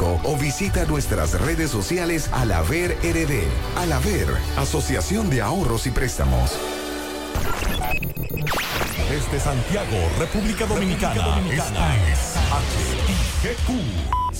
[0.00, 3.44] o visita nuestras redes sociales Alaver RD.
[3.76, 6.52] Alaver, Asociación de Ahorros y Préstamos.
[9.10, 12.34] Desde Santiago, República Dominicana, esta es
[13.42, 14.21] HIGQ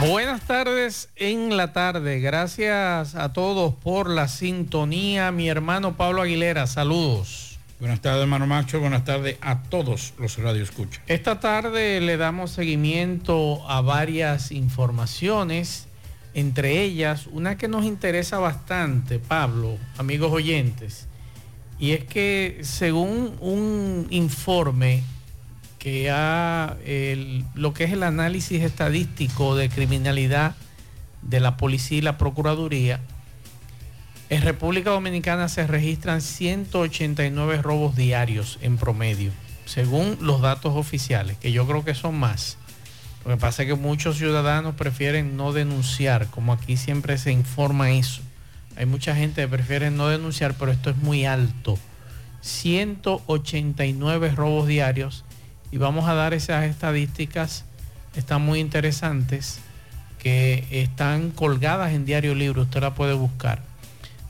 [0.00, 2.20] Buenas tardes en la tarde.
[2.20, 5.30] Gracias a todos por la sintonía.
[5.30, 7.58] Mi hermano Pablo Aguilera, saludos.
[7.80, 8.80] Buenas tardes, hermano Macho.
[8.80, 11.02] Buenas tardes a todos los radioescuchas.
[11.06, 15.86] Esta tarde le damos seguimiento a varias informaciones,
[16.32, 21.08] entre ellas una que nos interesa bastante, Pablo, amigos oyentes,
[21.78, 25.02] y es que según un informe
[25.80, 26.76] que ha
[27.54, 30.54] lo que es el análisis estadístico de criminalidad
[31.22, 33.00] de la policía y la procuraduría,
[34.28, 39.32] en República Dominicana se registran 189 robos diarios en promedio,
[39.64, 42.58] según los datos oficiales, que yo creo que son más.
[43.24, 47.90] Lo que pasa es que muchos ciudadanos prefieren no denunciar, como aquí siempre se informa
[47.90, 48.22] eso.
[48.76, 51.78] Hay mucha gente que prefiere no denunciar, pero esto es muy alto.
[52.42, 55.24] 189 robos diarios
[55.72, 57.64] y vamos a dar esas estadísticas,
[58.14, 59.60] están muy interesantes,
[60.18, 63.62] que están colgadas en Diario Libre, usted la puede buscar.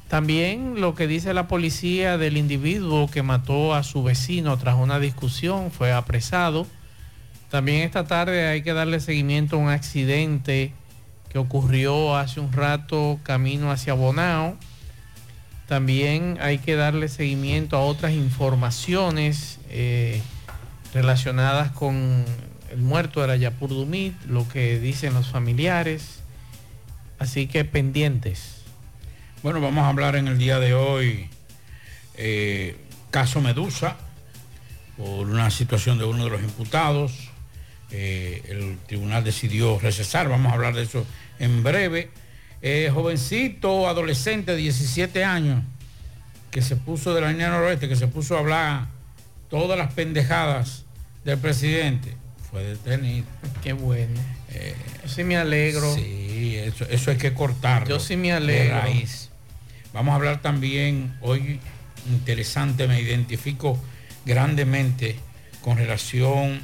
[0.09, 4.99] También lo que dice la policía del individuo que mató a su vecino tras una
[4.99, 6.67] discusión, fue apresado.
[7.49, 10.73] También esta tarde hay que darle seguimiento a un accidente
[11.29, 14.57] que ocurrió hace un rato camino hacia Bonao.
[15.69, 19.61] También hay que darle seguimiento a otras informaciones.
[19.69, 20.21] Eh,
[20.95, 22.25] relacionadas con
[22.71, 26.21] el muerto de la Yapur Dumit, lo que dicen los familiares.
[27.19, 28.63] Así que pendientes.
[29.43, 31.29] Bueno, vamos a hablar en el día de hoy
[32.15, 32.77] eh,
[33.11, 33.97] caso Medusa,
[34.97, 37.31] por una situación de uno de los imputados.
[37.91, 41.07] Eh, el tribunal decidió recesar, vamos a hablar de eso
[41.39, 42.11] en breve.
[42.63, 45.63] Eh, jovencito, adolescente de 17 años,
[46.51, 49.00] que se puso de la línea noroeste, que se puso a hablar
[49.51, 50.85] todas las pendejadas
[51.25, 52.15] del presidente,
[52.51, 53.27] fue detenido.
[53.63, 54.19] Qué bueno.
[54.49, 54.75] Eh,
[55.07, 55.95] sí me alegro.
[55.95, 57.89] Sí, eso, eso hay que cortarlo.
[57.89, 58.81] Yo sí me alegro.
[59.93, 61.59] Vamos a hablar también, hoy
[62.09, 63.79] interesante, me identifico
[64.25, 65.17] grandemente
[65.63, 66.61] con relación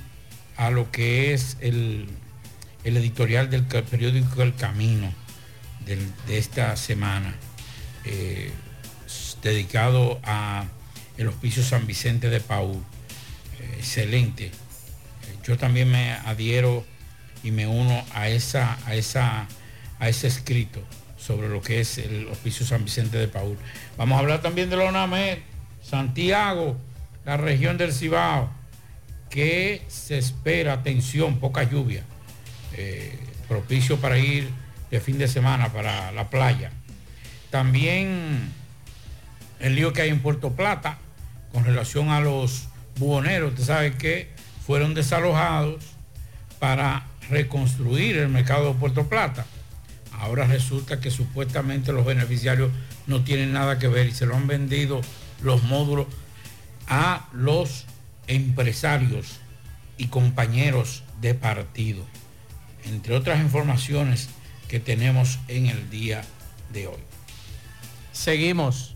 [0.56, 2.08] a lo que es el,
[2.84, 5.12] editorial del periódico El Camino
[5.84, 7.34] de esta semana,
[8.04, 8.50] eh,
[9.42, 10.66] dedicado a
[11.18, 12.82] el Hospicio San Vicente de Paul
[13.86, 14.50] excelente.
[15.44, 16.84] Yo también me adhiero
[17.42, 19.46] y me uno a, esa, a, esa,
[19.98, 20.82] a ese escrito
[21.16, 23.56] sobre lo que es el Hospicio San Vicente de Paul.
[23.96, 25.38] Vamos a hablar también de la ONAMED,
[25.82, 26.76] Santiago,
[27.24, 28.50] la región del Cibao,
[29.30, 32.02] que se espera, atención, poca lluvia,
[32.72, 33.16] eh,
[33.48, 34.48] propicio para ir
[34.90, 36.72] de fin de semana para la playa.
[37.50, 38.50] También
[39.60, 40.98] el lío que hay en Puerto Plata
[41.52, 44.30] con relación a los buhoneros, usted sabe que
[44.66, 45.84] fueron desalojados
[46.58, 49.46] para reconstruir el mercado de Puerto Plata.
[50.12, 52.70] Ahora resulta que supuestamente los beneficiarios
[53.06, 55.00] no tienen nada que ver y se lo han vendido
[55.42, 56.06] los módulos
[56.88, 57.86] a los
[58.26, 59.40] empresarios
[59.98, 62.04] y compañeros de partido,
[62.84, 64.28] entre otras informaciones
[64.68, 66.22] que tenemos en el día
[66.72, 67.00] de hoy.
[68.12, 68.95] Seguimos.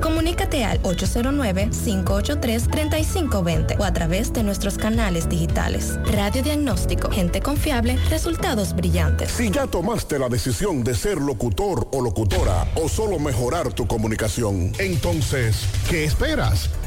[0.00, 5.98] Comunícate al 809-583-3520 o a través de nuestros canales digitales.
[6.12, 9.30] Radio Diagnóstico, gente confiable, resultados brillantes.
[9.30, 14.72] Si ya tomaste la decisión de ser locutor o locutora o solo mejorar tu comunicación,
[14.78, 16.70] entonces, ¿qué esperas?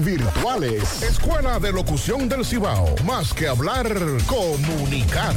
[0.00, 1.02] virtuales.
[1.02, 2.94] Escuela de Locución del Cibao.
[3.04, 3.86] Más que hablar,
[4.26, 5.36] comunicar.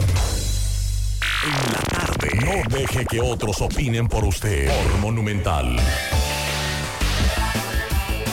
[1.43, 2.29] En la tarde.
[2.45, 4.69] No deje que otros opinen por usted.
[4.69, 5.75] Por Monumental.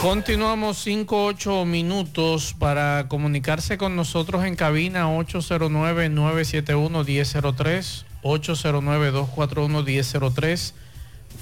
[0.01, 10.75] Continuamos 5-8 minutos para comunicarse con nosotros en cabina 809-971-1003, 809-241-1003.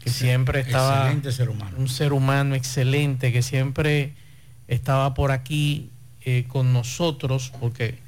[0.00, 1.76] que siempre estaba Excelente ser humano.
[1.78, 4.14] un ser humano excelente que siempre
[4.68, 5.90] estaba por aquí
[6.22, 7.98] eh, con nosotros porque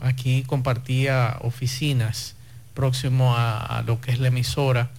[0.00, 2.34] aquí compartía oficinas
[2.74, 4.90] próximo a, a lo que es la emisora.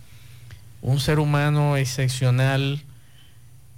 [0.81, 2.81] Un ser humano excepcional,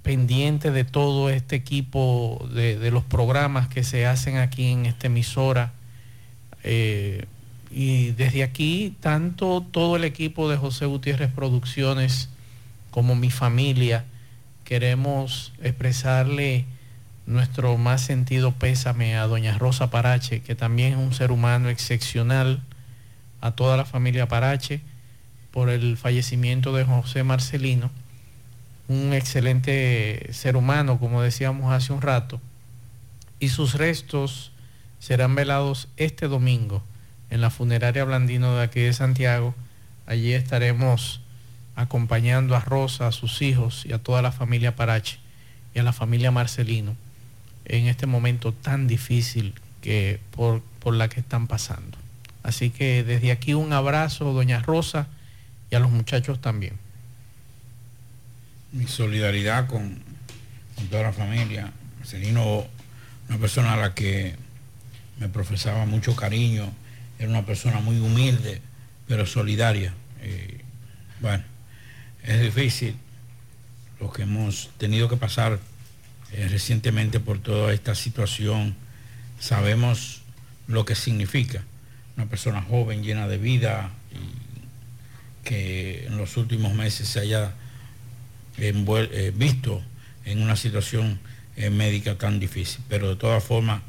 [0.02, 5.08] pendiente de todo este equipo de, de los programas que se hacen aquí en esta
[5.08, 5.72] emisora.
[6.64, 7.26] Eh,
[7.70, 12.28] y desde aquí, tanto todo el equipo de José Gutiérrez Producciones
[12.90, 14.04] como mi familia,
[14.64, 16.64] queremos expresarle
[17.26, 22.62] nuestro más sentido pésame a doña Rosa Parache, que también es un ser humano excepcional,
[23.40, 24.80] a toda la familia Parache,
[25.50, 27.90] por el fallecimiento de José Marcelino,
[28.88, 32.40] un excelente ser humano, como decíamos hace un rato,
[33.40, 34.52] y sus restos
[35.04, 36.82] serán velados este domingo
[37.28, 39.54] en la funeraria Blandino de aquí de Santiago.
[40.06, 41.20] Allí estaremos
[41.76, 45.18] acompañando a Rosa, a sus hijos y a toda la familia Parache
[45.74, 46.96] y a la familia Marcelino
[47.66, 51.98] en este momento tan difícil que por, por la que están pasando.
[52.42, 55.08] Así que desde aquí un abrazo, doña Rosa,
[55.70, 56.78] y a los muchachos también.
[58.72, 59.98] Mi solidaridad con,
[60.76, 61.74] con toda la familia.
[61.98, 62.64] Marcelino,
[63.28, 64.42] una persona a la que
[65.18, 66.72] me profesaba mucho cariño,
[67.18, 68.60] era una persona muy humilde,
[69.06, 69.94] pero solidaria.
[70.22, 70.60] Eh,
[71.20, 71.44] bueno,
[72.22, 72.96] es difícil
[74.00, 75.58] lo que hemos tenido que pasar
[76.32, 78.74] eh, recientemente por toda esta situación.
[79.38, 80.22] Sabemos
[80.66, 81.62] lo que significa
[82.16, 87.52] una persona joven, llena de vida, y que en los últimos meses se haya
[88.56, 89.82] eh, visto
[90.24, 91.20] en una situación
[91.56, 92.82] eh, médica tan difícil.
[92.88, 93.82] Pero de todas formas,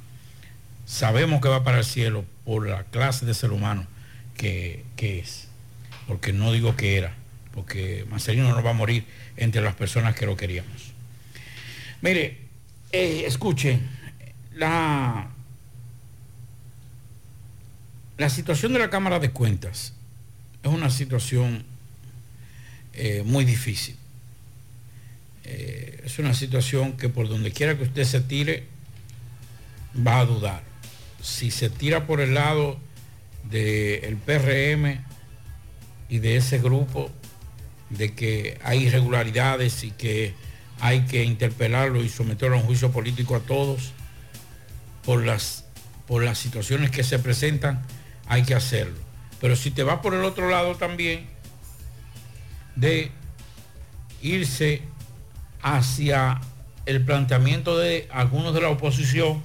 [0.86, 3.86] sabemos que va para el cielo por la clase de ser humano
[4.38, 5.48] que, que es.
[6.08, 7.14] Porque no digo que era,
[7.54, 9.06] porque Marcelino no va a morir
[9.38, 10.94] entre las personas que lo queríamos.
[12.02, 12.38] Mire,
[12.92, 13.90] eh, escuchen,
[14.54, 15.30] la,
[18.18, 19.94] la situación de la Cámara de Cuentas
[20.64, 21.66] es una situación
[22.94, 23.96] eh, muy difícil.
[25.44, 28.64] Eh, es una situación que por donde quiera que usted se tire,
[29.96, 30.64] va a dudar.
[31.26, 32.78] Si se tira por el lado
[33.46, 35.04] del PRM
[36.08, 37.10] y de ese grupo,
[37.90, 40.36] de que hay irregularidades y que
[40.80, 43.92] hay que interpelarlo y someterlo a un juicio político a todos,
[45.04, 45.66] por las,
[46.06, 47.84] por las situaciones que se presentan,
[48.28, 49.00] hay que hacerlo.
[49.42, 51.26] Pero si te vas por el otro lado también,
[52.76, 53.12] de
[54.22, 54.84] irse
[55.64, 56.40] hacia
[56.86, 59.42] el planteamiento de algunos de la oposición,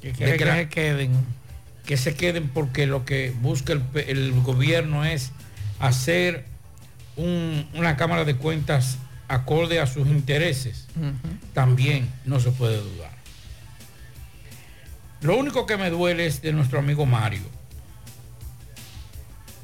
[0.00, 1.12] Que se queden.
[1.86, 5.32] Que se queden porque lo que busca el, gobierno es
[5.80, 6.44] hacer
[7.16, 10.86] un- una Cámara de Cuentas acorde a sus intereses.
[11.54, 13.10] También no se puede dudar.
[15.20, 17.42] Lo único que me duele es de nuestro amigo Mario,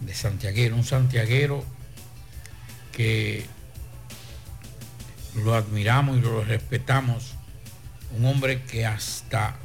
[0.01, 1.65] de Santiaguero, un santiaguero
[2.93, 3.47] que
[5.37, 7.35] lo admiramos y lo respetamos,
[8.17, 9.57] un hombre que hasta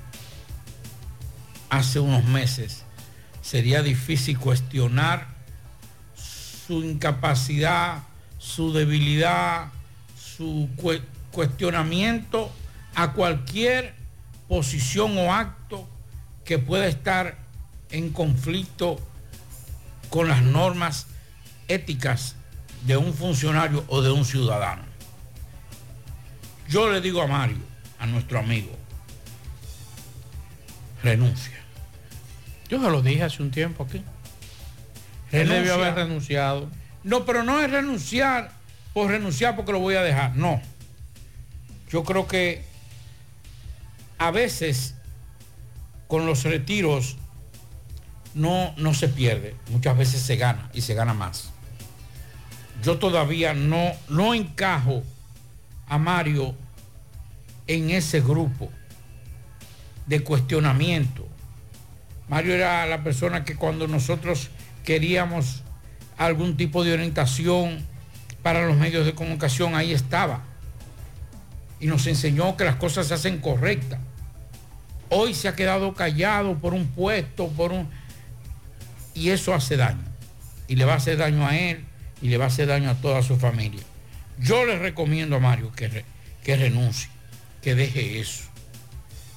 [1.69, 2.83] hace unos meses
[3.41, 5.27] sería difícil cuestionar
[6.15, 8.03] su incapacidad,
[8.38, 9.67] su debilidad,
[10.17, 12.51] su cue- cuestionamiento
[12.95, 13.93] a cualquier
[14.47, 15.88] posición o acto
[16.45, 17.38] que pueda estar
[17.91, 18.99] en conflicto
[20.09, 21.07] con las normas
[21.67, 22.35] éticas
[22.85, 24.83] de un funcionario o de un ciudadano.
[26.67, 27.57] Yo le digo a Mario,
[27.99, 28.71] a nuestro amigo,
[31.03, 31.59] renuncia.
[32.69, 33.97] Yo se lo dije hace un tiempo aquí.
[35.31, 35.55] Él Renuncia.
[35.55, 36.69] debió haber renunciado.
[37.03, 38.51] No, pero no es renunciar
[38.93, 40.35] por renunciar porque lo voy a dejar.
[40.35, 40.61] No.
[41.89, 42.63] Yo creo que
[44.17, 44.95] a veces
[46.07, 47.17] con los retiros
[48.33, 49.55] no, no se pierde.
[49.69, 51.51] Muchas veces se gana y se gana más.
[52.83, 55.03] Yo todavía no, no encajo
[55.88, 56.55] a Mario
[57.67, 58.69] en ese grupo
[60.05, 61.27] de cuestionamiento.
[62.29, 64.50] Mario era la persona que cuando nosotros
[64.86, 65.63] queríamos
[66.17, 67.83] algún tipo de orientación
[68.43, 70.43] para los medios de comunicación, ahí estaba.
[71.79, 74.00] Y nos enseñó que las cosas se hacen correctas.
[75.09, 77.89] Hoy se ha quedado callado por un puesto, por un...
[79.15, 80.03] Y eso hace daño.
[80.67, 81.83] Y le va a hacer daño a él
[82.21, 83.81] y le va a hacer daño a toda su familia.
[84.38, 86.05] Yo le recomiendo a Mario que,
[86.43, 87.09] que renuncie,
[87.62, 88.43] que deje eso.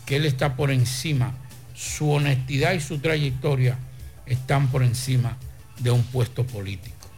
[0.04, 1.32] Que él está por encima,
[1.74, 3.78] su honestidad y su trayectoria
[4.26, 5.36] están por encima
[5.78, 7.08] de un puesto político.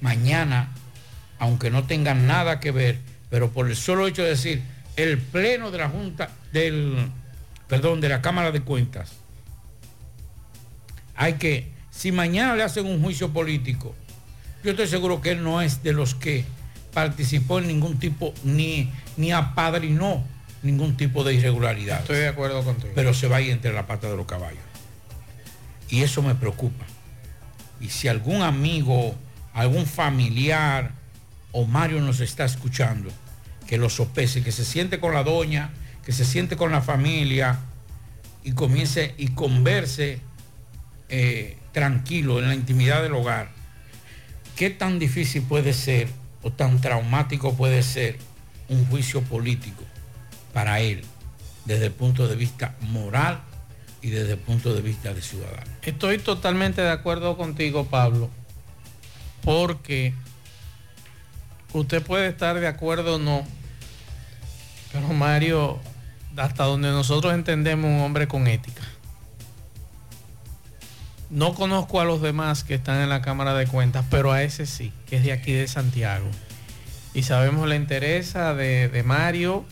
[0.00, 0.70] Mañana,
[1.38, 4.62] aunque no tengan nada que ver, pero por el solo hecho de decir,
[4.96, 7.10] el pleno de la Junta, del,
[7.68, 9.12] perdón, de la Cámara de Cuentas,
[11.14, 13.94] hay que, si mañana le hacen un juicio político,
[14.62, 16.44] yo estoy seguro que él no es de los que
[16.92, 20.24] participó en ningún tipo, ni, ni apadrinó
[20.62, 22.00] ningún tipo de irregularidad.
[22.00, 22.92] Estoy de acuerdo contigo.
[22.94, 24.62] Pero se va a ir entre la pata de los caballos.
[25.88, 26.84] Y eso me preocupa.
[27.80, 29.14] Y si algún amigo,
[29.54, 30.92] algún familiar
[31.52, 33.10] o Mario nos está escuchando,
[33.66, 35.70] que lo sopese, que se siente con la doña,
[36.04, 37.58] que se siente con la familia
[38.42, 40.20] y comience y converse
[41.08, 43.50] eh, tranquilo en la intimidad del hogar.
[44.56, 46.08] ¿Qué tan difícil puede ser
[46.42, 48.18] o tan traumático puede ser
[48.68, 49.84] un juicio político
[50.58, 51.04] para él
[51.66, 53.38] desde el punto de vista moral
[54.02, 55.70] y desde el punto de vista de ciudadano?
[55.82, 58.28] Estoy totalmente de acuerdo contigo, Pablo,
[59.44, 60.14] porque
[61.72, 63.44] usted puede estar de acuerdo o no,
[64.92, 65.78] pero Mario,
[66.36, 68.82] hasta donde nosotros entendemos, un hombre con ética.
[71.30, 74.66] No conozco a los demás que están en la Cámara de Cuentas, pero a ese
[74.66, 76.26] sí, que es de aquí de Santiago.
[77.14, 79.64] Y sabemos la interesa de, de Mario.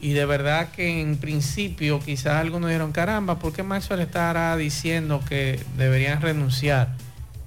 [0.00, 5.22] Y de verdad que en principio quizás algunos dijeron, caramba, ¿por qué Maxwell estará diciendo
[5.28, 6.96] que deberían renunciar?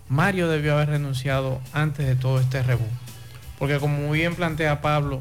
[0.07, 2.85] Mario debió haber renunciado antes de todo este rebú.
[3.57, 5.19] Porque como muy bien plantea Pablo,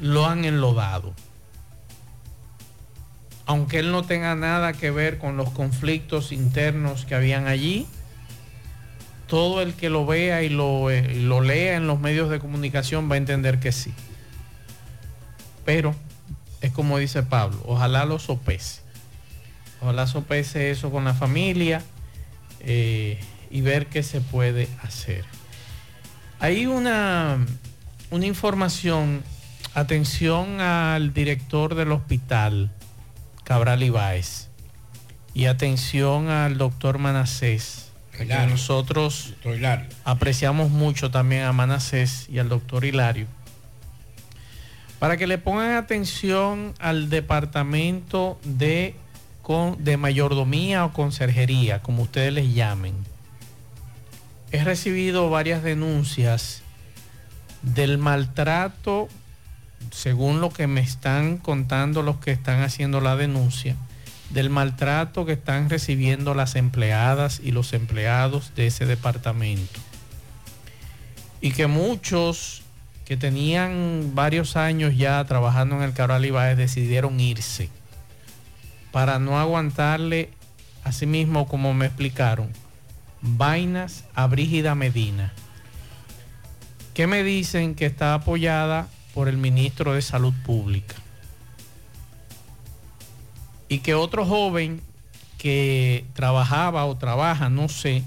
[0.00, 1.12] lo han enlodado.
[3.44, 7.88] Aunque él no tenga nada que ver con los conflictos internos que habían allí,
[9.26, 13.10] todo el que lo vea y lo, eh, lo lea en los medios de comunicación
[13.10, 13.92] va a entender que sí.
[15.64, 15.96] Pero
[16.60, 18.82] es como dice Pablo, ojalá lo sopese.
[19.80, 21.82] Ojalá sopese eso con la familia
[22.60, 25.24] eh, y ver qué se puede hacer.
[26.40, 27.38] Hay una,
[28.10, 29.22] una información,
[29.74, 32.70] atención al director del hospital,
[33.44, 34.48] Cabral Ibáez,
[35.34, 39.34] y atención al doctor Manacés, que nosotros
[40.04, 43.26] apreciamos mucho también a Manacés y al doctor Hilario,
[44.98, 48.96] para que le pongan atención al departamento de,
[49.78, 52.94] de mayordomía o conserjería, como ustedes les llamen.
[54.50, 56.62] He recibido varias denuncias
[57.62, 59.08] del maltrato,
[59.90, 63.76] según lo que me están contando los que están haciendo la denuncia,
[64.30, 69.80] del maltrato que están recibiendo las empleadas y los empleados de ese departamento.
[71.40, 72.62] Y que muchos
[73.08, 77.70] que tenían varios años ya trabajando en el Cabral Ibáez decidieron irse
[78.92, 80.28] para no aguantarle,
[80.84, 82.52] así mismo como me explicaron,
[83.22, 85.32] vainas a Brígida Medina,
[86.92, 90.96] que me dicen que está apoyada por el ministro de Salud Pública.
[93.70, 94.82] y que otro joven
[95.38, 98.02] que trabajaba o trabaja, no sé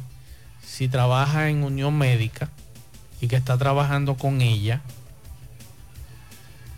[0.64, 2.52] si trabaja en Unión Médica
[3.21, 4.81] y que está trabajando con ella,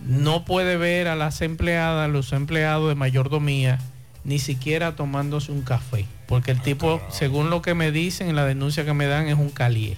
[0.06, 3.79] no puede ver a las empleadas, los empleados de mayordomía,
[4.25, 8.86] ni siquiera tomándose un café, porque el tipo, según lo que me dicen, la denuncia
[8.86, 9.97] que me dan es un calier.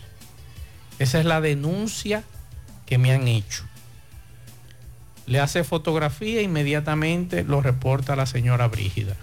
[1.00, 2.24] Esa es la denuncia
[2.86, 3.64] que me han hecho.
[5.26, 9.16] Le hace fotografía, inmediatamente lo reporta la señora Brígida.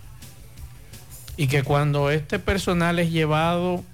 [1.36, 3.84] Y que cuando este personal es llevado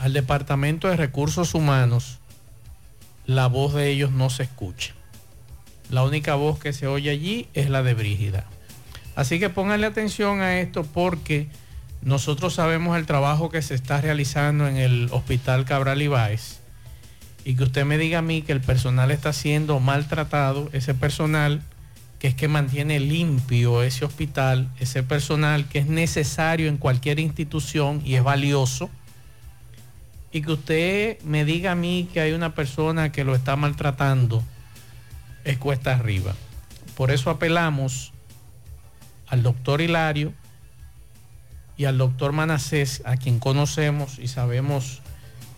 [0.00, 2.20] al Departamento de Recursos Humanos,
[3.26, 4.94] la voz de ellos no se escucha.
[5.90, 8.46] La única voz que se oye allí es la de Brígida.
[9.14, 11.48] Así que pónganle atención a esto porque
[12.00, 16.60] nosotros sabemos el trabajo que se está realizando en el Hospital Cabral Ibáez
[17.44, 21.60] y que usted me diga a mí que el personal está siendo maltratado, ese personal
[22.18, 28.00] que es que mantiene limpio ese hospital, ese personal que es necesario en cualquier institución
[28.04, 28.88] y es valioso,
[30.32, 34.42] y que usted me diga a mí que hay una persona que lo está maltratando,
[35.44, 36.34] es cuesta arriba.
[36.96, 38.12] Por eso apelamos
[39.26, 40.32] al doctor Hilario
[41.76, 45.00] y al doctor Manacés, a quien conocemos y sabemos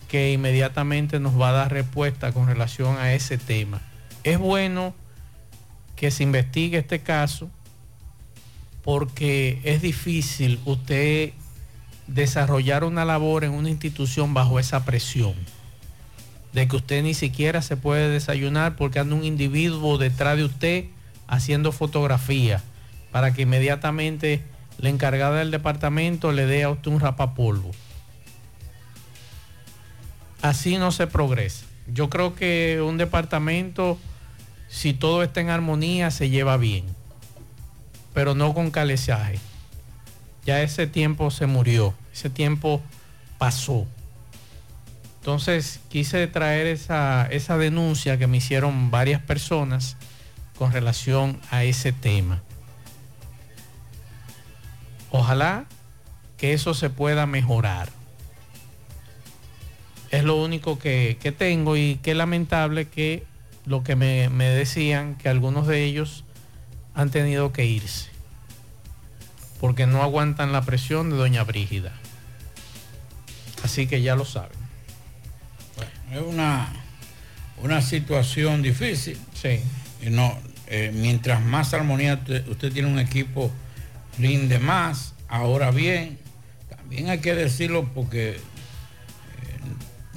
[0.07, 3.81] que inmediatamente nos va a dar respuesta con relación a ese tema.
[4.23, 4.93] Es bueno
[5.95, 7.49] que se investigue este caso
[8.83, 11.33] porque es difícil usted
[12.07, 15.33] desarrollar una labor en una institución bajo esa presión
[16.53, 20.85] de que usted ni siquiera se puede desayunar porque anda un individuo detrás de usted
[21.27, 22.61] haciendo fotografía
[23.11, 24.43] para que inmediatamente
[24.77, 27.71] la encargada del departamento le dé a usted un rapapolvo.
[30.41, 31.65] Así no se progresa.
[31.87, 33.97] Yo creo que un departamento,
[34.67, 36.85] si todo está en armonía, se lleva bien,
[38.13, 39.39] pero no con calesaje.
[40.45, 42.81] Ya ese tiempo se murió, ese tiempo
[43.37, 43.87] pasó.
[45.19, 49.95] Entonces quise traer esa, esa denuncia que me hicieron varias personas
[50.57, 52.41] con relación a ese tema.
[55.11, 55.65] Ojalá
[56.37, 57.89] que eso se pueda mejorar.
[60.11, 63.23] Es lo único que, que tengo y qué lamentable que
[63.65, 66.25] lo que me, me decían, que algunos de ellos
[66.93, 68.09] han tenido que irse,
[69.63, 71.93] porque no aguantan la presión de doña Brígida.
[73.63, 74.57] Así que ya lo saben.
[76.11, 76.67] Es una,
[77.61, 79.17] una situación difícil.
[79.33, 79.61] Sí.
[80.01, 83.53] Y no, eh, mientras más armonía usted, tiene un equipo,
[84.19, 85.13] rinde más.
[85.29, 86.19] Ahora bien,
[86.67, 88.39] también hay que decirlo porque eh,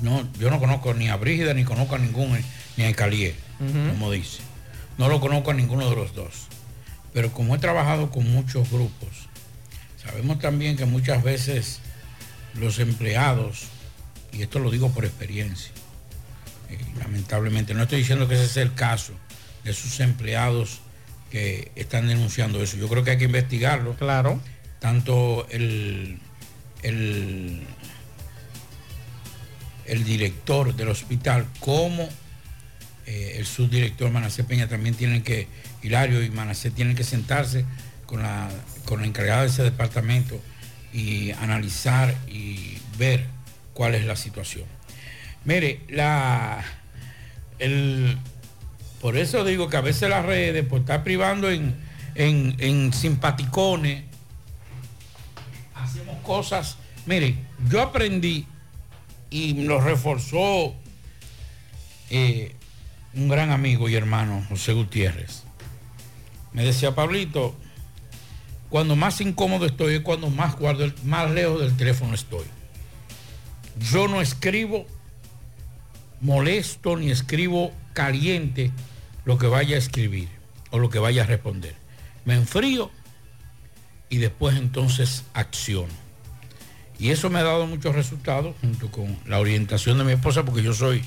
[0.03, 2.37] no, yo no conozco ni a Brígida, ni conozco a ningún,
[2.77, 4.41] ni a Calier, como dice.
[4.99, 6.49] No lo conozco a ninguno de los dos.
[7.13, 9.26] Pero como he trabajado con muchos grupos,
[10.07, 11.81] sabemos también que muchas veces
[12.55, 13.65] los empleados,
[14.33, 15.73] y esto lo digo por experiencia,
[16.71, 19.13] eh, lamentablemente, no estoy diciendo que ese sea el caso
[19.65, 20.81] de sus empleados
[21.31, 22.77] que están denunciando eso.
[22.77, 23.95] Yo creo que hay que investigarlo.
[23.97, 24.41] Claro.
[24.79, 26.19] Tanto el,
[26.83, 27.63] el,
[29.87, 32.09] el director del hospital como
[33.07, 35.49] eh, el subdirector Manacé Peña también tienen que,
[35.83, 37.65] Hilario y Manacé tienen que sentarse
[38.07, 38.49] con la,
[38.85, 40.41] con la encargada de ese departamento
[40.93, 43.27] y analizar y ver
[43.75, 44.65] cuál es la situación.
[45.45, 46.65] Mire, la,
[47.59, 48.17] el,
[49.01, 51.77] por eso digo que a veces las redes, por estar privando en,
[52.15, 54.05] en, en simpaticones,
[55.75, 56.79] hacemos cosas.
[57.05, 57.37] Mire,
[57.69, 58.47] yo aprendí
[59.31, 60.75] y lo reforzó
[62.11, 62.55] eh,
[63.15, 65.43] un gran amigo y hermano, José Gutiérrez.
[66.53, 67.55] Me decía, Pablito,
[68.69, 72.45] cuando más incómodo estoy es cuando más, guardo más lejos del teléfono estoy.
[73.79, 74.87] Yo no escribo
[76.21, 78.73] molesto ni escribo caliente
[79.25, 80.29] lo que vaya a escribir
[80.71, 81.75] o lo que vaya a responder.
[82.25, 82.91] Me enfrío
[84.09, 85.93] y después entonces acciono.
[86.99, 90.63] Y eso me ha dado muchos resultados junto con la orientación de mi esposa, porque
[90.63, 91.03] yo soy,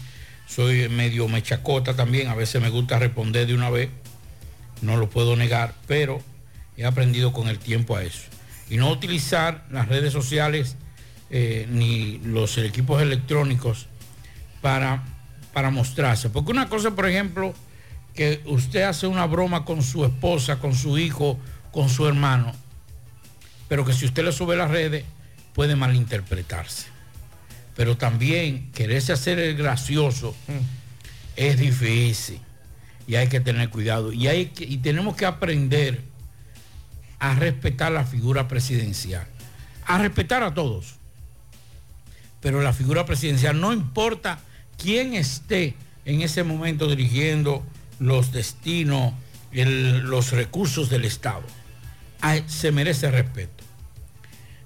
[0.47, 3.89] soy medio mechacota también, a veces me gusta responder de una vez,
[4.81, 6.21] no lo puedo negar, pero
[6.81, 8.21] he aprendido con el tiempo a eso.
[8.69, 10.75] Y no utilizar las redes sociales
[11.29, 13.87] eh, ni los equipos electrónicos
[14.61, 15.03] para,
[15.53, 16.29] para mostrarse.
[16.29, 17.53] Porque una cosa, por ejemplo,
[18.15, 21.39] que usted hace una broma con su esposa, con su hijo,
[21.71, 22.51] con su hermano,
[23.67, 25.03] pero que si usted le sube las redes
[25.53, 26.87] puede malinterpretarse.
[27.75, 30.35] Pero también quererse hacer el gracioso
[31.35, 32.39] es difícil
[33.07, 34.11] y hay que tener cuidado.
[34.11, 36.01] Y, hay que- y tenemos que aprender
[37.19, 39.27] a respetar la figura presidencial,
[39.85, 40.95] a respetar a todos.
[42.41, 44.39] Pero la figura presidencial no importa
[44.77, 47.65] quién esté en ese momento dirigiendo
[47.99, 49.13] los destinos,
[49.51, 51.43] los recursos del Estado.
[52.21, 53.63] Ay, se merece respeto.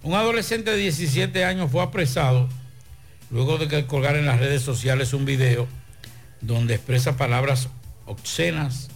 [0.04, 2.50] Un adolescente de 17 años fue apresado
[3.32, 5.68] luego de que colgara en las redes sociales un video
[6.42, 7.70] donde expresa palabras
[8.06, 8.90] obscenas,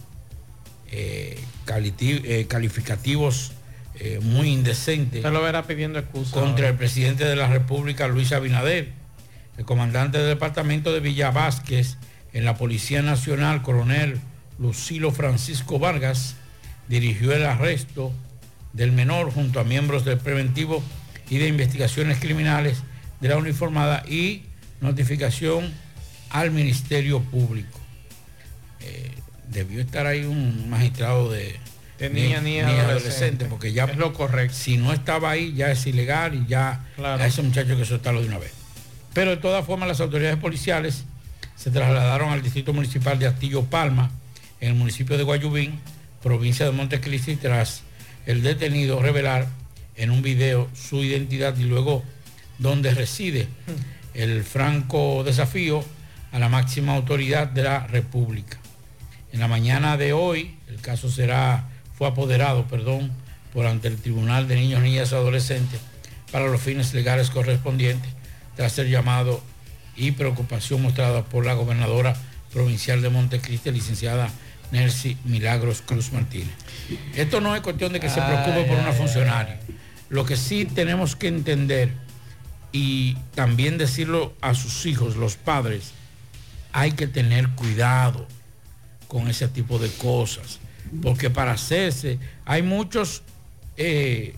[0.90, 3.52] eh, eh, calificativos
[4.00, 6.32] eh, muy indecentes Usted lo verá pidiendo excusa.
[6.32, 6.68] contra ahora.
[6.68, 8.92] el presidente de la República, Luis Abinader.
[9.56, 11.96] El comandante del departamento de Villa Vázquez
[12.32, 14.20] en la Policía Nacional, coronel
[14.58, 16.36] Lucilo Francisco Vargas,
[16.88, 18.12] dirigió el arresto
[18.72, 20.82] del menor junto a miembros del preventivo
[21.28, 22.82] y de investigaciones criminales
[23.20, 24.42] de la uniformada y
[24.80, 25.72] notificación
[26.30, 27.78] al Ministerio Público.
[28.80, 29.10] Eh,
[29.50, 31.56] debió estar ahí un magistrado de,
[31.98, 33.46] De niña ni adolescente.
[33.46, 34.54] porque ya Es lo correcto.
[34.54, 37.22] si no estaba ahí ya es ilegal y ya Claro.
[37.22, 38.52] a ese muchacho que soltarlo de una vez.
[39.14, 41.04] Pero de todas formas las autoridades policiales
[41.56, 44.10] se trasladaron al distrito municipal de Astillo Palma,
[44.60, 45.80] en el municipio de Guayubín,
[46.22, 47.82] provincia de Montecristi, tras
[48.26, 49.46] el detenido revelar
[49.96, 52.04] en un video su identidad y luego
[52.58, 53.48] donde reside
[54.14, 55.84] el franco desafío
[56.32, 58.58] a la máxima autoridad de la República.
[59.32, 63.12] En la mañana de hoy, el caso será, fue apoderado, perdón,
[63.52, 65.80] por ante el Tribunal de Niños, Niñas y Adolescentes
[66.32, 68.10] para los fines legales correspondientes,
[68.56, 69.42] tras ser llamado
[69.96, 72.14] y preocupación mostrada por la gobernadora
[72.52, 74.30] provincial de Montecristi, licenciada
[74.70, 76.54] Nercy Milagros Cruz Martínez.
[77.14, 79.58] Esto no es cuestión de que se preocupe por una funcionaria.
[80.08, 81.92] Lo que sí tenemos que entender
[82.72, 85.92] y también decirlo a sus hijos, los padres,
[86.72, 88.26] hay que tener cuidado
[89.08, 90.60] con ese tipo de cosas.
[91.02, 93.22] Porque para hacerse, hay muchos
[93.76, 94.34] eh,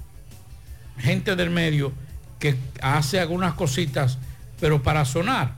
[0.98, 1.92] gente del medio
[2.38, 4.18] que hace algunas cositas,
[4.60, 5.54] pero para sonar.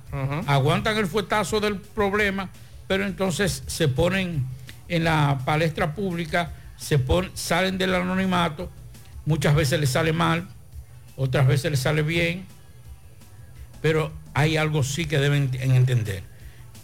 [0.46, 2.51] Aguantan el fuetazo del problema,
[2.88, 4.44] pero entonces se ponen
[4.88, 8.70] en la palestra pública, se pon- salen del anonimato,
[9.25, 10.48] muchas veces les sale mal,
[11.16, 12.44] otras veces les sale bien,
[13.81, 16.22] pero hay algo sí que deben en- entender,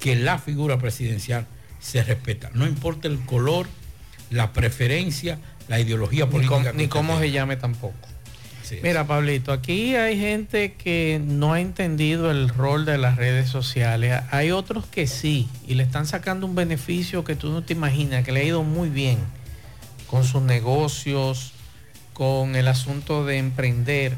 [0.00, 1.46] que la figura presidencial
[1.80, 3.66] se respeta, no importa el color,
[4.30, 5.38] la preferencia,
[5.68, 6.72] la ideología política.
[6.74, 8.08] ni cómo se llame tampoco.
[8.82, 14.20] Mira, Pablito, aquí hay gente que no ha entendido el rol de las redes sociales.
[14.30, 18.24] Hay otros que sí, y le están sacando un beneficio que tú no te imaginas,
[18.24, 19.18] que le ha ido muy bien
[20.06, 21.52] con sus negocios,
[22.12, 24.16] con el asunto de emprender.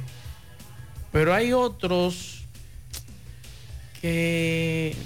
[1.12, 2.44] Pero hay otros
[4.00, 4.96] que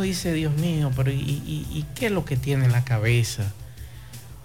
[0.00, 3.52] dice, Dios mío, pero ¿y, qué es lo que tiene en la cabeza?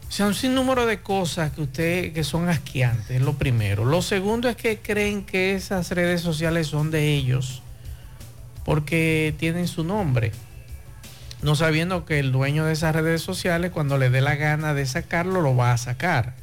[0.07, 3.85] O sea, un sinnúmero de cosas que usted que son asqueantes, lo primero.
[3.85, 7.61] Lo segundo es que creen que esas redes sociales son de ellos
[8.63, 10.31] porque tienen su nombre.
[11.41, 14.85] No sabiendo que el dueño de esas redes sociales, cuando le dé la gana de
[14.85, 16.33] sacarlo, lo va a sacar.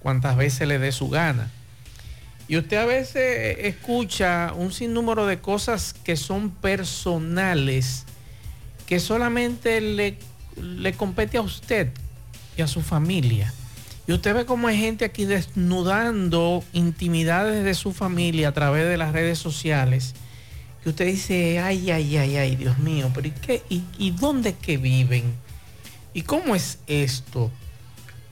[0.00, 1.50] Cuantas veces le dé su gana.
[2.50, 8.06] Y usted a veces escucha un sinnúmero de cosas que son personales,
[8.90, 10.18] que solamente le,
[10.60, 11.92] le compete a usted
[12.56, 13.54] y a su familia.
[14.08, 18.96] Y usted ve cómo hay gente aquí desnudando intimidades de su familia a través de
[18.96, 20.16] las redes sociales.
[20.82, 23.62] Que usted dice, ay, ay, ay, ay, Dios mío, pero ¿y qué?
[23.68, 25.22] ¿Y, dónde que viven?
[26.12, 27.48] ¿Y cómo es esto?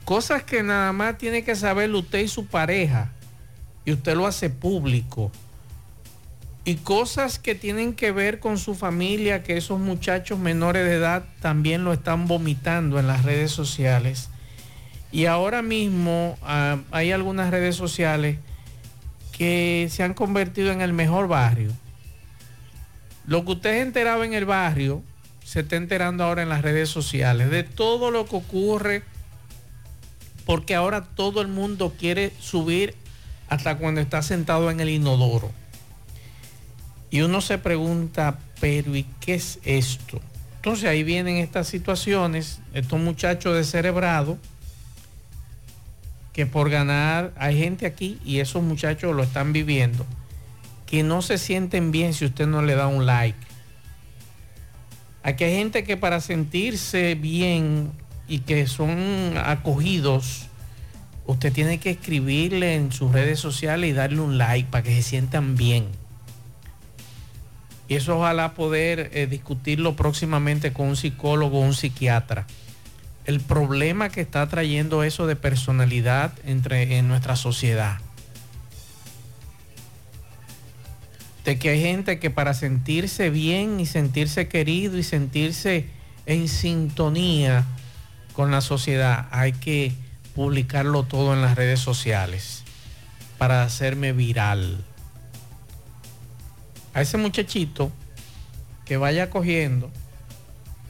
[0.03, 3.13] Cosas que nada más tiene que saber usted y su pareja.
[3.85, 5.31] Y usted lo hace público.
[6.69, 11.23] Y cosas que tienen que ver con su familia, que esos muchachos menores de edad
[11.41, 14.29] también lo están vomitando en las redes sociales.
[15.11, 18.37] Y ahora mismo ah, hay algunas redes sociales
[19.31, 21.71] que se han convertido en el mejor barrio.
[23.25, 25.01] Lo que usted enteraba en el barrio,
[25.43, 29.01] se está enterando ahora en las redes sociales, de todo lo que ocurre,
[30.45, 32.93] porque ahora todo el mundo quiere subir
[33.47, 35.51] hasta cuando está sentado en el inodoro.
[37.11, 40.21] Y uno se pregunta, pero ¿y qué es esto?
[40.57, 44.37] Entonces ahí vienen estas situaciones, estos muchachos descerebrados,
[46.33, 50.05] que por ganar, hay gente aquí y esos muchachos lo están viviendo,
[50.85, 53.39] que no se sienten bien si usted no le da un like.
[55.23, 57.91] Aquí hay gente que para sentirse bien
[58.27, 60.47] y que son acogidos,
[61.25, 65.03] usted tiene que escribirle en sus redes sociales y darle un like para que se
[65.03, 65.87] sientan bien.
[67.89, 72.45] Y eso ojalá poder eh, discutirlo próximamente con un psicólogo o un psiquiatra.
[73.25, 77.97] el problema que está trayendo eso de personalidad entre, en nuestra sociedad.
[81.45, 85.85] De que hay gente que para sentirse bien y sentirse querido y sentirse
[86.25, 87.65] en sintonía
[88.33, 89.93] con la sociedad hay que
[90.33, 92.63] publicarlo todo en las redes sociales
[93.37, 94.83] para hacerme viral.
[96.99, 97.93] A ese muchachito
[98.83, 99.89] que vaya cogiendo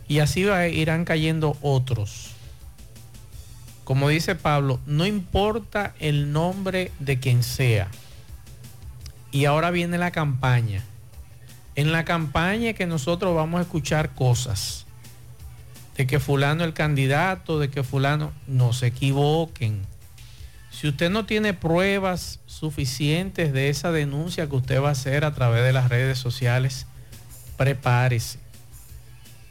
[0.08, 2.32] y así irán cayendo otros.
[3.84, 7.90] Como dice Pablo, no importa el nombre de quien sea.
[9.32, 10.84] Y ahora viene la campaña.
[11.76, 14.88] En la campaña que nosotros vamos a escuchar cosas.
[15.96, 19.86] De que fulano el candidato, de que fulano no se equivoquen.
[20.72, 25.34] Si usted no tiene pruebas suficientes de esa denuncia que usted va a hacer a
[25.34, 26.86] través de las redes sociales,
[27.58, 28.40] prepárese.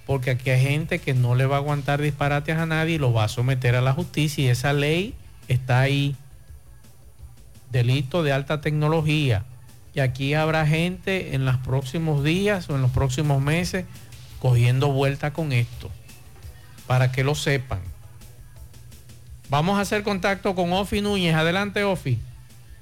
[0.07, 3.12] Porque aquí hay gente que no le va a aguantar disparates a nadie y lo
[3.12, 4.44] va a someter a la justicia.
[4.44, 5.14] Y esa ley
[5.48, 6.16] está ahí.
[7.70, 9.44] Delito de alta tecnología.
[9.94, 13.85] Y aquí habrá gente en los próximos días o en los próximos meses
[14.38, 15.90] cogiendo vuelta con esto.
[16.87, 17.81] Para que lo sepan.
[19.50, 21.34] Vamos a hacer contacto con Ofi Núñez.
[21.34, 22.18] Adelante, Ofi.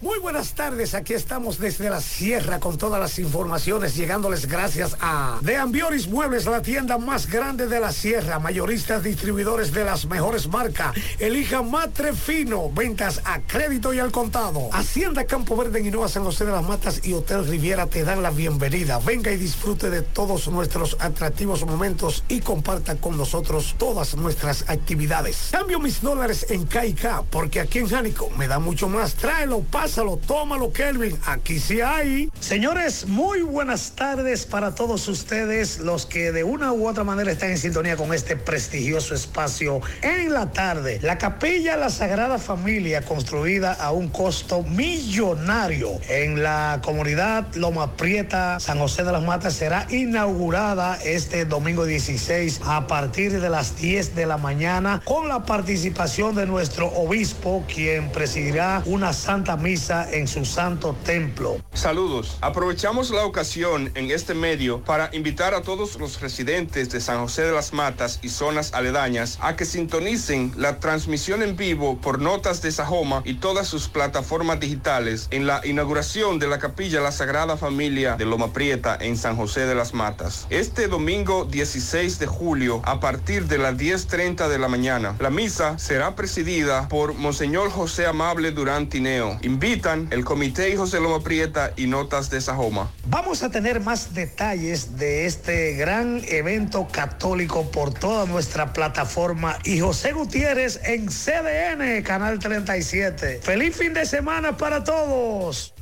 [0.03, 5.39] Muy buenas tardes, aquí estamos desde la sierra con todas las informaciones, llegándoles gracias a
[5.41, 10.49] De Ambioris Muebles, la tienda más grande de la sierra, mayoristas distribuidores de las mejores
[10.49, 10.95] marcas.
[11.19, 14.69] Elija Matre Fino, ventas a crédito y al contado.
[14.71, 18.23] Hacienda Campo Verde en Hinoa, San José de las Matas y Hotel Riviera te dan
[18.23, 18.99] la bienvenida.
[18.99, 25.49] Venga y disfrute de todos nuestros atractivos momentos y comparta con nosotros todas nuestras actividades.
[25.53, 29.15] Cambio mis dólares en KK, porque aquí en Jánico me da mucho más.
[29.15, 29.63] Tráelo,
[29.97, 31.19] pásalo, tómalo, Kelvin.
[31.25, 32.31] Aquí sí hay.
[32.39, 37.53] Señores, muy buenas tardes para todos ustedes, los que de una u otra manera están
[37.53, 40.99] en sintonía con este prestigioso espacio en la tarde.
[41.01, 48.61] La capilla La Sagrada Familia, construida a un costo millonario en la comunidad Loma Prieta,
[48.61, 54.15] San José de las Matas, será inaugurada este domingo 16 a partir de las 10
[54.15, 59.76] de la mañana con la participación de nuestro obispo, quien presidirá una santa misa
[60.11, 61.59] en su santo templo.
[61.75, 62.39] Saludos.
[62.41, 67.43] Aprovechamos la ocasión en este medio para invitar a todos los residentes de San José
[67.43, 72.63] de las Matas y zonas aledañas a que sintonicen la transmisión en vivo por Notas
[72.63, 77.59] de Sajoma y todas sus plataformas digitales en la inauguración de la capilla La Sagrada
[77.59, 80.47] Familia de Loma Prieta en San José de las Matas.
[80.49, 85.17] Este domingo 16 de julio a partir de las 10.30 de la mañana.
[85.19, 89.39] La misa será presidida por Monseñor José Amable Durán Tineo.
[89.67, 92.93] Invitan el Comité Hijos de Loma Prieta y Notas de Sajoma.
[93.09, 99.81] Vamos a tener más detalles de este gran evento católico por toda nuestra plataforma y
[99.81, 103.41] José Gutiérrez en CDN, Canal 37.
[103.43, 105.75] Feliz fin de semana para todos.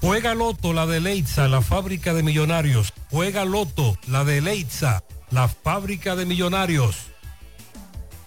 [0.00, 2.92] Juega Loto, la de Leitza, la fábrica de millonarios.
[3.12, 7.09] Juega Loto, la de Leitza, la fábrica de millonarios.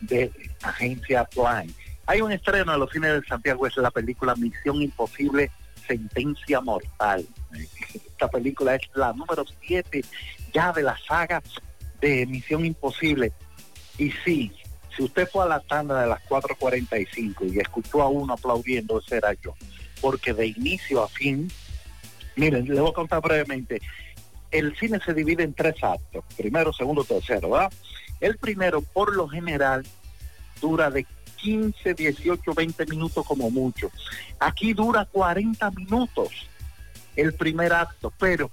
[0.00, 0.32] de
[0.62, 1.72] Agencia Blind
[2.08, 5.50] hay un estreno de los cines de Santiago, es la película Misión Imposible,
[5.86, 7.26] Sentencia Mortal.
[7.94, 10.02] Esta película es la número 7
[10.54, 11.42] ya de la saga
[12.00, 13.30] de Misión Imposible.
[13.98, 14.50] Y sí,
[14.96, 19.18] si usted fue a la tanda de las 4.45 y escuchó a uno aplaudiendo, ese
[19.18, 19.52] era yo.
[20.00, 21.52] Porque de inicio a fin,
[22.36, 23.82] miren, le voy a contar brevemente,
[24.50, 27.70] el cine se divide en tres actos, primero, segundo, tercero, ¿verdad?
[28.18, 29.84] El primero, por lo general,
[30.58, 31.04] dura de
[31.40, 33.90] 15, 18, 20 minutos como mucho.
[34.38, 36.30] Aquí dura 40 minutos
[37.16, 38.50] el primer acto, pero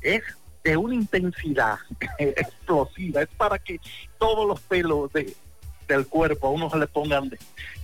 [0.00, 0.22] es
[0.64, 1.78] de una intensidad
[2.18, 3.80] explosiva, es para que
[4.18, 5.34] todos los pelos de,
[5.86, 7.30] del cuerpo a uno se le pongan,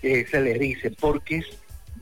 [0.02, 1.46] eh, se le ericen, porque es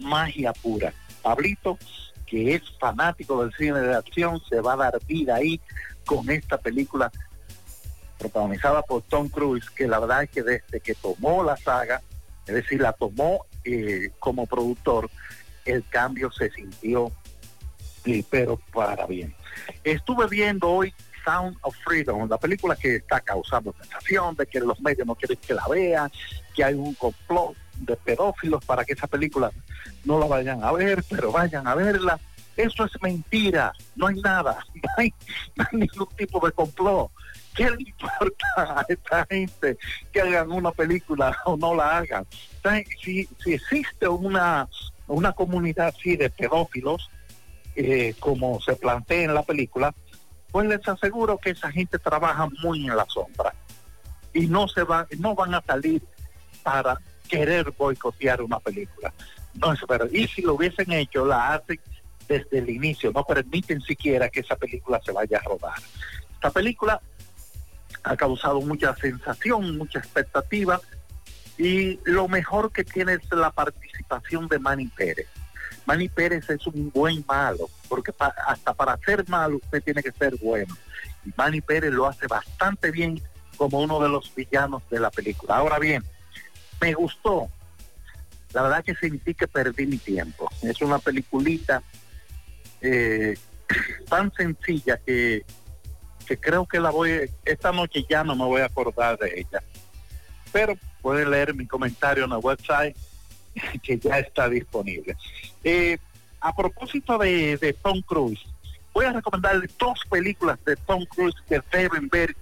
[0.00, 0.92] magia pura.
[1.22, 1.78] Pablito,
[2.26, 5.60] que es fanático del cine de acción, se va a dar vida ahí
[6.04, 7.12] con esta película
[8.18, 12.02] protagonizada por Tom Cruise, que la verdad es que desde que tomó la saga,
[12.46, 15.10] es decir, la tomó eh, como productor,
[15.64, 17.12] el cambio se sintió,
[18.30, 19.34] pero para bien.
[19.84, 20.92] Estuve viendo hoy
[21.24, 25.38] Sound of Freedom, la película que está causando sensación de que los medios no quieren
[25.38, 26.10] que la vean,
[26.54, 29.50] que hay un complot de pedófilos para que esa película
[30.04, 32.18] no la vayan a ver, pero vayan a verla.
[32.56, 34.58] Eso es mentira, no hay nada,
[35.56, 37.10] no hay ningún tipo de complot.
[37.54, 39.76] ¿Qué le importa a esta gente
[40.12, 42.26] que hagan una película o no la hagan?
[43.02, 44.68] Si, si existe una,
[45.06, 47.10] una comunidad así de pedófilos,
[47.74, 49.94] eh, como se plantea en la película,
[50.50, 53.54] pues les aseguro que esa gente trabaja muy en la sombra.
[54.34, 56.02] y no se va, no van a salir
[56.62, 56.98] para
[57.28, 59.12] querer boicotear una película.
[59.54, 59.80] No es.
[60.12, 61.80] Y si lo hubiesen hecho, la hacen
[62.28, 65.78] desde el inicio, no permiten siquiera que esa película se vaya a rodar.
[66.34, 67.00] Esta película
[68.04, 70.80] ha causado mucha sensación, mucha expectativa
[71.58, 75.28] y lo mejor que tiene es la participación de Manny Pérez.
[75.86, 80.12] Manny Pérez es un buen malo, porque pa- hasta para ser malo usted tiene que
[80.12, 80.76] ser bueno.
[81.24, 83.20] Y Manny Pérez lo hace bastante bien
[83.56, 85.56] como uno de los villanos de la película.
[85.56, 86.02] Ahora bien,
[86.80, 87.48] me gustó.
[88.52, 90.50] La verdad que sentí que perdí mi tiempo.
[90.62, 91.82] Es una peliculita
[92.80, 93.34] eh,
[94.08, 95.44] tan sencilla que,
[96.22, 99.62] que creo que la voy, esta noche ya no me voy a acordar de ella.
[100.52, 102.96] Pero pueden leer mi comentario en la website
[103.82, 105.16] que ya está disponible.
[105.64, 105.98] Eh,
[106.40, 108.40] a propósito de, de Tom Cruise,
[108.92, 112.36] voy a recomendarles dos películas de Tom Cruise que deben ver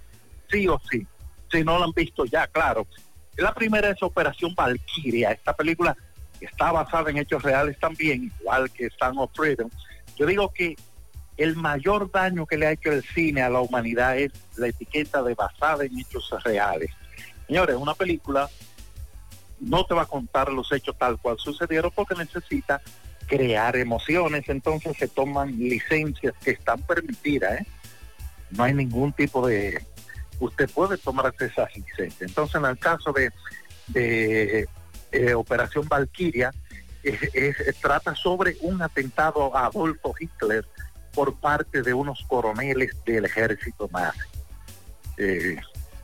[0.49, 1.05] sí o sí,
[1.51, 2.87] si no la han visto ya, claro.
[3.37, 5.95] La primera es Operación Valkyria, esta película
[6.39, 9.69] está basada en hechos reales también, igual que Stand of Freedom.
[10.17, 10.75] Yo digo que
[11.41, 15.23] el mayor daño que le ha hecho el cine a la humanidad es la etiqueta
[15.23, 16.91] de basada en hechos reales.
[17.47, 18.49] Señores, una película
[19.59, 22.81] no te va a contar los hechos tal cual sucedieron porque necesita
[23.27, 27.67] crear emociones, entonces se toman licencias que están permitidas, ¿eh?
[28.51, 29.81] No hay ningún tipo de...
[30.39, 32.21] Usted puede tomarse esas licencias.
[32.21, 33.31] Entonces, en el caso de,
[35.11, 36.53] eh, Operación Valkyria,
[37.81, 40.65] trata sobre un atentado a Adolfo Hitler
[41.13, 44.19] por parte de unos coroneles del ejército nazi.
[45.17, 45.59] Eh,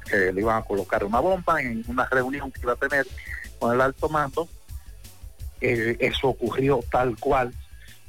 [0.09, 3.05] que le iban a colocar una bomba en una reunión que iba a tener
[3.59, 4.47] con el alto mando.
[5.61, 7.53] Eh, eso ocurrió tal cual.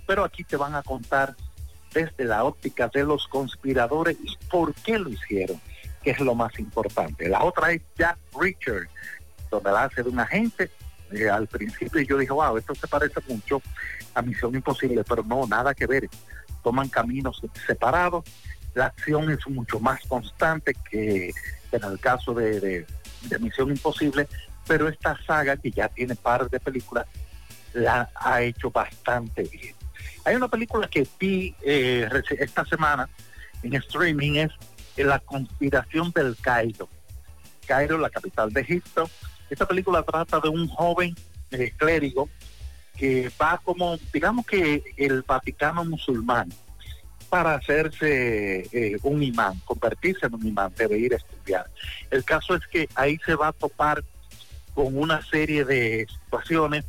[0.07, 1.34] Pero aquí te van a contar
[1.92, 5.61] desde la óptica de los conspiradores y por qué lo hicieron,
[6.03, 7.28] que es lo más importante.
[7.28, 8.88] La otra es Jack Richard,
[9.51, 10.70] donde la hace de un agente.
[11.11, 13.62] Eh, al principio yo dije, wow, esto se parece mucho
[14.14, 16.09] a Misión Imposible, pero no, nada que ver.
[16.69, 18.25] Toman caminos separados.
[18.75, 21.33] La acción es mucho más constante que
[21.73, 22.85] en el caso de,
[23.41, 24.29] Misión Imposible,
[24.66, 27.07] pero esta saga que ya tiene par de películas
[27.73, 29.75] la ha hecho bastante bien.
[30.27, 32.07] Hay una película que vi eh,
[32.39, 33.09] esta semana
[33.62, 34.53] en streaming, es
[34.99, 36.87] La conspiración del Cairo.
[37.66, 39.09] Cairo, la capital de Egipto.
[39.49, 41.16] Esta película trata de un joven
[41.51, 42.29] eh, clérigo
[42.99, 46.53] que va como, digamos que el Vaticano musulmán,
[47.28, 51.66] para hacerse eh, un imán, convertirse en un imán, debe ir a estudiar.
[52.11, 54.03] El caso es que ahí se va a topar
[54.74, 56.84] con una serie de situaciones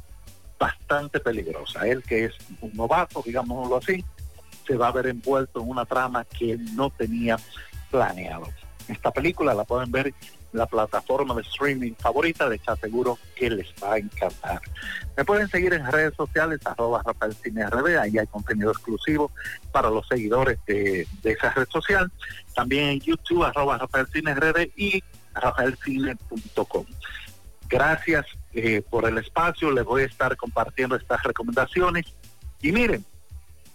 [0.58, 1.84] bastante peligrosas.
[1.84, 4.04] Él que es un novato, digámoslo así,
[4.66, 7.38] se va a ver envuelto en una trama que él no tenía
[7.92, 8.48] planeado.
[8.88, 10.14] Esta película la pueden ver
[10.52, 14.62] la plataforma de streaming favorita, les aseguro que les va a encantar.
[15.16, 19.32] Me pueden seguir en redes sociales, arroba Rafael Cine RD, ahí hay contenido exclusivo
[19.72, 22.12] para los seguidores de, esa red social.
[22.56, 26.86] También en YouTube, arroba Rafael Cine RD y rafaelcine.com.
[27.70, 32.06] Gracias eh, por el espacio, les voy a estar compartiendo estas recomendaciones.
[32.62, 33.06] Y miren,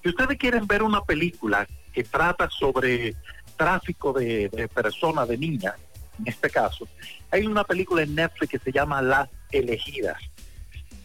[0.03, 3.14] si ustedes quieren ver una película que trata sobre
[3.57, 5.75] tráfico de, de personas, de niñas,
[6.19, 6.87] en este caso,
[7.31, 10.19] hay una película en Netflix que se llama Las Elegidas.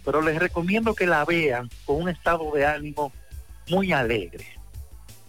[0.06, 3.12] Pero les recomiendo que la vean con un estado de ánimo
[3.70, 4.46] muy alegre,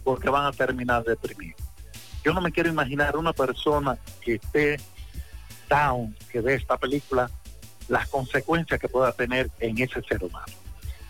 [0.03, 1.61] porque van a terminar deprimidos.
[2.23, 4.77] Yo no me quiero imaginar una persona que esté
[5.69, 7.29] down, que ve esta película,
[7.87, 10.53] las consecuencias que pueda tener en ese ser humano.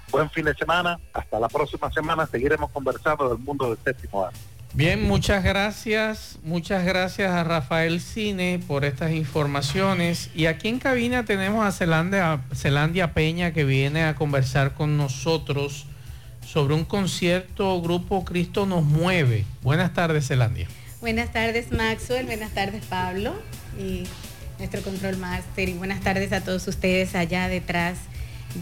[0.10, 4.40] Buen fin de semana, hasta la próxima semana seguiremos conversando del mundo del séptimo arte.
[4.74, 10.30] Bien, muchas gracias, muchas gracias a Rafael Cine por estas informaciones.
[10.34, 15.88] Y aquí en cabina tenemos a Celandia, Peña que viene a conversar con nosotros
[16.48, 19.44] sobre un concierto Grupo Cristo nos mueve.
[19.62, 20.68] Buenas tardes, Celandia.
[21.02, 23.34] Buenas tardes Maxwell, buenas tardes Pablo
[23.78, 24.04] y
[24.58, 27.98] nuestro control master y buenas tardes a todos ustedes allá detrás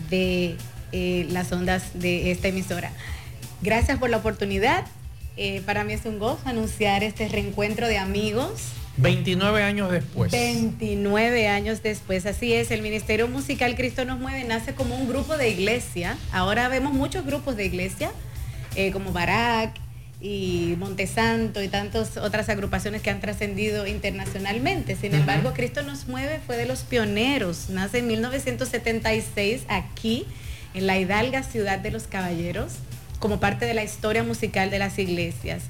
[0.10, 0.55] de
[0.91, 2.91] eh, las ondas de esta emisora.
[3.62, 4.86] Gracias por la oportunidad.
[5.41, 10.33] Eh, para mí es un gozo anunciar este reencuentro de amigos 29 años después.
[10.33, 15.37] 29 años después, así es, el Ministerio Musical Cristo nos mueve nace como un grupo
[15.37, 16.17] de iglesia.
[16.33, 18.11] Ahora vemos muchos grupos de iglesia,
[18.75, 19.77] eh, como Barak
[20.19, 24.97] y Montesanto y tantas otras agrupaciones que han trascendido internacionalmente.
[24.97, 27.69] Sin embargo, Cristo nos mueve fue de los pioneros.
[27.69, 30.25] Nace en 1976 aquí,
[30.73, 32.73] en la hidalga ciudad de los caballeros,
[33.20, 35.63] como parte de la historia musical de las iglesias.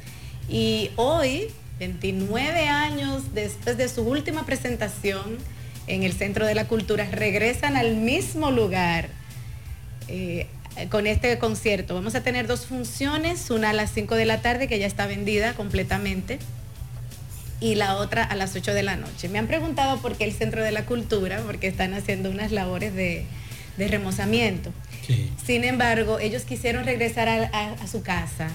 [0.48, 1.48] Y hoy
[1.80, 5.38] 29 años después de su última presentación
[5.88, 9.10] en el Centro de la Cultura, regresan al mismo lugar
[10.08, 10.48] eh,
[10.90, 11.96] con este concierto.
[11.96, 15.08] Vamos a tener dos funciones, una a las 5 de la tarde, que ya está
[15.08, 16.38] vendida completamente,
[17.60, 19.30] y la otra a las 8 de la noche.
[19.30, 22.94] Me han preguntado por qué el Centro de la Cultura, porque están haciendo unas labores
[22.94, 23.26] de,
[23.80, 24.72] de remozamiento.
[25.44, 28.50] Sin embargo, ellos quisieron regresar a, a- a su casa,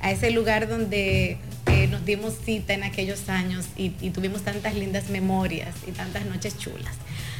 [0.00, 4.74] a ese lugar donde eh, nos dimos cita en aquellos años y, y tuvimos tantas
[4.76, 6.94] lindas memorias y tantas noches chulas.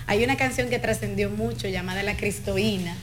[0.09, 2.97] Hay una canción que trascendió mucho llamada La Cristoína,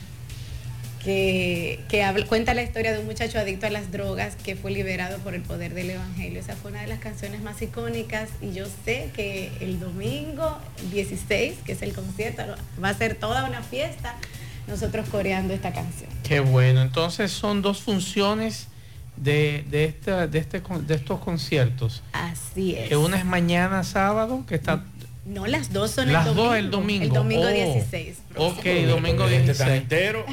[1.06, 4.72] que, que habla- cuenta la historia de un muchacho adicto a las drogas que fue
[4.72, 6.40] liberado por el poder del Evangelio.
[6.40, 10.58] Esa fue una de las canciones más icónicas y yo sé que el domingo
[10.92, 12.44] 16, que es el concierto,
[12.84, 14.16] va a ser toda una fiesta
[14.68, 16.10] nosotros coreando esta canción.
[16.24, 16.82] Qué bueno.
[16.82, 18.68] Entonces son dos funciones
[19.16, 22.02] de, de, esta- de, este, de estos conciertos.
[22.14, 22.90] Así es.
[22.90, 24.84] Que una es mañana sábado, que está...
[25.26, 26.44] No, las dos son Las el domingo.
[26.50, 27.04] dos el domingo.
[27.04, 27.48] El domingo Oh.
[27.48, 28.18] 16.
[28.36, 29.58] Ok, domingo Este 16.
[29.58, 30.26] tan entero.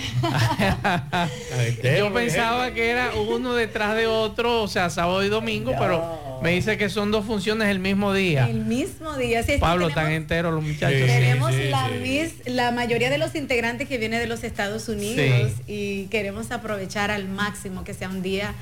[1.97, 6.51] Yo pensaba que era uno detrás de otro, o sea, sábado y domingo, pero me
[6.51, 8.49] dice que son dos funciones el mismo día.
[8.49, 9.43] El mismo día.
[9.43, 11.01] Sí, es que Pablo, tenemos- tan entero los muchachos.
[11.07, 16.05] Tenemos la, mis- la mayoría de los integrantes que vienen de los Estados Unidos y
[16.07, 18.55] queremos aprovechar al máximo que sea un día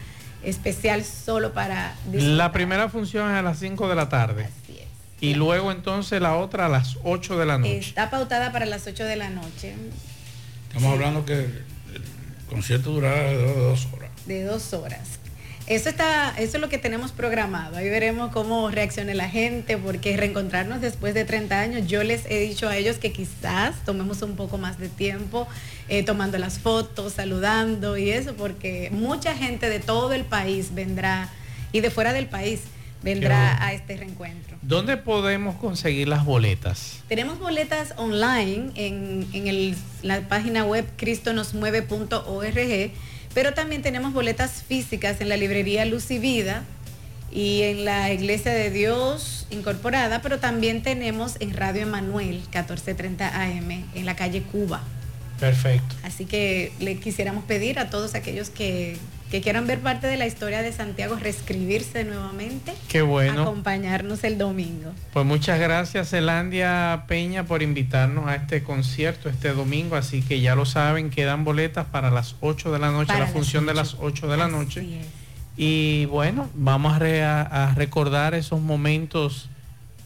[0.45, 2.28] especial solo para disfrutar.
[2.37, 4.49] La primera función es a las 5 de la tarde.
[5.20, 7.78] Y luego entonces la otra a las 8 de la noche.
[7.78, 9.74] Está pautada para las 8 de la noche,
[10.68, 11.64] Estamos hablando que el
[12.48, 14.10] concierto durará alrededor de dos horas.
[14.26, 15.20] de dos horas.
[15.66, 17.76] Eso está, eso es lo que tenemos programado.
[17.76, 22.40] Ahí veremos cómo reaccione la gente, porque reencontrarnos después de 30 años, yo les he
[22.40, 25.46] dicho a ellos que quizás tomemos un poco más de tiempo
[25.88, 31.28] eh, tomando las fotos, saludando y eso, porque mucha gente de todo el país vendrá
[31.72, 32.62] y de fuera del país
[33.02, 34.49] vendrá a este reencuentro.
[34.70, 37.00] ¿Dónde podemos conseguir las boletas?
[37.08, 42.92] Tenemos boletas online en, en el- la página web cristonosmueve.org,
[43.34, 46.62] pero también tenemos boletas físicas en la librería Luz y Vida
[47.32, 53.84] y en la Iglesia de Dios Incorporada, pero también tenemos en Radio Emanuel 1430 AM
[53.94, 54.82] en la calle Cuba.
[55.40, 55.96] Perfecto.
[56.04, 58.96] Así que le quisiéramos pedir a todos aquellos que,
[59.31, 63.43] que quieran ver parte de la historia de Santiago, reescribirse nuevamente, Qué bueno.
[63.43, 64.91] acompañarnos el domingo.
[65.12, 69.95] Pues muchas gracias, Elandia Peña, por invitarnos a este concierto este domingo.
[69.97, 73.26] Así que ya lo saben, quedan boletas para las 8 de la noche, Para la
[73.28, 73.81] función de 8.
[73.81, 74.85] las 8 de la noche.
[75.57, 79.49] Y bueno, vamos a, re- a- a recordar esos momentos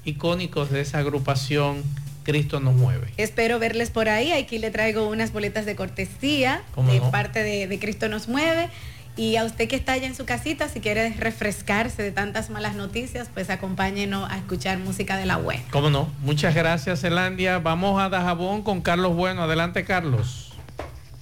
[0.05, 1.83] icónicos de esa agrupación
[2.25, 3.09] Cristo nos mueve.
[3.18, 4.33] Espero verles por ahí.
[4.33, 7.11] Aquí le traigo unas boletas de cortesía ¿Cómo de no?
[7.11, 8.68] parte de, de Cristo nos mueve.
[9.16, 12.74] Y a usted que está allá en su casita, si quiere refrescarse de tantas malas
[12.74, 15.62] noticias, pues acompáñenos a escuchar música de la buena.
[15.70, 16.12] ¿Cómo no?
[16.20, 17.60] Muchas gracias, Elandia.
[17.60, 19.42] Vamos a Dajabón con Carlos Bueno.
[19.42, 20.54] Adelante, Carlos.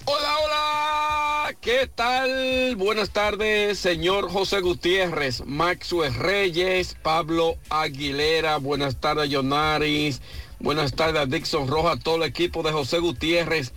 [0.05, 2.74] Hola, hola, ¿qué tal?
[2.76, 10.20] Buenas tardes, señor José Gutiérrez, Maxwell Reyes, Pablo Aguilera, buenas tardes, Yonaris,
[10.59, 13.72] buenas tardes, Dixon Roja, todo el equipo de José Gutiérrez.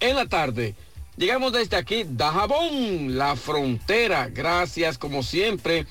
[0.00, 0.74] En la tarde,
[1.18, 5.86] llegamos desde aquí, Dajabón, la frontera, gracias como siempre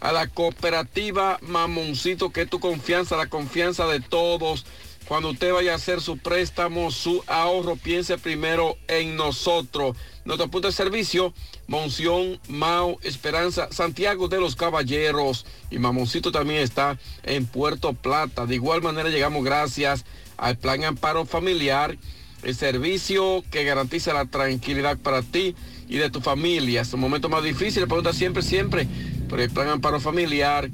[0.00, 4.66] a la cooperativa Mamoncito, que es tu confianza, la confianza de todos.
[5.08, 9.96] Cuando usted vaya a hacer su préstamo, su ahorro, piense primero en nosotros.
[10.24, 11.32] Nuestro punto de servicio,
[11.68, 15.46] Monción, Mao, Esperanza, Santiago de los Caballeros.
[15.70, 18.46] Y Mamoncito también está en Puerto Plata.
[18.46, 20.04] De igual manera llegamos gracias
[20.36, 21.96] al Plan Amparo Familiar,
[22.42, 25.54] el servicio que garantiza la tranquilidad para ti
[25.88, 26.82] y de tu familia.
[26.82, 28.86] Es un momento más difícil, pregunta siempre, siempre,
[29.28, 30.70] por el Plan Amparo Familiar.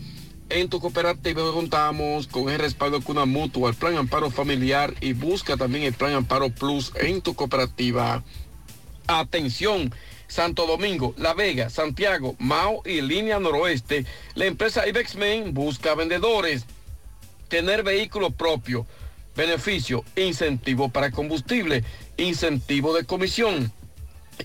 [0.49, 5.15] En tu cooperativa contamos con el respaldo de Cuna Mutua, el Plan Amparo Familiar y
[5.15, 8.23] busca también el Plan Amparo Plus en tu cooperativa.
[9.07, 9.95] Atención,
[10.29, 14.05] Santo Domingo, La Vega, Santiago, Mao y Línea Noroeste.
[14.35, 16.65] La empresa Ibexmen busca vendedores.
[17.49, 18.87] Tener vehículo propio.
[19.37, 21.85] Beneficio, incentivo para combustible,
[22.17, 23.73] incentivo de comisión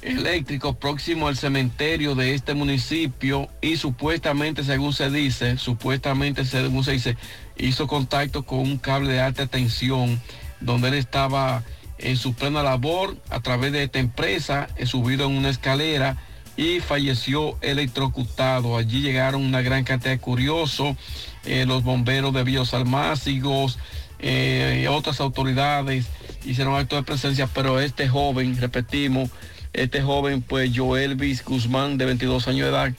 [0.03, 6.91] eléctricos próximo al cementerio de este municipio y supuestamente, según se dice, supuestamente, según se
[6.91, 7.17] dice,
[7.57, 10.21] hizo contacto con un cable de alta tensión
[10.59, 11.63] donde él estaba
[12.03, 16.17] en su plena labor a través de esta empresa, subido en una escalera
[16.57, 18.77] y falleció electrocutado.
[18.77, 20.97] Allí llegaron una gran cantidad de curiosos,
[21.45, 23.79] eh, los bomberos de Víos Almácigos,
[24.19, 26.07] eh, otras autoridades
[26.45, 29.29] hicieron acto de presencia, pero este joven, repetimos,
[29.71, 32.93] este joven, pues Joelvis Guzmán, de 22 años de edad,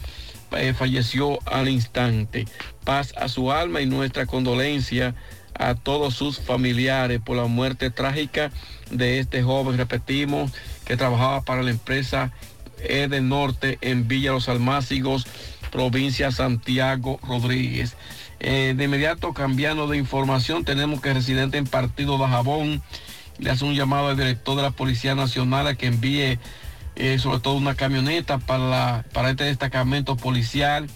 [0.53, 2.47] eh, falleció al instante.
[2.85, 5.15] Paz a su alma y nuestra condolencia
[5.59, 8.51] a todos sus familiares por la muerte trágica
[8.91, 10.53] de este joven, repetimos,
[10.85, 12.33] que trabajaba para la empresa
[12.79, 15.27] E del Norte en Villa Los Almácigos,
[15.71, 17.97] provincia Santiago Rodríguez.
[18.41, 22.83] Eh, de inmediato, cambiando de información, tenemos que residente en Partido de Jabón
[23.39, 26.39] le hace un llamado al director de la Policía Nacional a que envíe
[26.97, 30.89] eh, sobre todo una camioneta para, para este destacamento policial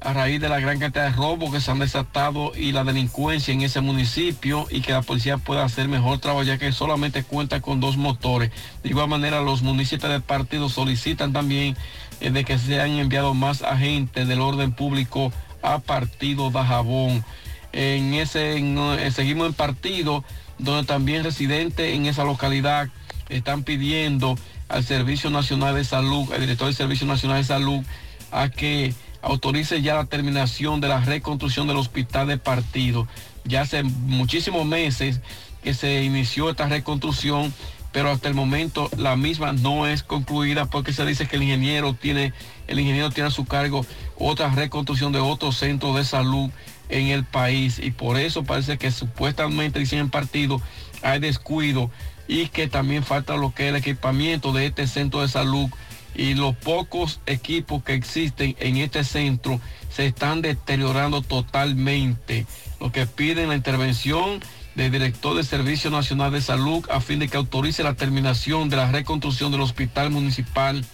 [0.00, 3.52] a raíz de la gran cantidad de robos que se han desatado y la delincuencia
[3.52, 7.60] en ese municipio y que la policía pueda hacer mejor trabajo ya que solamente cuenta
[7.60, 8.50] con dos motores.
[8.82, 11.76] De igual manera los municipios del partido solicitan también
[12.20, 15.32] eh, de que sean enviados más agentes del orden público
[15.62, 17.24] a partido de Jabón.
[17.72, 20.24] En ese eh, seguimos en partido
[20.58, 22.88] donde también residentes en esa localidad
[23.28, 24.38] están pidiendo
[24.68, 27.84] al Servicio Nacional de Salud, al director del Servicio Nacional de Salud,
[28.30, 33.06] a que autorice ya la terminación de la reconstrucción del hospital de partido.
[33.44, 35.20] Ya hace muchísimos meses
[35.62, 37.52] que se inició esta reconstrucción,
[37.92, 41.94] pero hasta el momento la misma no es concluida porque se dice que el ingeniero
[41.94, 42.32] tiene,
[42.66, 43.84] el ingeniero tiene a su cargo
[44.16, 46.50] otra reconstrucción de otro centro de salud
[46.88, 50.60] en el país y por eso parece que supuestamente dicen en partido
[51.02, 51.90] hay descuido
[52.26, 55.68] y que también falta lo que es el equipamiento de este centro de salud
[56.14, 62.46] y los pocos equipos que existen en este centro se están deteriorando totalmente.
[62.80, 64.40] Lo que piden la intervención
[64.74, 68.76] del director del Servicio Nacional de Salud a fin de que autorice la terminación de
[68.76, 70.84] la reconstrucción del Hospital Municipal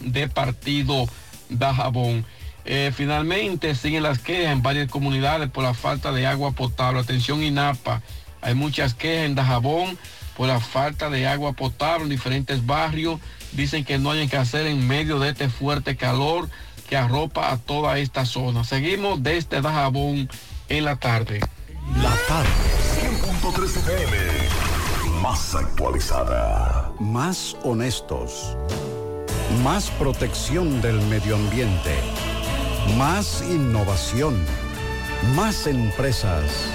[0.00, 1.06] de Partido
[1.48, 2.24] Dajabón.
[2.64, 7.00] Eh, finalmente siguen las quejas en varias comunidades por la falta de agua potable.
[7.00, 8.02] Atención INAPA,
[8.42, 9.96] hay muchas quejas en Dajabón
[10.36, 13.20] por la falta de agua potable en diferentes barrios
[13.52, 16.48] dicen que no hay que hacer en medio de este fuerte calor
[16.88, 18.64] que arropa a toda esta zona.
[18.64, 20.28] Seguimos desde Dajabón
[20.68, 21.40] en la tarde.
[22.02, 22.48] La tarde,
[23.32, 26.92] 100.3 FM, más actualizada.
[26.98, 28.56] Más honestos.
[29.62, 31.94] Más protección del medio ambiente.
[32.96, 34.44] Más innovación.
[35.34, 36.70] Más empresas.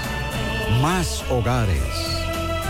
[0.80, 2.21] Más hogares.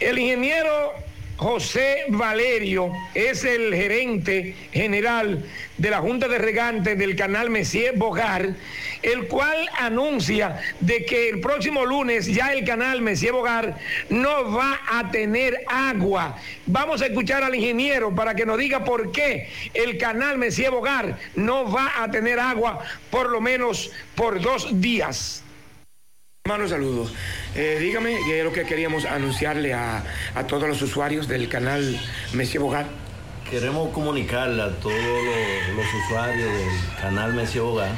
[0.00, 0.94] el ingeniero
[1.36, 5.44] José Valerio es el gerente general
[5.76, 8.54] de la Junta de Regantes del canal Messier Bogar,
[9.02, 13.78] el cual anuncia de que el próximo lunes ya el canal Messier Bogar
[14.08, 16.36] no va a tener agua.
[16.66, 21.18] Vamos a escuchar al ingeniero para que nos diga por qué el canal Messier Bogar
[21.34, 22.80] no va a tener agua
[23.10, 25.42] por lo menos por dos días.
[26.44, 27.12] Hermano, saludos.
[27.54, 30.02] Eh, dígame qué es lo que queríamos anunciarle a,
[30.34, 32.00] a todos los usuarios del canal
[32.32, 32.86] Messier Bogar.
[33.50, 37.92] Queremos comunicarle a todos los, los usuarios del canal Messier Bogar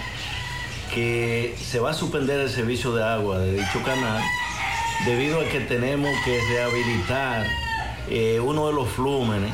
[0.94, 4.22] que se va a suspender el servicio de agua de dicho canal
[5.06, 7.46] debido a que tenemos que rehabilitar
[8.08, 9.52] eh, uno de los flúmenes,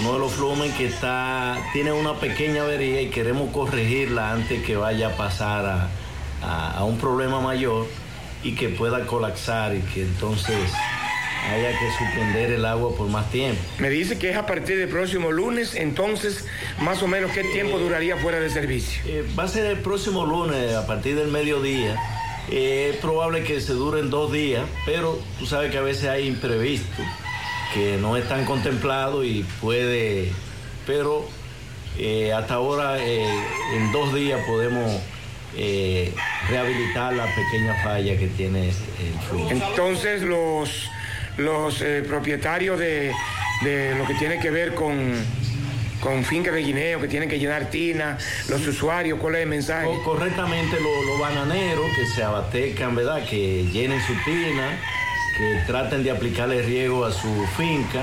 [0.00, 4.76] uno de los flúmenes que está, tiene una pequeña avería y queremos corregirla antes que
[4.76, 5.88] vaya a pasar a,
[6.42, 7.86] a- a un problema mayor
[8.44, 10.56] y que pueda colapsar y que entonces
[11.48, 13.60] haya que suspender el agua por más tiempo.
[13.78, 16.46] Me dice que es a partir del próximo lunes, entonces,
[16.80, 19.02] más o menos, ¿qué tiempo duraría fuera de servicio?
[19.06, 21.96] Eh, va a ser el próximo lunes a partir del mediodía.
[22.50, 26.26] Eh, es probable que se duren dos días, pero tú sabes que a veces hay
[26.26, 27.04] imprevistos
[27.74, 30.32] que no están contemplados y puede,
[30.86, 31.26] pero
[31.98, 33.26] eh, hasta ahora eh,
[33.74, 35.00] en dos días podemos
[35.56, 36.12] eh,
[36.48, 38.74] rehabilitar la pequeña falla que tiene el
[39.28, 39.50] flujo.
[39.50, 40.90] Entonces, los,
[41.36, 43.12] los eh, propietarios de,
[43.62, 45.12] de lo que tiene que ver con,
[46.00, 48.16] con finca de guineo, que tienen que llenar tina,
[48.48, 49.86] los usuarios, ¿cuál es el mensaje?
[49.86, 53.24] Co- correctamente lo- los bananeros que se abatecan, ¿verdad?
[53.28, 54.78] Que llenen su tina,
[55.36, 58.02] que traten de aplicarle riego a su finca.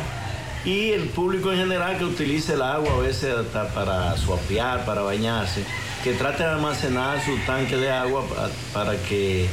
[0.66, 5.02] Y el público en general que utilice el agua a veces hasta para suapear, para
[5.02, 5.62] bañarse,
[6.06, 9.48] que trate de almacenar su tanque de agua pa- para, que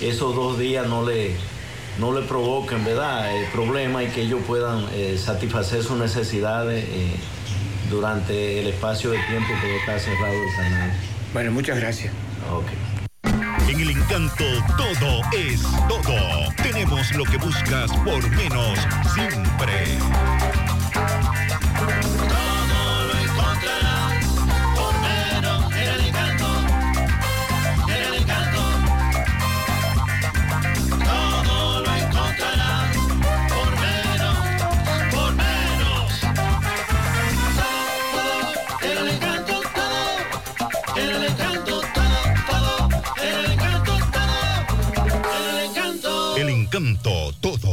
[0.00, 1.36] esos dos días no le,
[1.98, 3.34] no le provoquen, ¿verdad?
[3.34, 7.16] El problema y que ellos puedan eh, satisfacer sus necesidades eh,
[7.90, 10.92] durante el espacio de tiempo que está cerrado el canal.
[11.32, 12.12] Bueno, muchas gracias.
[12.52, 12.66] Ok.
[13.68, 14.44] En el encanto
[14.76, 16.52] todo es todo.
[16.62, 18.78] Tenemos lo que buscas por menos
[19.14, 19.98] siempre.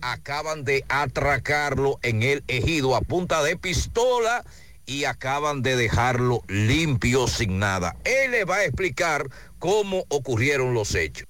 [0.00, 4.44] Acaban de atracarlo en el ejido a punta de pistola
[4.86, 7.96] y acaban de dejarlo limpio sin nada.
[8.04, 11.26] Él le va a explicar cómo ocurrieron los hechos.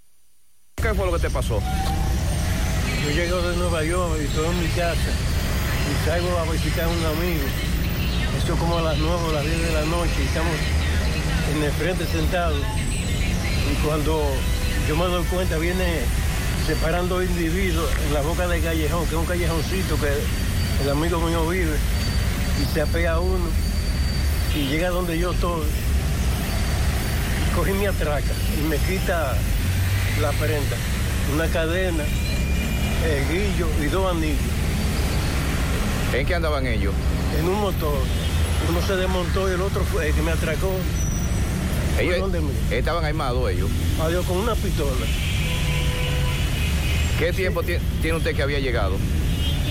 [0.84, 1.62] ¿Qué fue lo que te pasó?
[3.02, 5.10] Yo llego de Nueva York y estoy en mi casa
[5.88, 7.46] y salgo a visitar a un amigo.
[8.36, 10.52] Esto como a las 9 o las 10 de la noche y estamos
[11.54, 12.60] en el frente sentados.
[13.72, 14.22] Y cuando
[14.86, 16.02] yo me doy cuenta viene
[16.66, 21.48] separando individuos en la boca del callejón, que es un callejoncito que el amigo mío
[21.48, 21.78] vive,
[22.62, 23.46] y se apea uno
[24.54, 25.64] y llega donde yo estoy.
[27.56, 29.34] Cogí mi atraca y me quita
[30.20, 30.76] la prenda,
[31.34, 32.04] una cadena,
[33.04, 34.38] el guillo y dos anillos.
[36.12, 36.94] ¿En qué andaban ellos?
[37.38, 37.98] En un motor.
[38.68, 40.70] Uno se desmontó y el otro fue el que me atracó.
[42.70, 43.68] Estaban armados ellos.
[44.00, 45.06] Adiós, con una pistola.
[47.18, 48.96] ¿Qué tiempo tie- tiene usted que había llegado?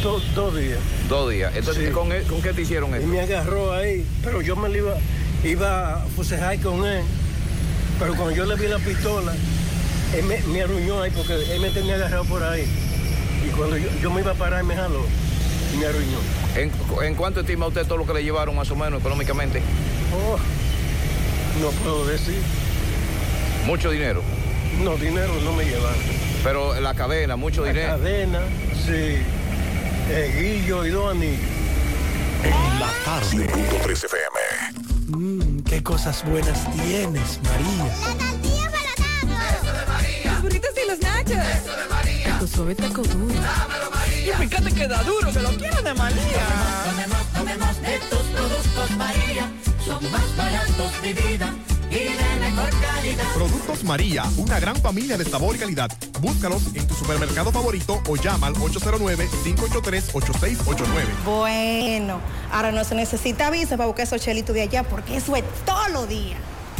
[0.02, 0.80] Do- dos días.
[1.10, 1.52] Dos días.
[1.56, 1.91] Entonces, Sí.
[1.91, 3.08] ¿con, él- ¿con qué te hicieron Y eso?
[3.08, 4.96] me agarró ahí, pero yo me iba,
[5.44, 7.04] iba a fusejar con él.
[8.00, 9.34] Pero cuando yo le vi la pistola,
[10.16, 12.66] él me, me arruñó ahí porque él me tenía agarrado por ahí.
[13.45, 15.01] Y cuando yo, yo me iba a parar, me jaló
[15.74, 16.18] y me arruñó.
[16.55, 16.72] ¿En,
[17.05, 19.61] en cuánto estima usted todo lo que le llevaron más o menos económicamente?
[20.14, 20.38] Oh,
[21.61, 22.41] no puedo decir.
[23.66, 24.22] Mucho dinero.
[24.84, 25.97] No, dinero no me llevaron.
[26.43, 27.89] Pero la cadena, mucho La dinero.
[27.97, 28.39] cadena,
[28.86, 29.18] sí.
[30.11, 31.39] El guillo y dos anillos.
[32.43, 33.47] En la tarde.
[33.47, 34.78] 5.3 FM.
[35.07, 38.43] Mmm, qué cosas buenas tienes, María.
[42.54, 43.34] Suave taco duro.
[44.10, 46.45] Y fíjate que da duro, que lo quiero de María.
[46.86, 49.51] Tomemos, tomemos de tus productos, María.
[49.84, 51.51] Son más baratos de vida
[51.89, 53.26] y de mejor calidad.
[53.34, 55.91] Productos María, una gran familia de sabor y calidad.
[56.22, 60.86] Búscalos en tu supermercado favorito o llama al 809-583-8689.
[61.26, 65.43] Bueno, ahora no se necesita visa para buscar esos chelitos de allá porque eso es
[65.66, 66.38] todo lo día.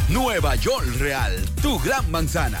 [0.08, 2.60] Nueva York Real, tu gran manzana.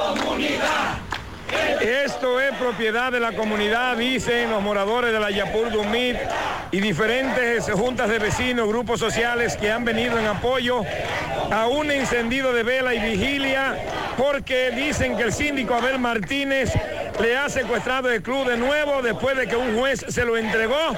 [1.81, 6.15] Esto es propiedad de la comunidad, dicen los moradores de la Yapur Dumit
[6.71, 10.83] y diferentes juntas de vecinos, grupos sociales que han venido en apoyo
[11.51, 13.75] a un encendido de vela y vigilia
[14.17, 16.71] porque dicen que el síndico Abel Martínez
[17.19, 20.95] le ha secuestrado el club de nuevo después de que un juez se lo entregó.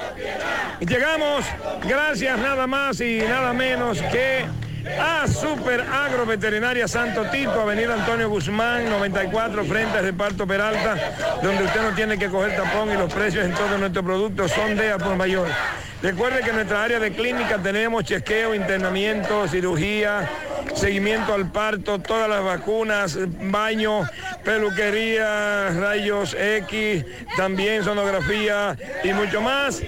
[0.80, 1.44] Llegamos
[1.86, 4.44] gracias nada más y nada menos que
[4.86, 10.96] a Super Agro Veterinaria Santo Tito, Avenida Antonio Guzmán, 94, frente al reparto Peralta,
[11.42, 14.76] donde usted no tiene que coger tapón y los precios en todos nuestros productos son
[14.76, 15.48] de a por mayor.
[16.02, 20.28] Recuerde que en nuestra área de clínica tenemos chequeo, internamiento, cirugía,
[20.74, 23.16] seguimiento al parto, todas las vacunas,
[23.50, 24.02] baño,
[24.44, 27.06] peluquería, rayos X,
[27.36, 29.80] también sonografía y mucho más.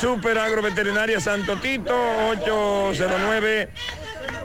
[0.00, 1.96] Super Agro Veterinaria Santo Tito,
[2.28, 3.70] 809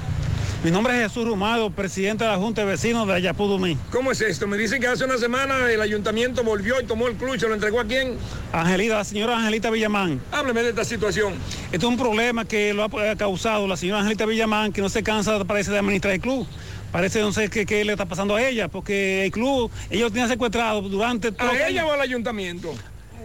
[0.64, 3.76] Mi nombre es Jesús Rumado, presidente de la Junta de Vecinos de Ayapudumí.
[3.92, 4.46] ¿Cómo es esto?
[4.46, 7.56] Me dicen que hace una semana el ayuntamiento volvió y tomó el club, ¿se lo
[7.56, 8.16] entregó a quién?
[8.54, 10.22] Angelita, la señora Angelita Villamán.
[10.32, 11.34] Hábleme de esta situación.
[11.72, 15.02] Esto es un problema que lo ha causado la señora Angelita Villamán, que no se
[15.02, 16.46] cansa, parece, de administrar el club.
[16.92, 20.82] Parece, sé qué, qué le está pasando a ella, porque el club, ellos tenían secuestrado
[20.82, 22.74] durante todo ¿A ella o al ayuntamiento?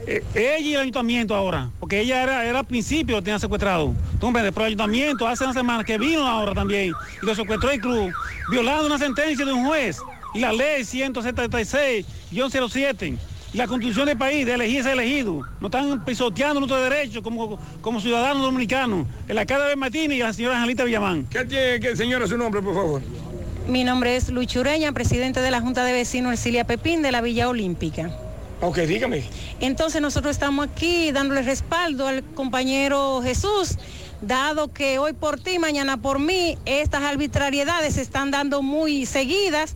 [0.06, 3.92] Eh, ella y el ayuntamiento ahora, porque ella era, era al principio lo tenían secuestrado.
[4.12, 6.92] Entonces, pero el ayuntamiento hace una semana que vino ahora también
[7.22, 8.12] y lo secuestró el club,
[8.50, 9.98] violando una sentencia de un juez
[10.32, 13.18] y la ley 176-07
[13.52, 15.42] y la constitución del país de elegir ese elegido.
[15.60, 19.06] No están pisoteando nuestros derechos como, como ciudadanos dominicanos.
[19.26, 21.26] El alcalde de Martínez y la señora Angelita Villamán.
[21.30, 23.02] ¿Qué tiene que, señora, su nombre, por favor?
[23.68, 27.20] Mi nombre es Luis Chureña, presidente de la Junta de Vecinos Ercilia Pepín de la
[27.20, 28.12] Villa Olímpica.
[28.60, 29.24] Ok, dígame.
[29.58, 33.76] Entonces nosotros estamos aquí dándole respaldo al compañero Jesús,
[34.22, 39.74] dado que hoy por ti, mañana por mí, estas arbitrariedades se están dando muy seguidas.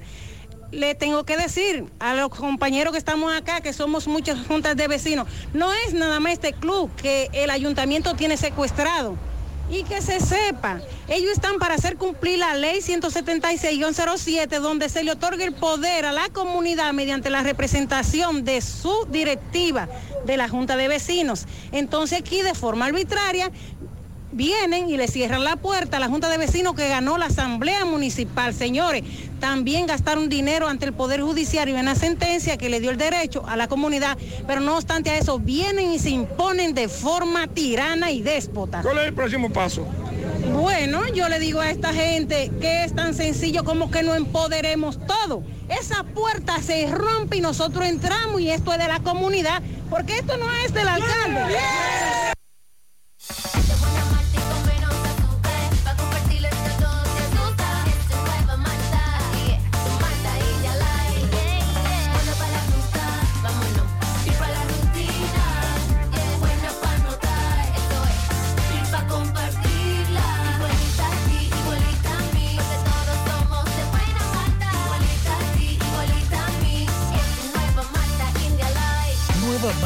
[0.70, 4.86] Le tengo que decir a los compañeros que estamos acá, que somos muchas juntas de
[4.86, 9.16] vecinos, no es nada más este club que el ayuntamiento tiene secuestrado.
[9.70, 15.12] Y que se sepa, ellos están para hacer cumplir la ley 176-07, donde se le
[15.12, 19.88] otorga el poder a la comunidad mediante la representación de su directiva
[20.26, 21.46] de la Junta de Vecinos.
[21.72, 23.50] Entonces aquí de forma arbitraria
[24.32, 27.84] vienen y le cierran la puerta a la Junta de Vecinos que ganó la Asamblea
[27.84, 28.54] Municipal.
[28.54, 29.02] Señores,
[29.40, 33.44] también gastaron dinero ante el Poder Judiciario en una sentencia que le dio el derecho
[33.46, 34.16] a la comunidad,
[34.46, 38.82] pero no obstante a eso, vienen y se imponen de forma tirana y déspota.
[38.82, 39.86] ¿Cuál es el próximo paso?
[40.52, 44.98] Bueno, yo le digo a esta gente que es tan sencillo como que no empoderemos
[45.06, 45.42] todo.
[45.68, 50.36] Esa puerta se rompe y nosotros entramos y esto es de la comunidad, porque esto
[50.36, 51.54] no es del alcalde.
[69.10, 75.44] Compartirla, igualita a ti, igualita a mí, porque todos somos de buena mata, igualita a
[75.54, 76.76] ti, igualita a mí,
[77.18, 79.18] es tu nueva Malta India Light.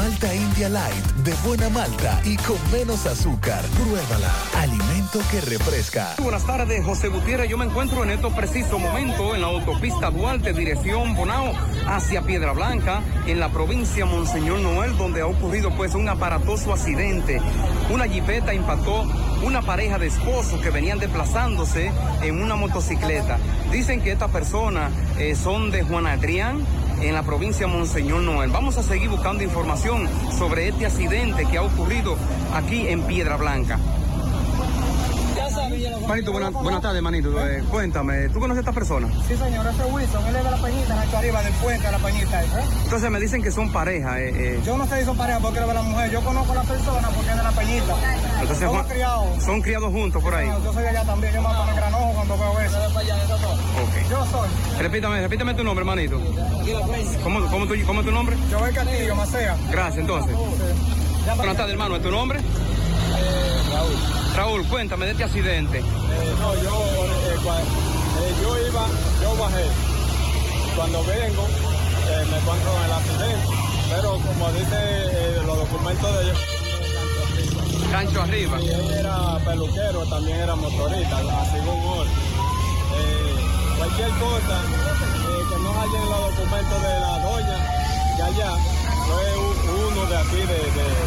[0.05, 3.65] Malta India Light, de buena malta y con menos azúcar.
[3.73, 4.31] Pruébala.
[4.55, 6.13] Alimento que refresca.
[6.21, 7.49] Buenas tardes, José Gutiérrez.
[7.49, 11.53] Yo me encuentro en estos preciso momentos en la autopista Duarte, dirección Bonao,
[11.87, 17.41] hacia Piedra Blanca, en la provincia Monseñor Noel, donde ha ocurrido pues un aparatoso accidente.
[17.89, 19.05] Una jipeta impactó
[19.41, 21.91] una pareja de esposos que venían desplazándose
[22.21, 23.39] en una motocicleta.
[23.71, 26.63] Dicen que estas personas eh, son de Juan Adrián,
[27.01, 28.49] en la provincia Monseñor Noel.
[28.51, 29.94] Vamos a seguir buscando información
[30.37, 32.15] sobre este accidente que ha ocurrido
[32.53, 33.79] aquí en Piedra Blanca.
[36.07, 37.29] Manito, buena- buenas tardes, manito.
[37.45, 39.07] Eh, cuéntame, ¿tú conoces a esta persona?
[39.27, 41.91] Sí, señor, ese es Wilson, él es de la Peñita, aquí arriba del puente de
[41.91, 42.43] la Peñita.
[42.43, 42.47] ¿eh?
[42.83, 44.19] Entonces me dicen que son pareja.
[44.21, 44.61] eh, eh.
[44.65, 46.61] Yo no sé si son pareja porque es de la mujer, yo conozco a la
[46.63, 47.95] persona porque es de la Peñita.
[48.41, 49.43] Entonces Juan- criados.
[49.43, 50.47] son criados juntos por ahí.
[50.63, 52.77] Yo soy de allá también, yo me pongo en granojo cuando veo eso.
[52.77, 54.09] Ok.
[54.09, 54.49] Yo soy.
[54.79, 56.19] Repítame, repítame tu nombre, manito.
[57.23, 58.37] ¿Cómo, cómo, tu, ¿Cómo es tu nombre?
[58.51, 59.57] Joel Castillo, Macea.
[59.71, 60.35] Gracias, entonces.
[61.37, 61.95] Buenas tardes, hermano.
[61.95, 62.39] ¿Es tu nombre?
[63.73, 64.24] Raúl.
[64.35, 65.81] Raúl, cuéntame de este accidente.
[65.81, 68.85] no, yo, eh, eh, yo iba,
[69.21, 69.65] yo bajé.
[70.75, 71.47] Cuando vengo,
[72.09, 73.65] eh, me encuentro en el accidente.
[73.89, 76.37] Pero como dice eh, los documentos de ellos.
[77.91, 78.59] Rancho arriba.
[78.59, 81.17] Sí, él era peluquero, también era motorista,
[81.51, 82.07] según hoy.
[82.07, 83.35] Eh,
[83.77, 87.57] cualquier cosa eh, que no haya en los documentos de la doña
[88.17, 88.51] de allá,
[89.05, 89.27] fue
[89.87, 91.04] uno de aquí de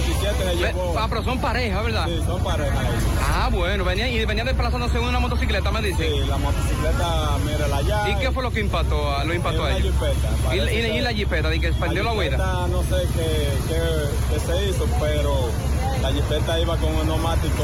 [0.00, 0.94] 77 se Ve- llevó.
[0.98, 2.06] Ah, pero son pareja, ¿verdad?
[2.06, 2.74] Sí, son pareja.
[3.20, 6.10] Ah, bueno, venía, y venía desplazándose en una motocicleta, me dicen.
[6.12, 8.08] Sí, la motocicleta, mírala allá.
[8.10, 9.92] ¿Y qué fue lo que impactó, a- lo impactó a ellos?
[9.92, 12.36] jipeta, ¿Y, y- y que- la jipeta, de que perdió la huida?
[12.68, 15.48] No sé qué, qué- qué se hizo, pero
[16.00, 17.62] la jipeta iba con un neumático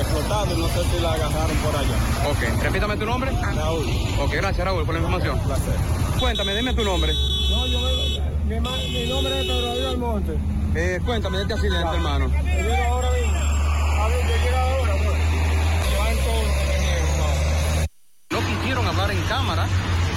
[0.00, 2.30] explotado y no sé si la agarraron por allá.
[2.30, 3.30] Ok, repítame tu nombre.
[3.54, 3.86] Raúl.
[4.20, 5.38] Ok, gracias Raúl por la información.
[5.40, 5.74] placer.
[6.18, 7.12] Cuéntame, dime tu nombre.
[7.50, 8.17] No, yo me,
[8.48, 10.38] mi, nombre es Pedro David Almonte.
[10.74, 12.28] Eh, cuéntame de este accidente, hermano.
[12.28, 13.38] Yo llego ahora mismo.
[13.38, 15.18] A ver, yo llego ahora, pues.
[18.30, 19.66] No quisieron hablar en cámara.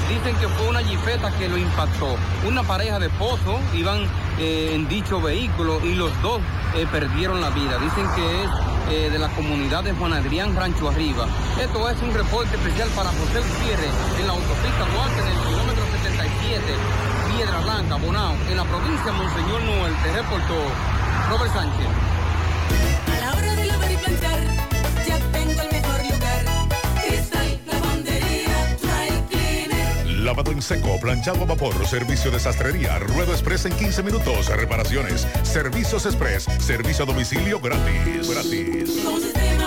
[0.09, 2.15] Dicen que fue una jipeta que lo impactó.
[2.45, 4.03] Una pareja de esposos iban
[4.39, 6.41] eh, en dicho vehículo y los dos
[6.75, 7.77] eh, perdieron la vida.
[7.79, 8.49] Dicen que es
[8.91, 11.27] eh, de la comunidad de Juan Adrián Rancho Arriba.
[11.61, 15.83] Esto es un reporte especial para José Gutiérrez en la autopista Duarte en el kilómetro
[16.03, 16.61] 77,
[17.35, 19.93] Piedra Blanca, Bonao, en la provincia de Monseñor Noel.
[20.03, 20.55] Te reportó
[21.29, 21.87] Robert Sánchez.
[23.07, 24.39] A la hora de lavar y planchar,
[25.07, 26.45] ya tengo el mejor lugar.
[27.05, 30.05] Cristal, lavandería, dry cleaner.
[30.19, 35.25] Lavado en seco, planchado a vapor, servicio de sastrería, ruedo express en 15 minutos, reparaciones,
[35.43, 38.29] servicios express, servicio a domicilio gratis.
[38.29, 39.01] Gratis.
[39.03, 39.60] Con un sistema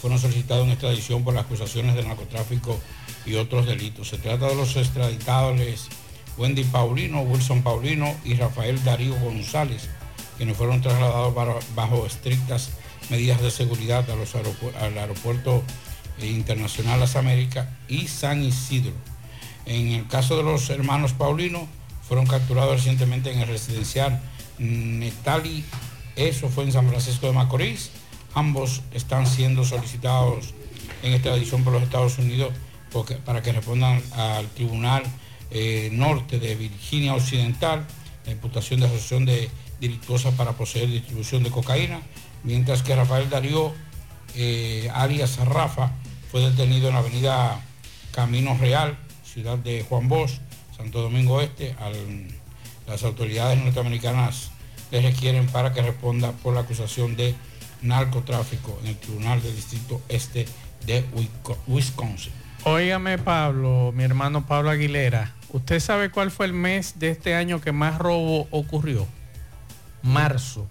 [0.00, 2.78] fueron solicitados en extradición por las acusaciones de narcotráfico
[3.26, 4.08] y otros delitos.
[4.08, 5.88] Se trata de los extraditables
[6.38, 9.88] Wendy Paulino, Wilson Paulino y Rafael Darío González,
[10.36, 11.34] quienes fueron trasladados
[11.74, 12.70] bajo, estrictas
[13.10, 15.62] medidas de seguridad a los al aeropuerto
[16.22, 18.92] internacional Las Américas y San Isidro.
[19.66, 21.68] En el caso de los hermanos Paulino,
[22.08, 24.20] fueron capturados recientemente en el residencial
[24.58, 25.64] Netali
[26.16, 27.90] Eso fue en San Francisco de Macorís.
[28.34, 30.54] Ambos están siendo solicitados
[31.02, 32.52] en extradición por los Estados Unidos
[33.24, 35.02] para que respondan al Tribunal
[35.50, 37.86] eh, Norte de Virginia Occidental
[38.26, 39.50] la imputación de asociación de
[39.80, 42.00] delictuosa para poseer distribución de cocaína,
[42.44, 43.72] mientras que Rafael Darío
[44.36, 45.92] eh, alias Rafa
[46.30, 47.60] fue detenido en la avenida
[48.12, 50.38] Camino Real, ciudad de Juan Bosch,
[50.76, 51.74] Santo Domingo Este.
[52.86, 54.50] Las autoridades norteamericanas
[54.90, 57.34] le requieren para que responda por la acusación de
[57.82, 60.46] narcotráfico en el Tribunal del Distrito Este
[60.86, 62.32] de Wisco- Wisconsin.
[62.64, 67.60] Óigame Pablo, mi hermano Pablo Aguilera, ¿usted sabe cuál fue el mes de este año
[67.60, 69.06] que más robo ocurrió?
[70.02, 70.66] Marzo.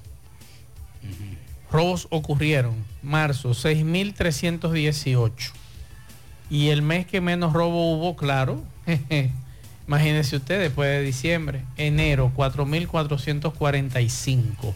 [1.71, 2.73] Robos ocurrieron,
[3.03, 5.51] marzo, 6.318.
[6.49, 8.63] Y el mes que menos robo hubo, claro,
[9.87, 14.73] imagínense usted, después de diciembre, enero, 4.445.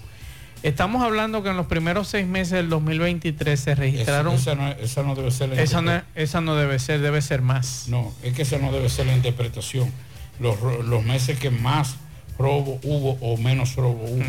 [0.64, 4.35] Estamos hablando que en los primeros seis meses del 2023 se registraron...
[4.35, 7.22] Esa, esa no, esa no debe ser la Esa no, esa no debe ser, debe
[7.22, 7.90] ser más.
[7.90, 9.91] No, es que esa no debe ser la interpretación.
[10.40, 11.98] Los, los meses que más
[12.40, 14.23] robo hubo o menos robo hubo.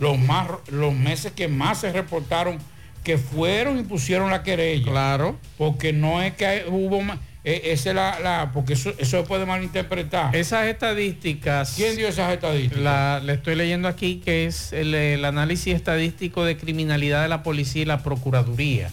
[0.00, 2.58] los, más, los meses que más se reportaron
[3.04, 4.90] que fueron y pusieron la querella.
[4.90, 5.36] Claro.
[5.58, 7.18] Porque no es que hubo más.
[7.44, 10.34] Eh, esa es la, la- porque eso, eso se puede malinterpretar.
[10.36, 11.74] Esas estadísticas.
[11.76, 12.78] ¿Quién dio esas estadísticas?
[12.82, 17.42] La, le estoy leyendo aquí que es el, el análisis estadístico de criminalidad de la
[17.42, 18.90] policía y la procuraduría.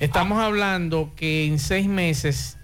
[0.00, 2.56] Estamos hablando que en seis meses,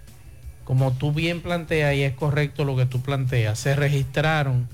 [0.63, 4.67] como tú bien planteas y es correcto lo que tú planteas, se registraron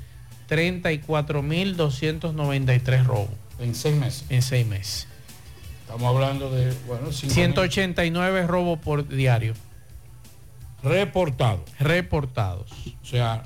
[1.73, 3.29] 34.293 robos.
[3.59, 4.25] En seis meses.
[4.29, 5.07] En seis meses.
[5.81, 9.53] Estamos hablando de, bueno, cinco mil 189 robos por diario.
[10.83, 11.61] Reportados.
[11.79, 12.71] Reportados.
[13.01, 13.43] O sea,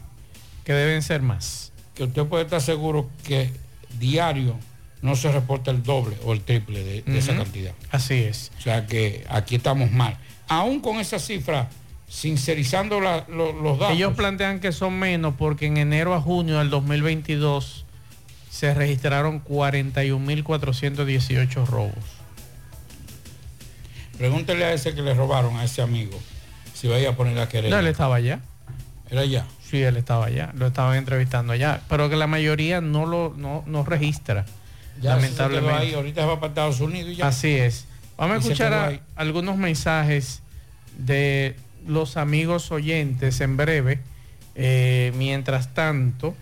[0.64, 1.72] que deben ser más.
[1.96, 3.52] Que usted puede estar seguro que
[4.00, 4.56] diario
[5.02, 7.74] no se reporta el doble o el triple de, de esa cantidad.
[7.92, 8.52] Así es.
[8.58, 10.18] O sea que aquí estamos mal.
[10.48, 11.70] Aún con esa cifra,
[12.08, 13.96] sincerizando la- lo- los datos.
[13.96, 17.86] Ellos plantean que son menos porque en enero a junio del 2022
[18.50, 21.94] se registraron 41.418 robos.
[24.18, 26.18] Pregúntele a ese que le robaron a ese amigo
[26.80, 27.76] si vaya a poner la querella.
[27.76, 28.40] No, él estaba allá.
[29.10, 29.46] ¿Era allá?
[29.70, 30.52] Sí, él estaba allá.
[30.56, 31.82] Lo estaban entrevistando allá.
[31.90, 34.46] Pero que la mayoría no lo no, no registra.
[34.46, 34.52] Ya
[35.02, 35.16] se quedó
[35.50, 35.74] lamentablemente.
[35.82, 37.28] ahí, ahorita va para Estados Unidos y ya.
[37.28, 37.86] Así es.
[38.18, 40.42] Vamos a escuchar a- algunos mensajes
[40.98, 41.56] de
[41.88, 44.00] los amigos oyentes en breve.
[44.56, 46.36] Eh, mientras tanto,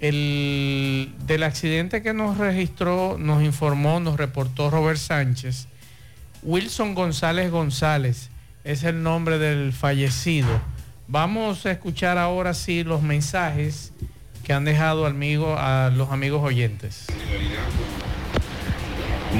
[0.00, 5.66] el, del accidente que nos registró, nos informó, nos reportó Robert Sánchez.
[6.42, 8.30] Wilson González González
[8.64, 10.48] es el nombre del fallecido.
[11.06, 13.92] Vamos a escuchar ahora sí los mensajes
[14.42, 17.06] que han dejado a los amigos oyentes.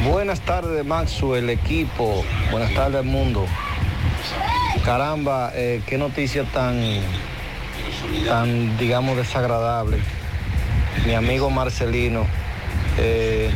[0.06, 2.22] Buenas tardes, Maxwell, equipo.
[2.50, 3.46] Buenas tardes, mundo.
[4.84, 7.00] Caramba, eh, qué noticia tan,
[8.26, 9.98] tan, digamos, desagradable.
[11.06, 12.26] Mi amigo Marcelino,
[12.98, 13.50] eh,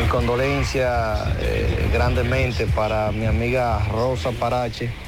[0.00, 5.03] mi condolencia eh, grandemente para mi amiga Rosa Parache.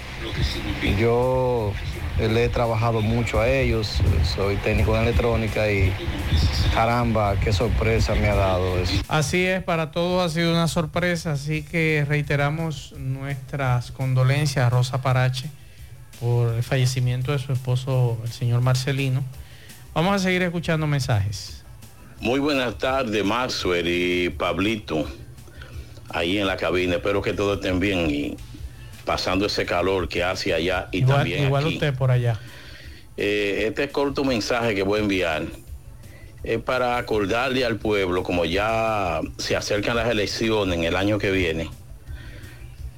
[0.99, 1.73] Yo
[2.19, 4.01] eh, le he trabajado mucho a ellos,
[4.35, 5.93] soy técnico en electrónica y
[6.73, 9.03] caramba, qué sorpresa me ha dado eso.
[9.09, 15.03] Así es, para todos ha sido una sorpresa, así que reiteramos nuestras condolencias a Rosa
[15.03, 15.51] Parache
[16.21, 19.23] por el fallecimiento de su esposo, el señor Marcelino.
[19.93, 21.65] Vamos a seguir escuchando mensajes.
[22.21, 25.07] Muy buenas tardes, Maxwell y Pablito,
[26.09, 26.97] ahí en la cabina.
[26.97, 28.37] Espero que todos estén bien y
[29.07, 31.75] pasando ese calor que hace allá y Igual, también igual aquí.
[31.75, 32.39] usted por allá.
[33.17, 35.45] Eh, este corto mensaje que voy a enviar
[36.45, 41.31] es para acordarle al pueblo, como ya se acercan las elecciones en el año que
[41.31, 41.71] viene.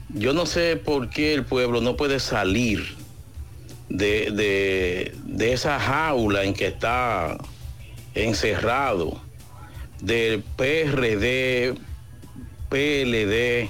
[0.09, 2.97] Yo no sé por qué el pueblo no puede salir
[3.89, 7.39] de, de- de esa jaula en que está
[8.15, 9.21] encerrado,
[10.01, 11.75] del PRD,
[12.69, 13.69] PLD,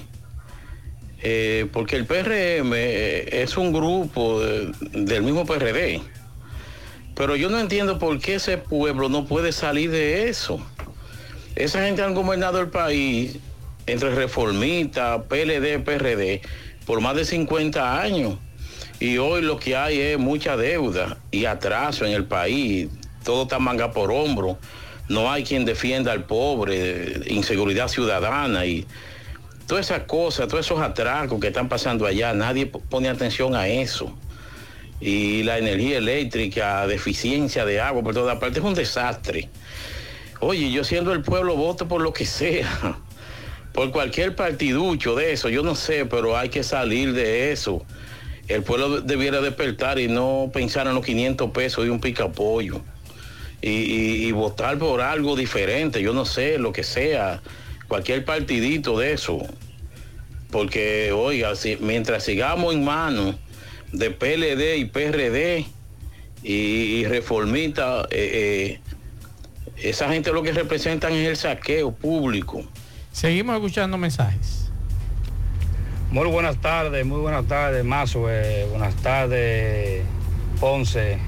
[1.21, 6.01] eh, porque el PRM es un grupo de- del mismo PRD.
[7.15, 10.59] Pero yo no entiendo por qué ese pueblo no puede salir de eso.
[11.55, 13.37] Esa gente han gobernado el país
[13.85, 16.41] entre reformistas, PLD, PRD,
[16.85, 18.35] por más de 50 años.
[19.01, 22.87] Y hoy lo que hay es mucha deuda y atraso en el país.
[23.23, 24.57] Todo está manga por hombro.
[25.09, 28.85] No hay quien defienda al pobre, inseguridad ciudadana y
[29.69, 32.33] todas esas cosas, todos esos atracos que están pasando allá.
[32.33, 34.11] Nadie pone atención a eso
[34.99, 39.47] y la energía eléctrica, deficiencia de agua por toda parte, es un desastre.
[40.39, 42.97] Oye, yo siendo el pueblo voto por lo que sea,
[43.73, 47.85] por cualquier partiducho de eso, yo no sé, pero hay que salir de eso.
[48.47, 52.81] El pueblo debiera despertar y no pensar en los 500 pesos de un picapollo.
[53.61, 57.41] Y, y, y votar por algo diferente, yo no sé, lo que sea,
[57.89, 59.39] cualquier partidito de eso.
[60.51, 63.35] Porque, oiga, si, mientras sigamos en manos
[63.91, 65.65] de PLD y PRD
[66.43, 72.63] y, y reformista, eh, eh, esa gente lo que representan es el saqueo público.
[73.11, 74.71] Seguimos escuchando mensajes.
[76.11, 78.29] Muy buenas tardes, muy buenas tardes, Mazo.
[78.29, 80.03] eh, buenas tardes,
[80.59, 81.19] Ponce.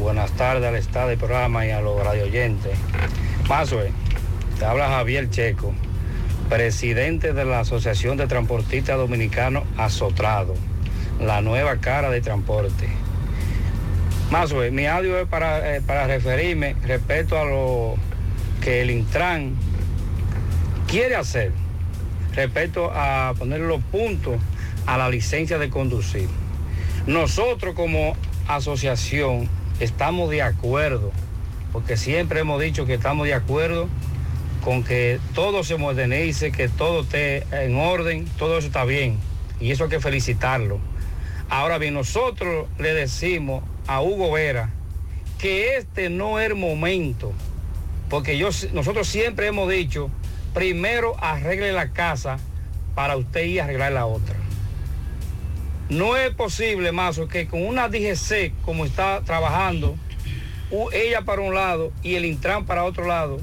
[0.00, 2.72] Buenas tardes al estado del programa y a los radio oyentes.
[3.48, 3.80] Mazo,
[4.60, 5.72] te habla Javier Checo,
[6.50, 10.54] presidente de la Asociación de Transportistas Dominicanos Azotrado,
[11.18, 12.86] la nueva cara de transporte.
[14.30, 17.94] Mazo, eh, mi audio es eh, para referirme respecto a lo
[18.60, 19.54] que el Intran
[20.86, 21.52] quiere hacer
[22.34, 24.34] respecto a poner los puntos
[24.84, 26.28] a la licencia de conducir.
[27.06, 28.14] Nosotros como
[28.46, 29.48] asociación
[29.80, 31.12] estamos de acuerdo,
[31.72, 33.88] porque siempre hemos dicho que estamos de acuerdo
[34.60, 39.18] con que todo se modernice, que todo esté en orden, todo eso está bien,
[39.60, 40.78] y eso hay que felicitarlo.
[41.48, 44.70] Ahora bien, nosotros le decimos a Hugo Vera
[45.38, 47.32] que este no es el momento,
[48.08, 50.10] porque yo, nosotros siempre hemos dicho,
[50.54, 52.38] primero arregle la casa
[52.94, 54.36] para usted ir a arreglar la otra.
[55.88, 59.96] No es posible, Mazo, que con una DGC como está trabajando,
[60.92, 63.40] ella para un lado y el Intran para otro lado,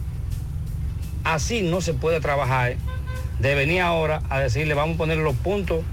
[1.34, 2.76] así no se puede trabajar.
[3.40, 5.84] De venir ahora a decirle, vamos a poner los puntos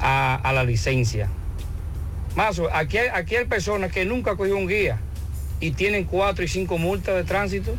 [0.00, 1.28] a, la licencia.
[2.36, 4.98] Mazo, aquí aquí hay personas que nunca cogió un guía
[5.60, 7.74] y tienen cuatro y cinco multas de tránsito.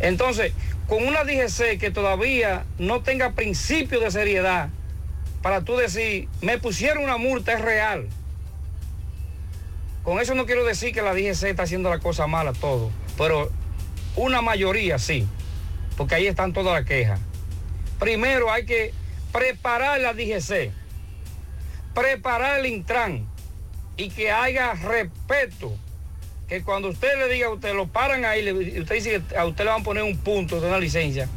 [0.00, 0.52] Entonces,
[0.86, 4.68] con una DGC que todavía no tenga principio de seriedad,
[5.40, 8.08] para tú decir, me pusieron una multa, es real.
[10.02, 13.50] Con eso no quiero decir que la DGC está haciendo la cosa mala todo, pero
[14.16, 15.26] una mayoría sí,
[15.96, 17.20] porque ahí están todas las quejas.
[17.98, 18.92] Primero hay que
[19.32, 20.70] preparar la DGC,
[21.94, 23.26] preparar el Intran
[23.96, 25.74] y que haya respeto.
[26.48, 29.46] Que cuando usted le diga a usted, lo paran ahí, y usted dice que a
[29.46, 31.28] usted le van a poner un punto de una licencia,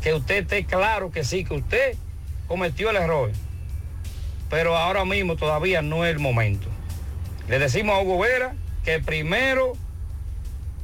[0.00, 1.96] que usted esté claro que sí, que usted
[2.48, 3.32] cometió el error.
[4.48, 6.68] Pero ahora mismo todavía no es el momento.
[7.48, 8.54] Le decimos a Hugo Vera
[8.84, 9.74] que primero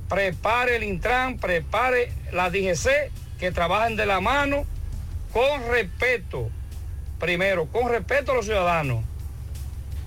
[0.09, 2.89] prepare el Intran, prepare la DGC,
[3.39, 4.65] que trabajen de la mano
[5.33, 6.51] con respeto.
[7.19, 9.03] Primero, con respeto a los ciudadanos.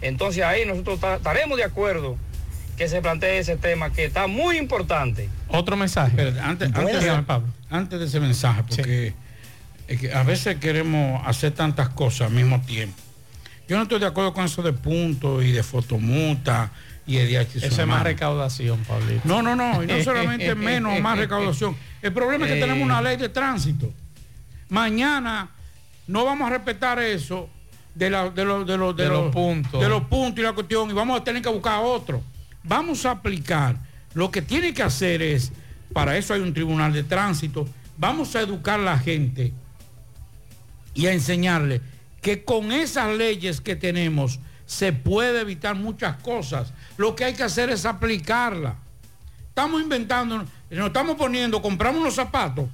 [0.02, 2.18] Entonces ahí nosotros ta- estaremos de acuerdo
[2.78, 5.28] que se plantee ese tema que está muy importante.
[5.50, 6.12] Otro mensaje.
[6.42, 7.48] Antes, antes, de, Pablo.
[7.70, 9.14] antes de ese mensaje, porque
[9.88, 12.96] es que a veces queremos hacer tantas cosas al mismo tiempo.
[13.68, 16.72] Yo no estoy de acuerdo con eso de puntos y de fotomuta
[17.18, 19.22] y Eso es más recaudación, Pablito.
[19.26, 21.76] No, no, no, y no solamente menos más recaudación.
[22.02, 23.92] El problema es que tenemos una ley de tránsito.
[24.70, 25.50] Mañana
[26.08, 27.50] no vamos a respetar eso
[27.96, 29.82] de, la- de, los- de los, De los puntos.
[29.82, 32.22] De los puntos y la cuestión, y vamos a tener que buscar otro.
[32.64, 33.78] Vamos a aplicar.
[34.14, 35.52] Lo que tiene que hacer es,
[35.94, 37.68] para eso hay un tribunal de tránsito,
[37.98, 39.52] vamos a educar a la gente
[40.94, 41.82] y a enseñarle
[42.22, 44.40] que con esas leyes que tenemos
[44.70, 46.72] se puede evitar muchas cosas.
[46.96, 48.76] Lo que hay que hacer es aplicarla.
[49.48, 52.70] Estamos inventando, nos estamos poniendo, compramos unos zapatos,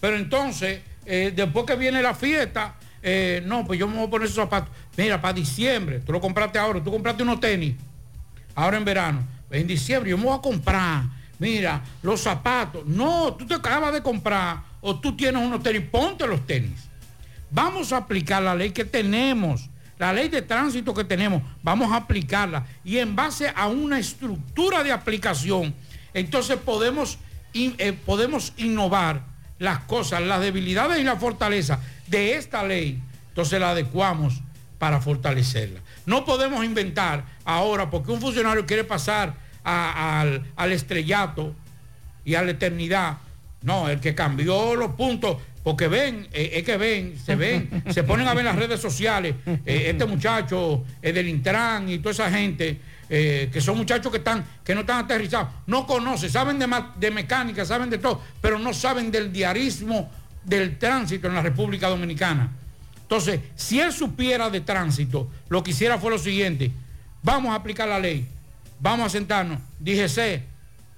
[0.00, 4.10] pero entonces, eh, después que viene la fiesta, eh, no, pues yo me voy a
[4.10, 4.70] poner esos zapatos.
[4.96, 7.76] Mira, para diciembre, tú lo compraste ahora, tú compraste unos tenis,
[8.54, 9.28] ahora en verano.
[9.50, 11.04] En diciembre yo me voy a comprar,
[11.38, 12.86] mira, los zapatos.
[12.86, 16.88] No, tú te acabas de comprar o tú tienes unos tenis, ponte los tenis.
[17.50, 19.68] Vamos a aplicar la ley que tenemos,
[19.98, 22.66] la ley de tránsito que tenemos, vamos a aplicarla.
[22.84, 25.74] Y en base a una estructura de aplicación,
[26.12, 27.18] entonces podemos,
[27.54, 29.22] eh, podemos innovar
[29.58, 33.02] las cosas, las debilidades y las fortalezas de esta ley.
[33.28, 34.42] Entonces la adecuamos
[34.78, 35.80] para fortalecerla.
[36.04, 41.54] No podemos inventar ahora porque un funcionario quiere pasar al, al estrellato
[42.24, 43.18] y a la eternidad.
[43.62, 48.04] No, el que cambió los puntos, porque ven, eh, es que ven, se ven, se
[48.04, 52.30] ponen a ver las redes sociales, eh, este muchacho eh, del Intran y toda esa
[52.30, 52.78] gente,
[53.08, 56.68] que son muchachos que están, que no están aterrizados, no conocen, saben de,
[57.00, 60.08] de mecánica, saben de todo, pero no saben del diarismo
[60.44, 62.48] del tránsito en la República Dominicana.
[63.02, 66.70] Entonces, si él supiera de tránsito, lo que hiciera fue lo siguiente,
[67.24, 68.24] vamos a aplicar la ley,
[68.78, 70.44] vamos a sentarnos, DGC,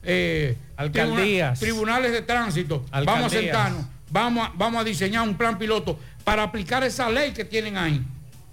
[0.03, 1.59] eh, Alcaldías.
[1.59, 5.98] tribuna- tribunales de tránsito, vamos a sentarnos, vamos a, vamos a diseñar un plan piloto
[6.24, 8.05] para aplicar esa ley que tienen ahí.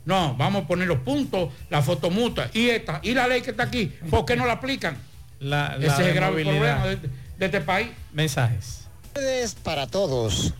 [0.05, 3.63] No, vamos a poner los puntos, la fotomuta y esta, y la ley que está
[3.63, 4.97] aquí, ¿por qué no la aplican?
[5.39, 6.97] La, la Ese es el grave problema de,
[7.37, 7.89] de este país.
[8.13, 8.87] Mensajes.
[9.15, 10.53] Es para todos.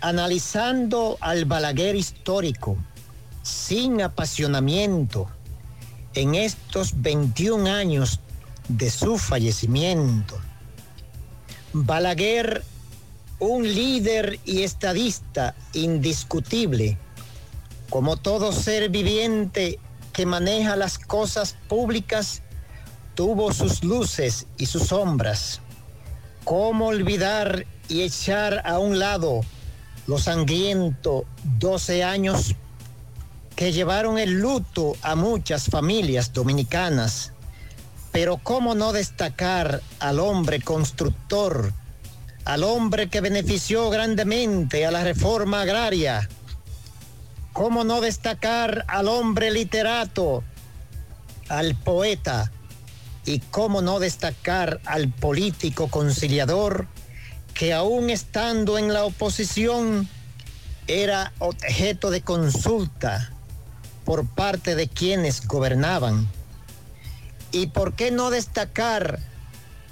[0.00, 2.76] Analizando al Balaguer histórico,
[3.42, 5.30] sin apasionamiento,
[6.14, 8.20] en estos 21 años
[8.68, 10.38] de su fallecimiento.
[11.72, 12.64] Balaguer,
[13.38, 16.96] un líder y estadista indiscutible,
[17.90, 19.78] como todo ser viviente
[20.12, 22.42] que maneja las cosas públicas,
[23.14, 25.60] tuvo sus luces y sus sombras.
[26.44, 29.42] ¿Cómo olvidar y echar a un lado
[30.06, 31.24] los sangrientos
[31.58, 32.54] 12 años
[33.54, 37.32] que llevaron el luto a muchas familias dominicanas?
[38.12, 41.72] Pero ¿cómo no destacar al hombre constructor,
[42.46, 46.28] al hombre que benefició grandemente a la reforma agraria?
[47.52, 50.44] ¿Cómo no destacar al hombre literato,
[51.48, 52.52] al poeta?
[53.24, 56.86] Y cómo no destacar al político conciliador
[57.52, 60.08] que aún estando en la oposición
[60.86, 63.32] era objeto de consulta
[64.04, 66.28] por parte de quienes gobernaban.
[67.50, 69.18] ¿Y por qué no destacar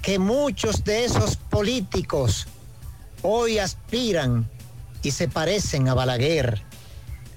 [0.05, 2.45] que muchos de esos políticos
[3.23, 4.47] hoy aspiran
[5.01, 6.61] y se parecen a Balaguer?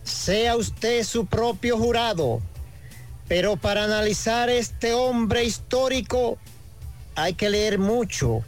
[0.05, 2.43] Sea usted su propio jurado,
[3.27, 6.37] pero para analizar este hombre histórico
[7.15, 8.45] hay que leer mucho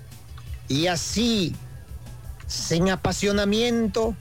[0.68, 1.56] y así,
[2.46, 4.14] sin apasionamiento,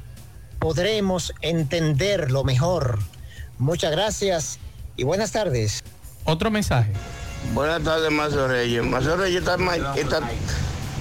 [0.59, 2.99] podremos entenderlo mejor.
[3.57, 4.59] Muchas gracias
[4.95, 5.83] y buenas tardes.
[6.23, 6.93] Otro mensaje.
[7.53, 8.83] Buenas tardes, Mazo Reyes.
[8.83, 9.55] Mazo Reyes, está,
[9.95, 10.29] está-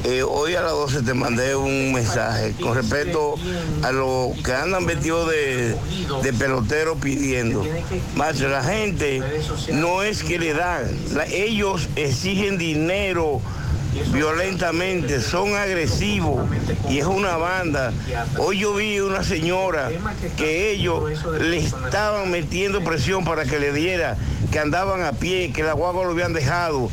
[0.05, 3.35] eh, hoy a las 12 te mandé un mensaje con respecto
[3.83, 5.77] a los que andan vestidos de,
[6.23, 7.67] de pelotero pidiendo.
[8.15, 9.23] Mazo, la gente
[9.73, 10.85] no es que le dan,
[11.31, 13.41] ellos exigen dinero
[14.13, 16.49] violentamente, son agresivos
[16.89, 17.93] y es una banda.
[18.39, 19.91] Hoy yo vi una señora
[20.37, 21.05] que ellos
[21.41, 24.17] le estaban metiendo presión para que le diera,
[24.51, 26.91] que andaban a pie, que la guagua lo habían dejado.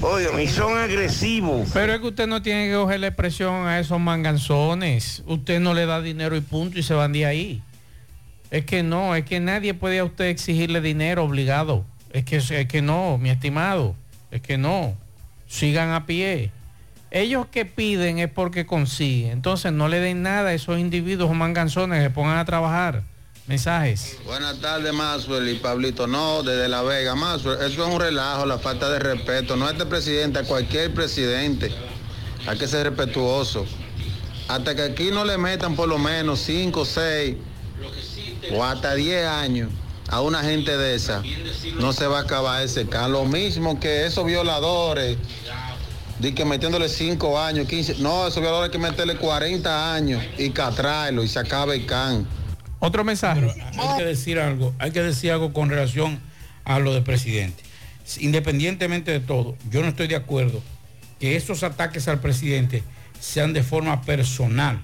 [0.00, 1.68] Oigan, y son agresivos.
[1.72, 5.22] Pero es que usted no tiene que cogerle presión a esos manganzones.
[5.26, 7.62] Usted no le da dinero y punto y se van de ahí.
[8.50, 11.84] Es que no, es que nadie puede a usted exigirle dinero obligado.
[12.12, 13.94] Es que, es que no, mi estimado.
[14.30, 14.96] Es que no.
[15.52, 16.50] Sigan a pie.
[17.10, 19.32] Ellos que piden es porque consiguen.
[19.32, 23.02] Entonces no le den nada a esos individuos o manganzones que pongan a trabajar.
[23.46, 24.16] Mensajes.
[24.24, 26.06] Buenas tardes, Maxwell y Pablito.
[26.06, 27.58] No, desde La Vega, Maxwell.
[27.60, 29.54] Eso es un relajo, la falta de respeto.
[29.54, 31.70] No a este presidente, a cualquier presidente.
[32.46, 33.66] Hay que ser respetuoso.
[34.48, 37.36] Hasta que aquí no le metan por lo menos 5, 6
[38.52, 39.68] o hasta 10 años
[40.08, 41.22] a una gente de esa,
[41.78, 43.12] no se va a acabar ese can.
[43.12, 45.16] Lo mismo que esos violadores,
[46.18, 47.96] di que metiéndole 5 años, 15.
[47.98, 52.26] No, esos violadores hay que meterle 40 años y catraerlo y se acaba el can.
[52.78, 53.54] Otro mensaje.
[53.78, 56.20] hay que decir algo, hay que decir algo con relación
[56.64, 57.62] a lo del presidente.
[58.18, 60.60] Independientemente de todo, yo no estoy de acuerdo
[61.20, 62.82] que esos ataques al presidente
[63.20, 64.82] sean de forma personal,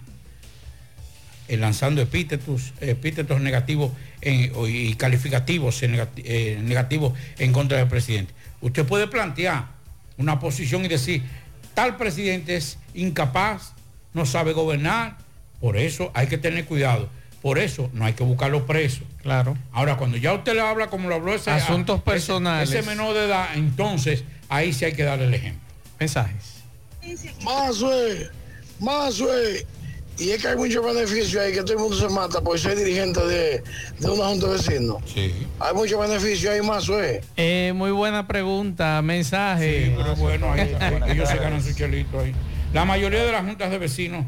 [1.48, 7.88] eh, lanzando epítetos, epítetos negativos en- y calificativos en negati- eh, negativos en contra del
[7.88, 8.32] presidente.
[8.60, 9.66] Usted puede plantear
[10.16, 11.22] una posición y decir,
[11.74, 13.72] tal presidente es incapaz,
[14.14, 15.16] no sabe gobernar,
[15.60, 17.08] por eso hay que tener cuidado.
[17.42, 19.02] Por eso no hay que buscarlo preso.
[19.22, 19.56] Claro.
[19.70, 22.68] Ahora, cuando ya usted le habla como lo habló ese Asuntos personales.
[22.68, 25.62] Ese, menor de edad, entonces ahí sí hay que darle el ejemplo.
[26.00, 26.56] Mensajes.
[27.44, 28.28] Mazue,
[28.80, 29.64] Mazue.
[30.18, 32.76] Y es que hay muchos beneficios ahí que todo el mundo se mata por ser
[32.76, 33.62] dirigente de,
[34.00, 34.96] de una junta de vecinos.
[35.12, 35.32] Sí.
[35.60, 37.20] Hay muchos beneficios ahí, Mazue.
[37.36, 39.00] Eh, muy buena pregunta.
[39.02, 39.86] Mensaje.
[39.86, 42.34] Sí, pero bueno, ahí- ahí- ellos se ganan su chelito ahí.
[42.72, 44.24] La mayoría de las juntas de vecinos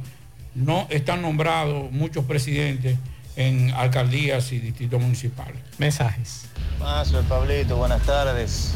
[0.54, 2.96] no están nombrados muchos presidentes
[3.36, 5.56] en alcaldías y distritos municipales.
[5.78, 6.42] Mensajes.
[6.78, 8.72] Mazo, Pablito, buenas tardes.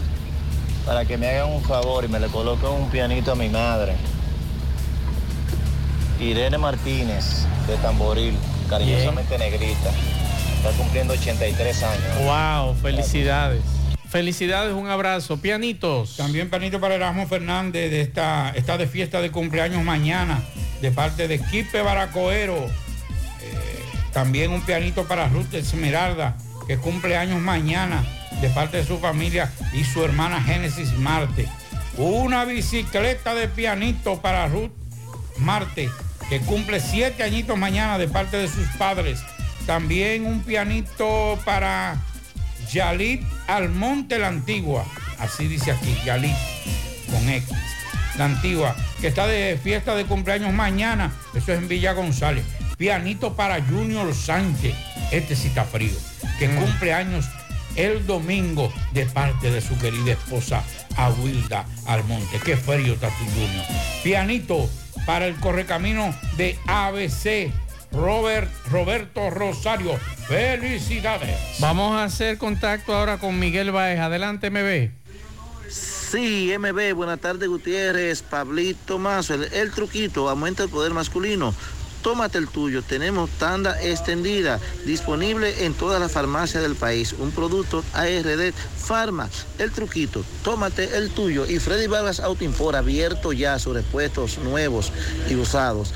[0.84, 3.94] Para que me hagan un favor y me le coloquen un pianito a mi madre.
[6.20, 8.34] Irene Martínez, de Tamboril,
[8.68, 9.90] cariñosamente negrita.
[10.56, 12.04] Está cumpliendo 83 años.
[12.24, 13.62] Wow, felicidades.
[14.08, 15.38] Felicidades, un abrazo.
[15.38, 16.16] Pianitos.
[16.16, 20.40] También pianito para Erasmo Fernández de esta, está de fiesta de cumpleaños mañana
[20.80, 22.56] de parte de Quipe Baracoero.
[22.56, 23.82] Eh,
[24.12, 26.36] también un pianito para Ruth Esmeralda,
[26.68, 28.04] que cumple años mañana
[28.40, 31.48] de parte de su familia y su hermana Génesis Marte.
[31.96, 34.83] una bicicleta de pianito para Ruth
[35.38, 35.90] Marte,
[36.28, 39.20] que cumple siete añitos mañana de parte de sus padres.
[39.66, 41.96] También un pianito para
[42.70, 44.84] Yalit Almonte la Antigua,
[45.18, 46.36] así dice aquí, Yalit,
[47.10, 47.48] con X.
[48.18, 52.44] La Antigua, que está de fiesta de cumpleaños mañana, eso es en Villa González.
[52.76, 54.74] Pianito para Junior Sánchez,
[55.10, 55.96] este sí está frío,
[56.38, 57.26] que cumple años
[57.76, 60.62] el domingo de parte de su querida esposa
[60.96, 62.38] Aguilda Almonte.
[62.44, 63.64] Qué frío está tu Junior.
[64.02, 64.70] Pianito
[65.06, 67.52] para el correcamino de ABC.
[67.92, 71.36] Robert, Roberto Rosario, felicidades.
[71.60, 74.00] Vamos a hacer contacto ahora con Miguel Baez.
[74.00, 74.90] Adelante, MB.
[75.70, 81.54] Sí, MB, buenas tardes Gutiérrez, Pablito Mazo, el, el truquito, aumenta el poder masculino.
[82.04, 87.14] Tómate el tuyo, tenemos tanda extendida, disponible en todas las farmacias del país.
[87.18, 88.52] Un producto ARD
[88.86, 91.46] Pharma, el truquito, tómate el tuyo.
[91.46, 94.92] Y Freddy Vargas Auto Import, abierto ya sus repuestos nuevos
[95.30, 95.94] y usados.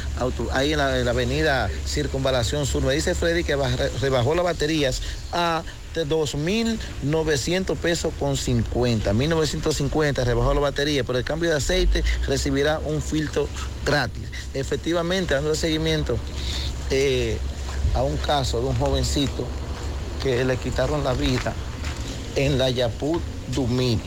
[0.53, 2.83] Ahí en la, en la avenida Circunvalación Sur.
[2.83, 5.03] Me dice Freddy que baj- rebajó las baterías
[5.33, 5.63] a
[5.99, 9.13] de 2.900 pesos con 50.
[9.13, 13.49] 1.950 rebajó la batería, pero el cambio de aceite recibirá un filtro
[13.85, 14.25] gratis.
[14.55, 16.17] Efectivamente, dando seguimiento
[16.91, 17.39] eh,
[17.95, 19.47] a un caso de un jovencito
[20.23, 21.55] que le quitaron la vida
[22.37, 23.23] en la Yaput
[23.55, 24.01] Dumit,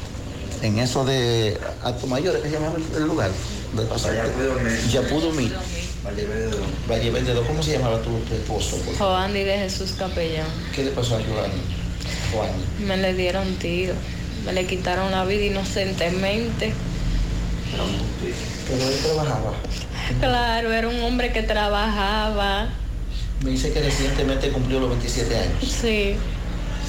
[0.62, 3.32] en eso de Alto Mayor, ¿qué se llama el- lugar?
[3.74, 5.54] De Yaput Dumit.
[6.04, 8.78] Valle Verde, ¿cómo se llamaba tu, tu esposo?
[8.98, 10.48] Joandy de Jesús Capellán.
[10.76, 11.20] ¿Qué le pasó a
[12.86, 13.94] Me le dieron tiro.
[14.46, 16.74] Me le quitaron la vida inocentemente.
[18.68, 19.54] Pero él trabajaba.
[20.20, 22.70] Claro, era un hombre que trabajaba.
[23.44, 25.54] Me dice que recientemente cumplió los 27 años.
[25.82, 26.16] Sí.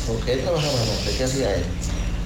[0.07, 1.13] ¿Por qué él trabajaba dónde?
[1.17, 1.63] ¿Qué hacía él?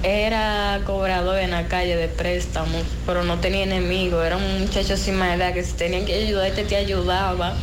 [0.03, 4.21] Era cobrador en la calle de préstamos, pero no tenía enemigo.
[4.23, 7.55] Era un muchacho sin más edad que si tenía que ayudarte te ayudaba.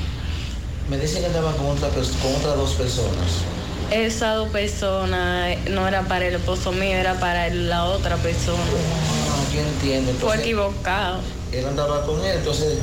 [0.90, 3.43] Me dicen que andaba con, otra pers- con otras dos personas.
[3.90, 8.59] Esas dos personas no era para el esposo mío, era para la otra persona.
[8.59, 10.11] No, yo entiendo.
[10.12, 11.20] Fue Entonces, equivocado.
[11.52, 12.78] él andaba con él, entonces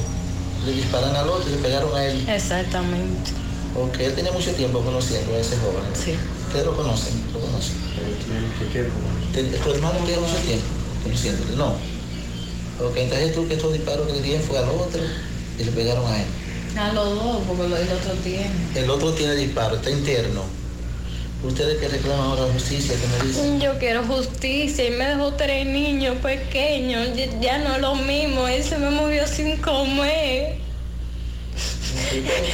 [0.66, 2.28] le disparan al otro y le pegaron a él.
[2.30, 3.32] Exactamente.
[3.74, 5.84] Porque él tenía mucho tiempo conociendo a ese joven.
[5.94, 6.16] Sí.
[6.48, 7.14] ¿Ustedes lo conocen?
[7.34, 7.76] ¿Lo conocen?
[9.34, 10.66] Te- ¿Tu hermano tiene mucho tiempo
[11.04, 11.56] conociéndole?
[11.56, 11.70] No.
[12.86, 15.02] Ok, entonces tú que estos disparos que le dieron fue al otro
[15.60, 16.26] y le pegaron a él.
[16.78, 18.50] A los dos, porque el otro tiene.
[18.76, 20.44] El otro tiene disparo, está interno.
[21.44, 22.96] ¿Ustedes que reclaman ahora justicia?
[22.96, 23.60] que me dicen?
[23.60, 27.10] Yo quiero justicia y me dejó tres niños pequeños.
[27.40, 28.48] Ya, no es lo mismo.
[28.48, 30.58] Él se me movió sin comer.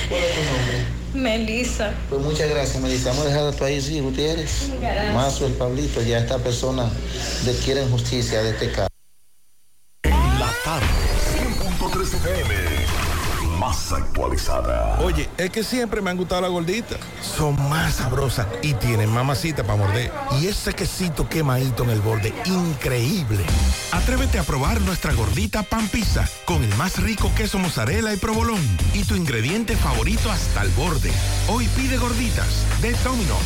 [0.10, 0.98] ¿Cuál es tu nombre?
[1.14, 1.94] Melissa.
[2.10, 3.10] Pues muchas gracias, Melissa.
[3.10, 4.70] Vamos a dejar tu país, sí, Gutiérrez.
[4.80, 5.14] Gracias.
[5.14, 6.90] Mazo, el Pablito, ya esta persona
[7.44, 8.87] de quieren justicia de este caso.
[15.00, 16.98] Oye, es que siempre me han gustado las gorditas.
[17.22, 20.12] Son más sabrosas y tienen mamacita para morder.
[20.40, 23.44] Y ese quesito quemadito en el borde, increíble.
[23.92, 28.62] Atrévete a probar nuestra gordita pan pizza con el más rico queso mozzarella y provolón
[28.94, 31.12] y tu ingrediente favorito hasta el borde.
[31.50, 33.38] Hoy pide gorditas de Domino's.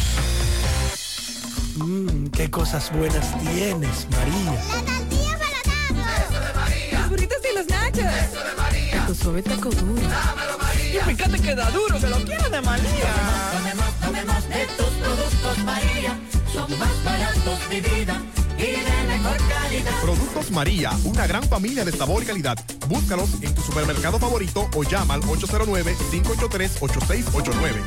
[1.78, 4.62] Mmm, qué cosas buenas tienes, María.
[6.92, 8.04] Los burritos y los nachos.
[8.04, 9.06] Eso de María.
[9.08, 10.61] Tu suave taco duro.
[10.92, 13.14] Y fíjate que da duro, que lo quiero de María.
[13.54, 16.20] Tomemos, tomemos de tus productos, María.
[16.52, 18.22] Son más baratos de vida
[18.58, 20.02] y de mejor calidad.
[20.02, 22.58] Productos María, una gran familia de sabor y calidad.
[22.90, 27.82] Búscalos en tu supermercado favorito o llama al 809-583-8689.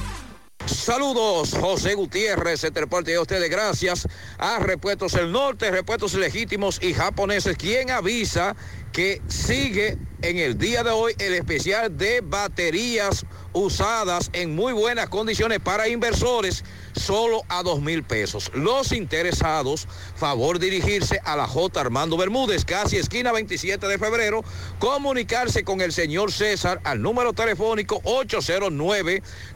[0.64, 4.09] Saludos, José Gutiérrez, entre parte de ustedes, gracias
[4.39, 8.56] a Repuestos El Norte, Repuestos Legítimos y Japoneses, quien avisa
[8.94, 15.08] que sigue en el día de hoy el especial de baterías usadas en muy buenas
[15.08, 16.62] condiciones para inversores,
[16.94, 18.52] solo a dos mil pesos.
[18.54, 21.80] Los interesados, favor dirigirse a la J.
[21.80, 24.44] Armando Bermúdez, casi esquina 27 de febrero,
[24.78, 28.00] comunicarse con el señor César al número telefónico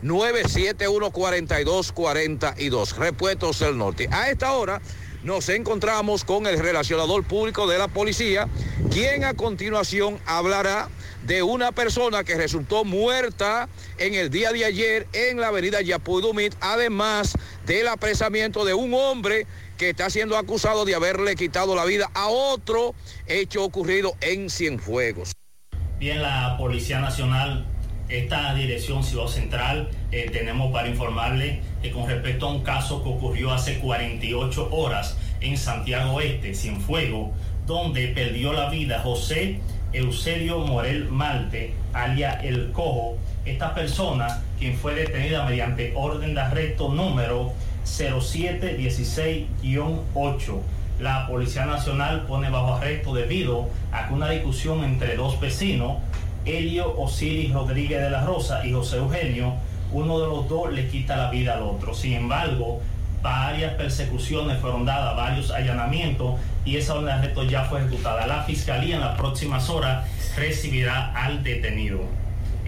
[0.02, 2.96] 809-971-4242.
[2.96, 4.08] Repuestos del Norte.
[4.10, 4.82] A esta hora
[5.22, 8.48] nos encontramos con el relacionador público de la policía,
[8.90, 10.88] quien a continuación hablará
[11.26, 13.68] de una persona que resultó muerta
[13.98, 17.34] en el día de ayer en la avenida Yapudumit, además
[17.66, 19.46] del apresamiento de un hombre
[19.76, 22.94] que está siendo acusado de haberle quitado la vida a otro
[23.26, 25.32] hecho ocurrido en Cienfuegos.
[25.98, 27.66] Bien, la Policía Nacional,
[28.08, 33.10] esta dirección Ciudad Central, eh, tenemos para informarle que con respecto a un caso que
[33.10, 37.30] ocurrió hace 48 horas en Santiago Este, Cienfuegos,
[37.66, 39.60] donde perdió la vida José
[39.92, 43.18] Eusebio Morel Malte, alia El Cojo.
[43.44, 47.52] Esta persona, quien fue detenida mediante orden de arresto número
[47.84, 50.60] 0716-8.
[51.00, 55.98] La Policía Nacional pone bajo arresto debido a que una discusión entre dos vecinos,
[56.44, 59.54] Elio Osiris Rodríguez de la Rosa y José Eugenio,
[59.92, 61.94] uno de los dos le quita la vida al otro.
[61.94, 62.80] Sin embargo,
[63.22, 68.26] varias persecuciones fueron dadas, varios allanamientos y esa orden de arresto ya fue ejecutada.
[68.26, 70.06] La Fiscalía en las próximas horas
[70.36, 72.00] recibirá al detenido.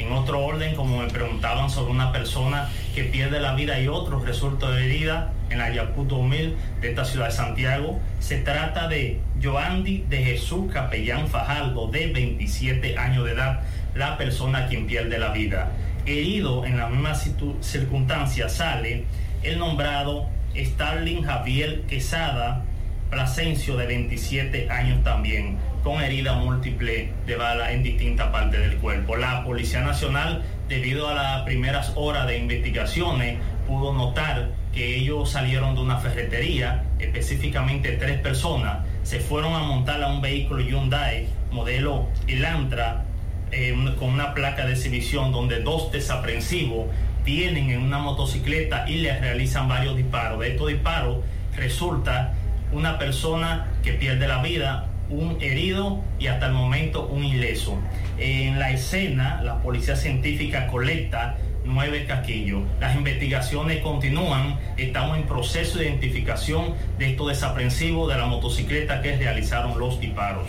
[0.00, 4.24] En otro orden, como me preguntaban sobre una persona que pierde la vida y otros
[4.24, 9.20] resulta de herida en la Yacuto 2000 de esta ciudad de Santiago, se trata de
[9.42, 13.60] Joandy de Jesús Capellán Fajaldo, de 27 años de edad,
[13.94, 15.70] la persona quien pierde la vida.
[16.06, 19.04] Herido en la misma circunstancia sale
[19.42, 22.64] el nombrado Starling Javier Quesada
[23.10, 29.16] Plasencio, de 27 años también con herida múltiple de bala en distintas partes del cuerpo.
[29.16, 35.74] La Policía Nacional, debido a las primeras horas de investigaciones, pudo notar que ellos salieron
[35.74, 42.08] de una ferretería, específicamente tres personas, se fueron a montar a un vehículo Hyundai modelo
[42.28, 43.04] Elantra
[43.52, 46.86] eh, con una placa de exhibición donde dos desaprensivos
[47.24, 50.38] vienen en una motocicleta y les realizan varios disparos.
[50.40, 51.18] De estos disparos
[51.56, 52.34] resulta
[52.72, 57.78] una persona que pierde la vida, un herido y hasta el momento un ileso.
[58.18, 62.62] En la escena, la policía científica colecta nueve casquillos.
[62.80, 64.58] Las investigaciones continúan.
[64.76, 70.48] Estamos en proceso de identificación de estos desaprensivos de la motocicleta que realizaron los disparos.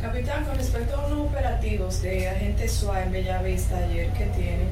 [0.00, 4.66] Capitán, con respecto a unos operativos de agentes SWAT en Bellavista ayer, ¿qué tienen?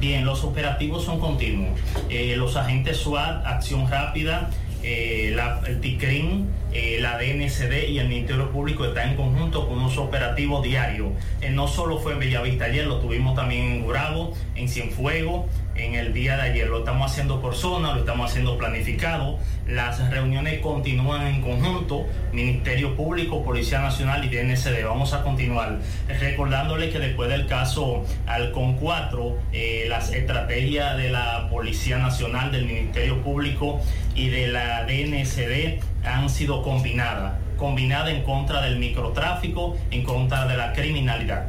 [0.00, 1.78] Bien, los operativos son continuos.
[2.10, 4.50] Eh, los agentes SWAT, acción rápida,
[4.82, 9.78] eh, la, el TICRIN, eh, la DNCD y el Ministerio Público están en conjunto con
[9.78, 11.10] unos operativos diarios.
[11.40, 15.94] Eh, no solo fue en Bellavista ayer, lo tuvimos también en Gurabo, en Cienfuegos, en
[15.94, 16.68] el día de ayer.
[16.68, 19.38] Lo estamos haciendo por zona, lo estamos haciendo planificado.
[19.66, 24.84] Las reuniones continúan en conjunto, Ministerio Público, Policía Nacional y DNCD.
[24.84, 25.78] Vamos a continuar.
[26.08, 32.66] Recordándole que después del caso Alcon 4, eh, las estrategias de la Policía Nacional, del
[32.66, 33.80] Ministerio Público
[34.14, 37.34] y de la DNCD han sido combinadas.
[37.56, 41.48] Combinadas en contra del microtráfico, en contra de la criminalidad.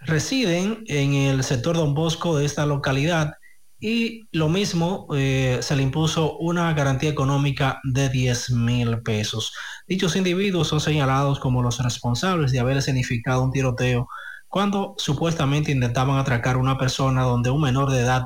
[0.00, 3.34] residen en el sector Don Bosco de esta localidad
[3.80, 9.52] y lo mismo eh, se le impuso una garantía económica de 10 mil pesos.
[9.86, 14.08] Dichos individuos son señalados como los responsables de haber escenificado un tiroteo
[14.48, 18.24] cuando supuestamente intentaban atracar a una persona donde un menor de edad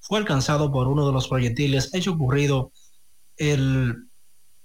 [0.00, 2.72] fue alcanzado por uno de los proyectiles hecho ocurrido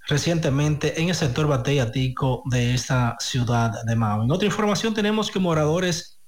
[0.08, 4.24] recientemente en el sector Batella Tico de esta ciudad de Mao.
[4.24, 6.20] En otra información tenemos que moradores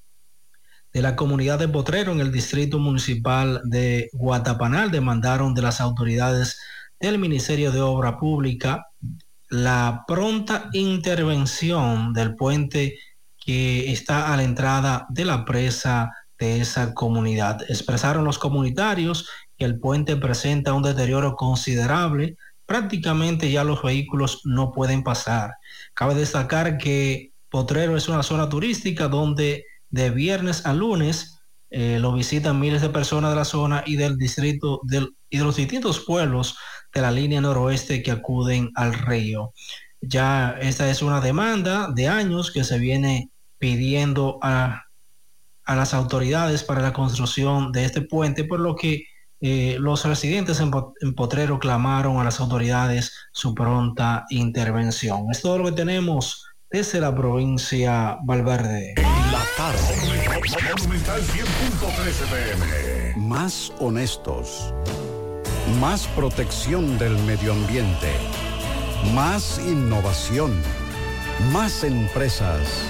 [0.93, 6.59] de la comunidad de Potrero en el distrito municipal de Guatapanal demandaron de las autoridades
[6.99, 8.87] del Ministerio de Obra Pública
[9.49, 12.97] la pronta intervención del puente
[13.47, 17.61] que está a la entrada de la presa de esa comunidad.
[17.69, 24.73] Expresaron los comunitarios que el puente presenta un deterioro considerable, prácticamente ya los vehículos no
[24.73, 25.53] pueden pasar.
[25.93, 32.11] Cabe destacar que Potrero es una zona turística donde de viernes a lunes eh, lo
[32.11, 34.81] visitan miles de personas de la zona y del distrito
[35.29, 36.57] y de los distintos pueblos
[36.93, 39.53] de la línea noroeste que acuden al río.
[40.01, 44.85] Ya esta es una demanda de años que se viene pidiendo a,
[45.65, 49.05] a las autoridades para la construcción de este puente, por lo que
[49.39, 50.71] eh, los residentes en,
[51.01, 55.27] en, Potrero clamaron a las autoridades su pronta intervención.
[55.31, 58.95] Es todo lo que tenemos desde la provincia Valverde.
[59.31, 59.79] La tarde.
[60.79, 63.27] Monumental 100.13 pm.
[63.27, 64.73] Más honestos.
[65.79, 68.11] Más protección del medio ambiente.
[69.13, 70.59] Más innovación.
[71.51, 72.89] Más empresas.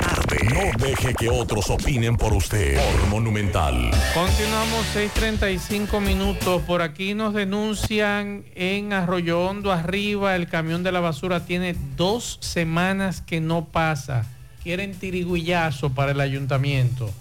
[0.31, 2.79] No deje que otros opinen por usted.
[3.09, 3.91] Monumental.
[4.13, 6.61] Continuamos 6:35 minutos.
[6.61, 10.37] Por aquí nos denuncian en Arroyo Hondo arriba.
[10.37, 14.25] El camión de la basura tiene dos semanas que no pasa.
[14.63, 17.11] Quieren tiriguillazo para el ayuntamiento.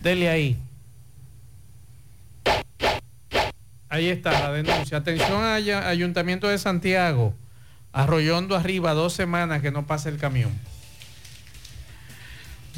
[0.00, 0.56] Dele ahí.
[3.88, 4.98] Ahí está la denuncia.
[4.98, 7.34] Atención Ayuntamiento de Santiago.
[7.92, 10.52] Arroyondo arriba, dos semanas que no pasa el camión.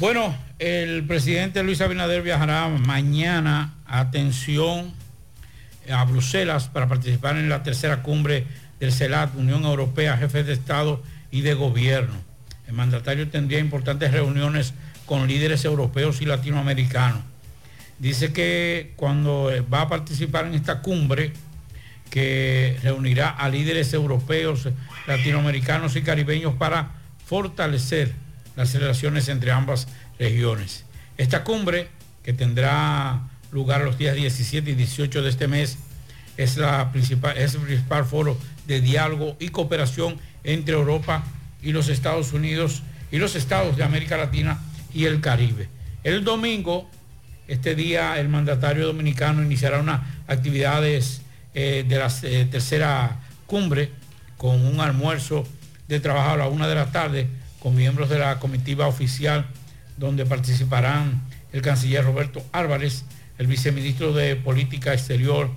[0.03, 4.91] Bueno, el presidente Luis Abinader viajará mañana, atención,
[5.89, 8.45] a Bruselas para participar en la tercera cumbre
[8.81, 11.01] del CELAT, Unión Europea, jefes de Estado
[11.31, 12.15] y de Gobierno.
[12.67, 14.73] El mandatario tendría importantes reuniones
[15.05, 17.21] con líderes europeos y latinoamericanos.
[17.97, 21.31] Dice que cuando va a participar en esta cumbre,
[22.09, 24.67] que reunirá a líderes europeos,
[25.07, 26.91] latinoamericanos y caribeños para
[27.25, 28.21] fortalecer
[28.55, 29.87] las relaciones entre ambas
[30.19, 30.85] regiones.
[31.17, 31.89] Esta cumbre,
[32.23, 33.21] que tendrá
[33.51, 35.77] lugar los días 17 y 18 de este mes,
[36.37, 41.23] es, la principal, es el principal foro de diálogo y cooperación entre Europa
[41.61, 42.81] y los Estados Unidos
[43.11, 44.59] y los estados de América Latina
[44.93, 45.69] y el Caribe.
[46.03, 46.89] El domingo,
[47.47, 51.21] este día, el mandatario dominicano iniciará unas actividades
[51.53, 53.91] eh, de la eh, tercera cumbre
[54.37, 55.45] con un almuerzo
[55.87, 57.27] de trabajo a la una de la tarde
[57.63, 59.45] con miembros de la comitiva oficial
[59.95, 61.21] donde participarán
[61.53, 63.05] el canciller Roberto Álvarez,
[63.37, 65.49] el viceministro de Política Exterior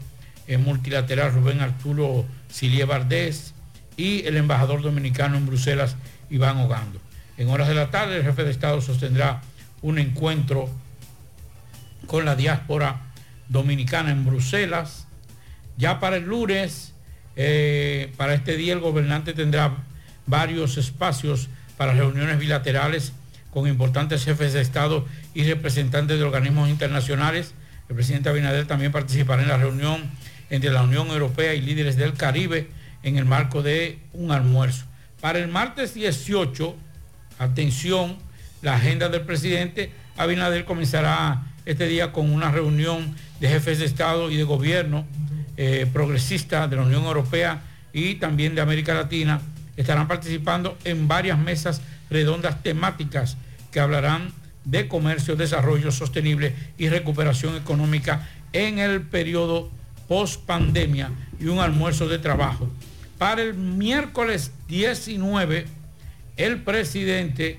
[0.46, 3.54] eh, multilateral Rubén Arturo Silie Bardés
[3.96, 5.96] y el embajador dominicano en Bruselas,
[6.30, 7.00] Iván Ogando.
[7.38, 9.42] En horas de la tarde, el jefe de Estado sostendrá
[9.82, 10.70] un encuentro
[12.06, 13.00] con la diáspora
[13.48, 15.08] dominicana en Bruselas.
[15.76, 16.92] Ya para el lunes,
[17.34, 19.78] eh, para este día, el gobernante tendrá
[20.26, 23.12] varios espacios para reuniones bilaterales
[23.50, 27.54] con importantes jefes de Estado y representantes de organismos internacionales.
[27.88, 30.02] El presidente Abinader también participará en la reunión
[30.50, 32.68] entre la Unión Europea y líderes del Caribe
[33.02, 34.84] en el marco de un almuerzo.
[35.20, 36.76] Para el martes 18,
[37.38, 38.18] atención,
[38.62, 44.30] la agenda del presidente Abinader comenzará este día con una reunión de jefes de Estado
[44.30, 45.06] y de gobierno
[45.56, 47.62] eh, de la Unión Europea
[47.92, 49.40] y también de América Latina.
[49.76, 53.36] Estarán participando en varias mesas redondas temáticas
[53.70, 54.32] que hablarán
[54.64, 59.70] de comercio, desarrollo sostenible y recuperación económica en el periodo
[60.08, 62.68] post pandemia y un almuerzo de trabajo.
[63.18, 65.66] Para el miércoles 19,
[66.36, 67.58] el presidente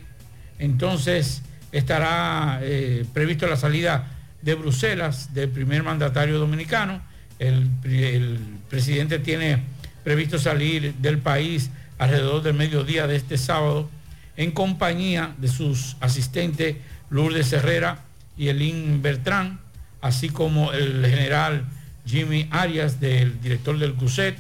[0.60, 1.42] entonces
[1.72, 4.12] estará eh, previsto la salida
[4.42, 7.02] de Bruselas del primer mandatario dominicano.
[7.40, 8.40] El, el,
[8.70, 9.62] presidente tiene
[10.04, 13.90] previsto salir del país alrededor del mediodía de este sábado
[14.36, 16.78] en compañía de sus asistentes
[17.10, 18.04] Lourdes Herrera
[18.38, 19.60] y Elín Bertrán,
[20.02, 21.66] así como el general
[22.06, 24.38] Jimmy Arias, del director del CUSET.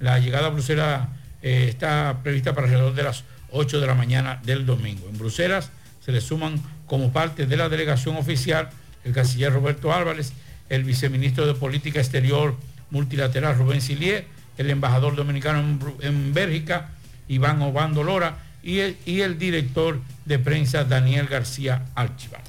[0.00, 1.08] La llegada a Bruselas
[1.42, 5.08] eh, está prevista para alrededor de las 8 de la mañana del domingo.
[5.08, 5.70] En Bruselas
[6.04, 8.68] se le suman como parte de la delegación oficial
[9.04, 10.32] el canciller Roberto Álvarez,
[10.68, 12.54] el viceministro de Política Exterior
[12.90, 14.26] Multilateral Rubén Silier,
[14.58, 16.90] el embajador dominicano en, en Bélgica,
[17.28, 18.80] Iván Obando Lora, y
[19.20, 22.42] el, director de prensa Daniel García Archival.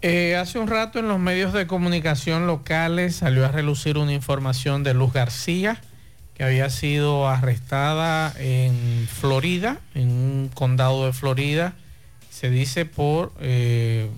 [0.00, 4.84] Eh, hace un rato en los medios de comunicación locales salió a relucir una información
[4.84, 5.80] de Luz García,
[6.34, 11.74] que había sido arrestada en Florida, en un condado de Florida.
[12.30, 14.08] Se dice por, eh,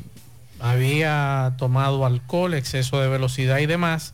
[0.59, 4.13] había tomado alcohol, exceso de velocidad y demás.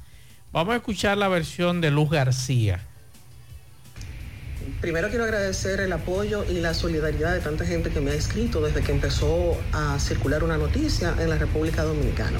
[0.53, 2.81] Vamos a escuchar la versión de Luz García.
[4.81, 8.61] Primero quiero agradecer el apoyo y la solidaridad de tanta gente que me ha escrito
[8.61, 12.39] desde que empezó a circular una noticia en la República Dominicana.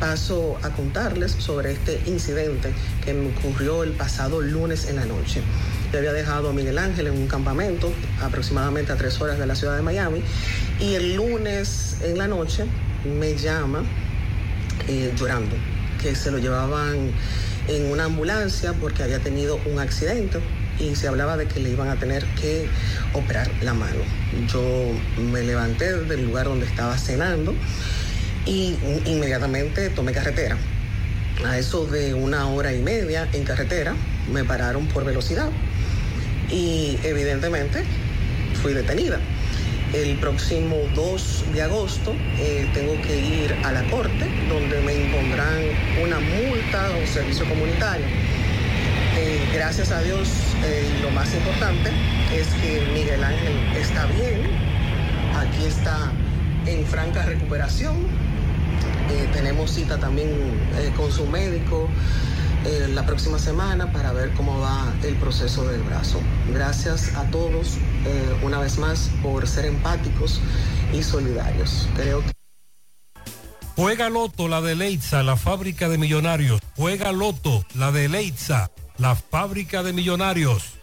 [0.00, 2.72] Paso a contarles sobre este incidente
[3.04, 5.40] que me ocurrió el pasado lunes en la noche.
[5.92, 9.54] Yo había dejado a Miguel Ángel en un campamento aproximadamente a tres horas de la
[9.54, 10.20] ciudad de Miami
[10.80, 12.64] y el lunes en la noche
[13.04, 13.84] me llama
[14.88, 15.54] eh, llorando
[16.02, 17.12] que se lo llevaban
[17.68, 20.40] en una ambulancia porque había tenido un accidente
[20.78, 22.68] y se hablaba de que le iban a tener que
[23.12, 24.00] operar la mano.
[24.52, 24.62] Yo
[25.20, 27.54] me levanté del lugar donde estaba cenando
[28.46, 28.76] y
[29.06, 30.56] inmediatamente tomé carretera.
[31.44, 33.94] A eso de una hora y media en carretera
[34.32, 35.50] me pararon por velocidad
[36.50, 37.84] y evidentemente
[38.62, 39.18] fui detenida.
[39.92, 45.60] El próximo 2 de agosto eh, tengo que ir a la corte donde me impondrán
[46.02, 48.06] una multa o servicio comunitario
[49.16, 50.28] eh, gracias a Dios,
[50.64, 51.90] eh, lo más importante
[52.34, 54.40] es que Miguel Ángel está bien,
[55.36, 56.10] aquí está
[56.66, 57.96] en franca recuperación,
[59.10, 60.30] eh, tenemos cita también
[60.96, 61.88] con su médico
[62.94, 66.20] la próxima semana para ver cómo va el proceso del brazo.
[66.54, 67.78] Gracias a todos
[68.44, 70.40] una vez más por ser empáticos
[70.92, 71.88] y solidarios.
[71.96, 72.30] Creo que
[73.74, 76.60] Juega Loto, la de Leitza, la fábrica de millonarios.
[76.76, 78.70] Juega Loto, la de Leitza
[79.02, 80.78] la fábrica de millonarios.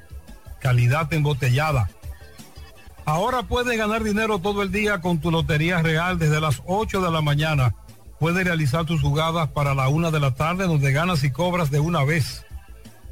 [0.61, 1.89] Calidad embotellada.
[3.07, 7.11] Ahora puedes ganar dinero todo el día con tu Lotería Real desde las 8 de
[7.11, 7.75] la mañana.
[8.21, 11.81] Puedes realizar tus jugadas para la una de la tarde donde ganas y cobras de
[11.81, 12.46] una vez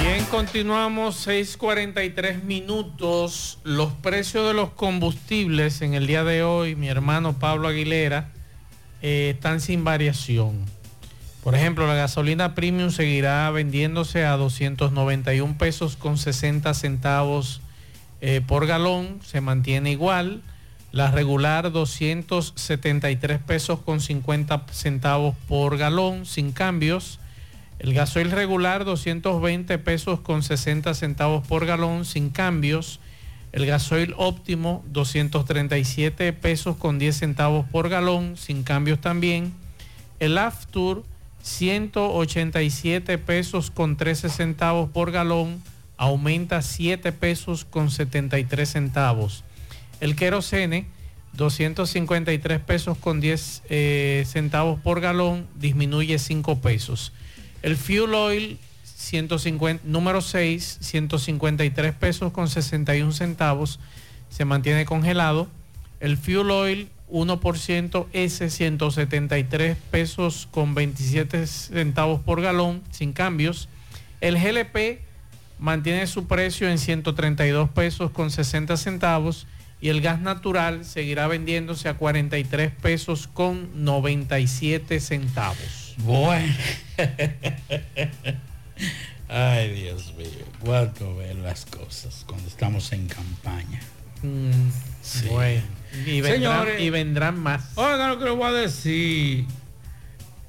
[0.00, 3.58] Bien, continuamos 6:43 minutos.
[3.64, 8.30] Los precios de los combustibles en el día de hoy, mi hermano Pablo Aguilera,
[9.00, 10.66] eh, están sin variación.
[11.42, 17.62] Por ejemplo, la gasolina premium seguirá vendiéndose a 291 pesos con 60 centavos
[18.20, 20.42] eh, por galón, se mantiene igual.
[20.92, 27.18] La regular 273 pesos con 50 centavos por galón, sin cambios.
[27.78, 33.00] El gasoil regular 220 pesos con 60 centavos por galón sin cambios.
[33.52, 39.52] El gasoil óptimo 237 pesos con 10 centavos por galón sin cambios también.
[40.20, 41.04] El Aftur
[41.42, 45.62] 187 pesos con 13 centavos por galón
[45.98, 49.44] aumenta 7 pesos con 73 centavos.
[50.00, 50.86] El querosene
[51.34, 57.12] 253 pesos con 10 eh, centavos por galón disminuye 5 pesos.
[57.66, 63.80] El fuel oil 150, número 6, 153 pesos con 61 centavos,
[64.28, 65.48] se mantiene congelado.
[65.98, 73.68] El fuel oil 1% S 173 pesos con 27 centavos por galón, sin cambios.
[74.20, 75.00] El GLP
[75.58, 79.48] mantiene su precio en 132 pesos con 60 centavos
[79.80, 85.85] y el gas natural seguirá vendiéndose a 43 pesos con 97 centavos.
[85.98, 86.54] Bueno.
[89.28, 90.28] Ay, Dios mío,
[90.60, 93.80] cuánto ver las cosas cuando estamos en campaña.
[94.22, 94.70] Mm,
[95.02, 95.28] Sí.
[95.28, 95.62] Bueno,
[96.04, 97.70] y vendrán, Señores, y vendrán más.
[97.76, 99.44] Oigan lo que les voy a decir.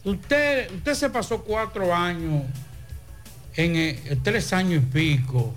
[0.04, 2.44] Usted, usted se pasó cuatro años,
[3.56, 5.54] en eh, tres años y pico.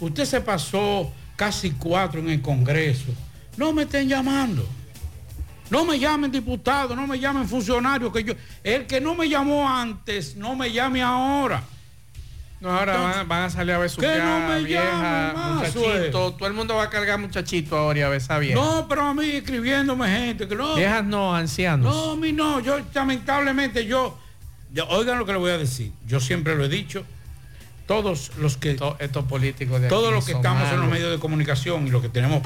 [0.00, 3.14] Usted se pasó casi cuatro en el Congreso.
[3.56, 4.68] No me estén llamando.
[5.74, 8.12] No me llamen diputado, no me llamen funcionario.
[8.12, 11.64] Que yo, el que no me llamó antes, no me llame ahora.
[12.60, 15.74] No, ahora van, van a salir a ver su Que no me vieja, llamen más,
[15.74, 16.32] muchachito.
[16.34, 18.54] Todo el mundo va a cargar muchachito ahora y a esa vieja.
[18.54, 20.76] No, pero a mí escribiéndome gente que no.
[20.76, 21.92] Viejas no, ancianos.
[21.92, 22.60] No, a mí no.
[22.60, 24.16] Yo, lamentablemente, yo,
[24.72, 25.92] yo- Oigan lo que le voy a decir.
[26.06, 27.04] Yo siempre lo he dicho.
[27.86, 28.78] Todos los que.
[29.00, 32.08] estos políticos de Todos los que estamos en los medios de comunicación y los que
[32.08, 32.42] tenemos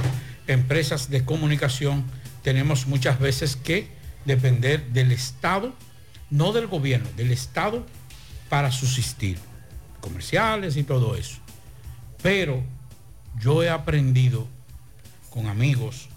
[0.49, 2.05] empresas de comunicación,
[2.43, 3.89] tenemos muchas veces que
[4.25, 5.75] depender del Estado,
[6.31, 7.87] no del gobierno, del Estado
[8.49, 9.39] para subsistir.
[10.01, 11.39] Comerciales y todo eso.
[12.23, 12.63] Pero
[13.41, 14.47] yo he aprendido
[15.31, 16.09] con amigos,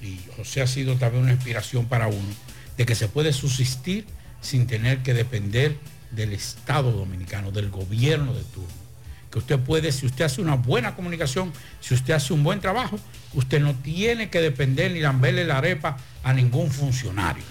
[0.00, 2.34] y José ha sido también una inspiración para uno,
[2.76, 4.06] de que se puede subsistir
[4.40, 5.76] sin tener que depender
[6.10, 8.87] del Estado dominicano, del gobierno de turno.
[9.30, 12.98] Que usted puede, si usted hace una buena comunicación, si usted hace un buen trabajo,
[13.34, 17.44] usted no tiene que depender ni lamberle la arepa a ningún funcionario.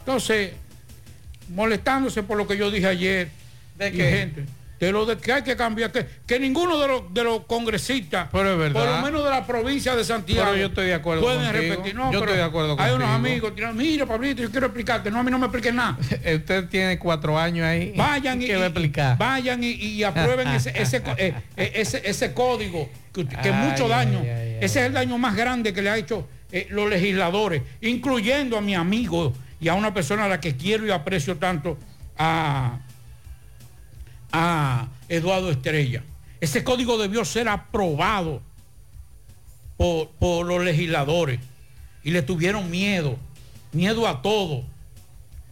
[0.00, 0.52] Entonces,
[1.48, 3.30] molestándose por lo que yo dije ayer,
[3.78, 4.10] ¿De y qué?
[4.10, 4.44] gente,
[4.82, 8.28] de lo de que hay que cambiar, que, que ninguno de los, de los congresistas,
[8.32, 8.80] Pero es verdad.
[8.84, 11.70] por lo menos de la provincia de Santiago, Pero yo estoy de acuerdo pueden contigo.
[11.74, 11.94] repetir.
[11.94, 15.08] No, Yo pero estoy de acuerdo Hay unos amigos, que, mira, Pablito, yo quiero explicarte.
[15.08, 15.96] No, a mí no me expliques nada.
[16.34, 17.92] Usted tiene cuatro años ahí.
[17.96, 19.18] Vayan y, ¿Qué va a y- explicar?
[19.18, 23.86] vayan y, y aprueben ese, ese, eh, eh, ese, ese código que, que Ay, mucho
[23.86, 24.18] daño.
[24.24, 27.62] ay, ay, ese es el daño más grande que le ha hecho eh, los legisladores,
[27.82, 31.78] incluyendo a mi amigo y a una persona a la que quiero y aprecio tanto,
[32.18, 32.80] a,
[34.32, 36.02] a Eduardo Estrella.
[36.40, 38.42] Ese código debió ser aprobado
[39.76, 41.40] por, por los legisladores
[42.02, 43.16] y le tuvieron miedo,
[43.72, 44.64] miedo a todo.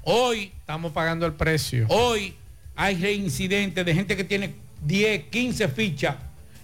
[0.02, 1.86] Hoy estamos pagando el precio.
[1.88, 2.34] Hoy
[2.74, 4.54] hay reincidentes de gente que tiene
[4.84, 6.16] 10, 15 fichas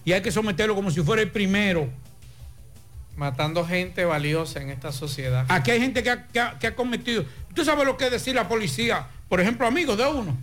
[0.04, 1.88] y hay que someterlo como si fuera el primero.
[3.16, 5.46] Matando gente valiosa en esta sociedad.
[5.48, 7.24] Aquí hay gente que ha, que ha- que ha cometido.
[7.48, 9.06] ¿Usted sabe lo que es decir la policía?
[9.28, 10.36] Por ejemplo, amigos de uno.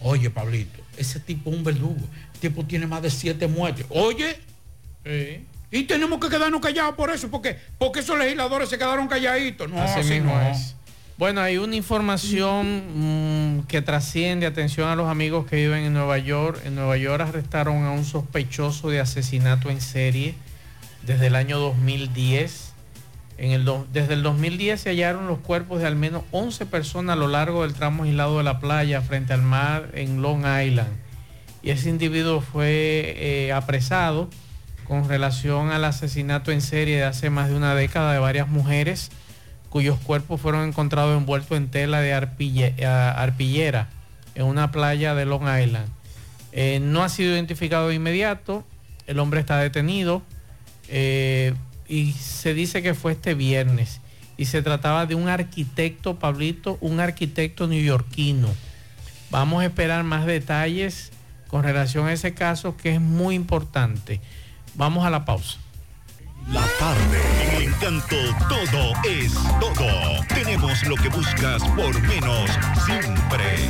[0.00, 2.00] Oye, Pablito, ese tipo es un verdugo.
[2.34, 3.86] El tipo tiene más de siete muertes.
[3.90, 4.36] Oye,
[5.70, 9.70] y tenemos que quedarnos callados por eso, porque, porque esos legisladores se quedaron calladitos.
[9.70, 10.50] No, Así así mismo no.
[10.50, 10.74] es.
[11.18, 16.18] Bueno, hay una información mm, que trasciende, atención a los amigos que viven en Nueva
[16.18, 16.60] York.
[16.64, 20.34] En Nueva York arrestaron a un sospechoso de asesinato en serie
[21.06, 22.71] desde el año 2010.
[23.42, 27.16] En el desde el 2010 se hallaron los cuerpos de al menos 11 personas a
[27.16, 30.92] lo largo del tramo aislado de la playa frente al mar en Long Island.
[31.60, 34.30] Y ese individuo fue eh, apresado
[34.86, 39.10] con relación al asesinato en serie de hace más de una década de varias mujeres
[39.70, 43.88] cuyos cuerpos fueron encontrados envueltos en tela de eh, arpillera
[44.36, 45.88] en una playa de Long Island.
[46.52, 48.64] Eh, no ha sido identificado de inmediato,
[49.08, 50.22] el hombre está detenido
[51.92, 54.00] y se dice que fue este viernes
[54.38, 58.48] y se trataba de un arquitecto, Pablito, un arquitecto neoyorquino.
[59.30, 61.12] Vamos a esperar más detalles
[61.48, 64.22] con relación a ese caso que es muy importante.
[64.74, 65.58] Vamos a la pausa.
[66.50, 68.16] La tarde, en el encanto
[68.48, 70.24] todo es todo.
[70.34, 72.50] Tenemos lo que buscas por menos
[72.86, 73.68] siempre.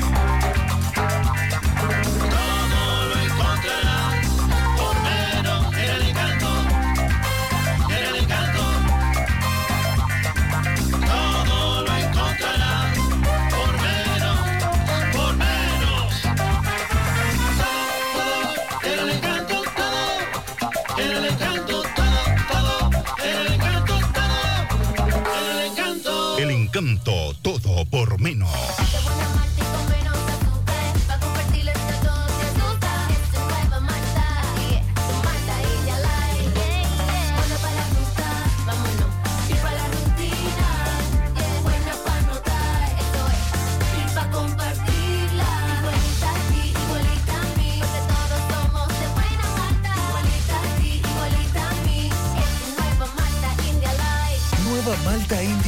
[26.83, 27.35] Encanto.
[27.43, 28.51] Todo por menos.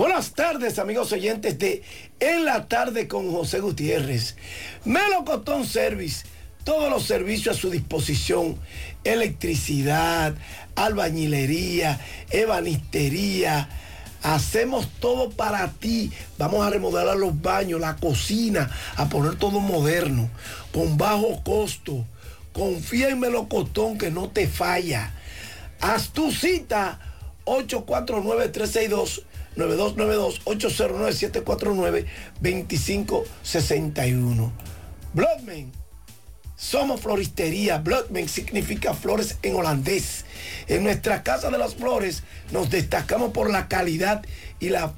[0.00, 1.82] Buenas tardes, amigos oyentes de
[2.20, 4.34] En la tarde con José Gutiérrez.
[4.86, 6.24] Melocotón Service,
[6.64, 8.58] todos los servicios a su disposición:
[9.04, 10.34] electricidad,
[10.74, 12.00] albañilería,
[12.30, 13.68] ebanistería.
[14.22, 16.10] Hacemos todo para ti.
[16.38, 20.30] Vamos a remodelar los baños, la cocina, a poner todo moderno,
[20.72, 22.06] con bajo costo.
[22.54, 25.12] Confía en Melocotón que no te falla.
[25.78, 26.98] Haz tu cita
[27.44, 29.24] 849-362.
[29.28, 29.29] 9292
[29.66, 32.06] 809 749
[32.40, 34.52] 2561
[35.12, 35.80] Bloodman
[36.60, 37.78] somos floristería.
[37.78, 40.26] Bloodman significa flores en holandés.
[40.68, 42.22] En nuestra Casa de las Flores
[42.52, 44.22] nos destacamos por la calidad
[44.60, 44.92] y la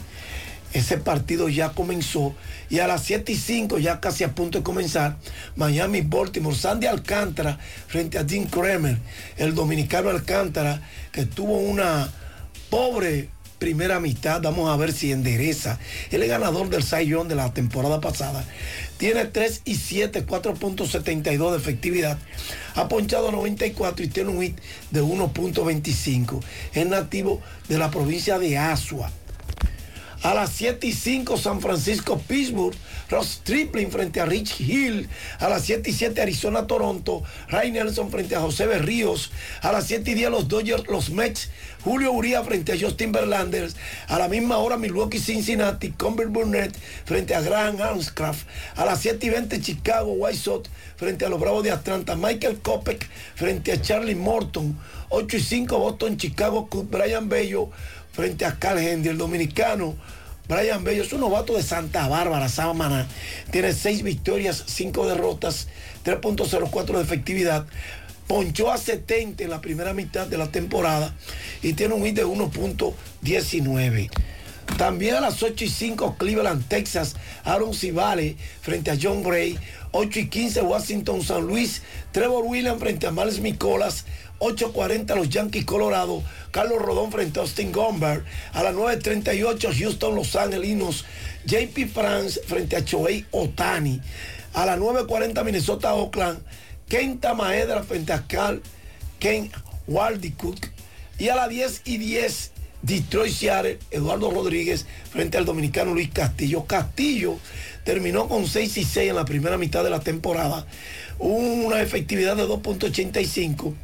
[0.72, 2.34] Ese partido ya comenzó
[2.70, 5.18] y a las 7 y 5, ya casi a punto de comenzar,
[5.54, 8.98] Miami, Baltimore, Sandy Alcántara frente a Jim Kramer,
[9.36, 10.80] el dominicano Alcántara,
[11.12, 12.10] que tuvo una
[12.70, 13.28] pobre
[13.62, 14.42] primera mitad.
[14.42, 15.78] Vamos a ver si endereza.
[16.10, 18.44] Él es ganador del Young de la temporada pasada.
[18.96, 22.18] Tiene 3 y 7, 4.72 de efectividad.
[22.74, 24.58] Ha ponchado 94 y tiene un hit
[24.90, 26.40] de 1.25.
[26.74, 29.12] Es nativo de la provincia de Asua.
[30.22, 32.74] A las 7 y 5 San Francisco Pittsburgh,
[33.10, 35.08] Ross Stripling frente a Rich Hill.
[35.40, 39.32] A las 7 y 7 Arizona Toronto, Ray Nelson frente a José Berríos.
[39.62, 41.50] A las 7 y 10 los Dodgers, los Mets,
[41.82, 43.68] Julio Uría frente a Justin Verlander.
[44.06, 48.46] A la misma hora Milwaukee Cincinnati, Convert Burnett frente a Graham Armscraft.
[48.76, 52.14] A las 7 y 20 Chicago White Sox frente a los Bravos de Atlanta.
[52.14, 54.78] Michael Kopek frente a Charlie Morton.
[55.08, 57.70] 8 y 5 Boston, Chicago, Brian Bello
[58.12, 59.96] frente a Carl Henry, el dominicano.
[60.48, 63.06] Brian Bello es un novato de Santa Bárbara, Samaná.
[63.50, 65.68] Tiene 6 victorias, 5 derrotas,
[66.04, 67.66] 3.04 de efectividad.
[68.26, 71.14] Ponchó a 70 en la primera mitad de la temporada
[71.62, 74.10] y tiene un hit de 1.19.
[74.76, 79.58] También a las 8 y 5 Cleveland, Texas, Aaron Civale frente a John Gray.
[79.92, 81.82] 8 y 15 Washington, San Luis,
[82.12, 84.06] Trevor Williams frente a Miles Micolas.
[84.40, 86.20] 8.40 los Yankees Colorado,
[86.50, 88.24] Carlos Rodón frente a Austin Gomber.
[88.52, 91.04] A las 9.38 Houston Los Angelinos,
[91.44, 94.00] JP France frente a Choei Otani.
[94.54, 96.40] A las 9.40 Minnesota Oakland,
[96.88, 98.60] Kenta Maedra frente a Carl
[99.20, 99.50] Ken
[99.86, 100.58] Waldicook.
[101.18, 102.52] Y a las 10 y 10
[102.82, 106.66] Detroit Seattle, Eduardo Rodríguez frente al dominicano Luis Castillo.
[106.66, 107.38] Castillo
[107.84, 110.66] terminó con 6 y 6 en la primera mitad de la temporada.
[111.18, 113.74] Una efectividad de 2.85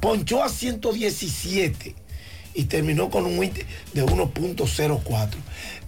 [0.00, 1.94] ponchó a 117
[2.54, 5.28] y terminó con un hit de 1.04.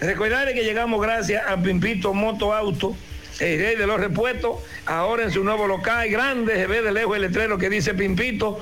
[0.00, 2.96] Recordarle que llegamos gracias a Pimpito Moto Auto.
[3.38, 7.16] El rey de los repuestos, ahora en su nuevo local, grande, se ve de lejos
[7.16, 8.60] el letrero que dice Pimpito.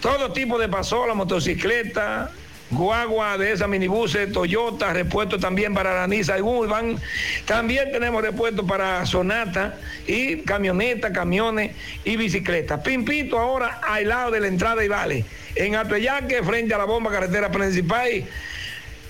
[0.00, 2.30] Todo tipo de pasola, motocicleta,
[2.70, 6.98] guagua de esas minibuses, Toyota, repuesto también para la Nissan Urban.
[7.44, 11.72] También tenemos repuesto para Sonata y camioneta, camiones
[12.04, 12.80] y bicicletas.
[12.80, 15.24] Pimpito ahora al lado de la entrada y vale.
[15.54, 18.24] En Atoyaque, frente a la bomba carretera principal.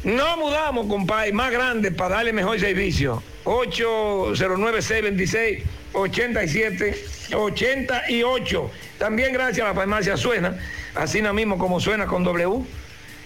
[0.05, 3.23] No mudamos, compadre, más grande para darle mejor servicio.
[3.45, 5.63] 809-626.
[5.97, 8.71] 87 88.
[8.99, 10.59] También gracias a la farmacia Suena,
[10.95, 12.65] así mismo como suena con W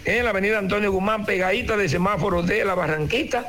[0.04, 3.46] en la avenida Antonio Guzmán, pegadita de semáforo de la Barranquita.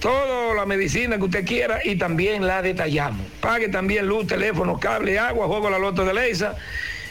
[0.00, 3.26] Toda la medicina que usted quiera y también la detallamos.
[3.40, 6.54] Pague también luz, teléfono, cable, agua, juego la loto de Leisa.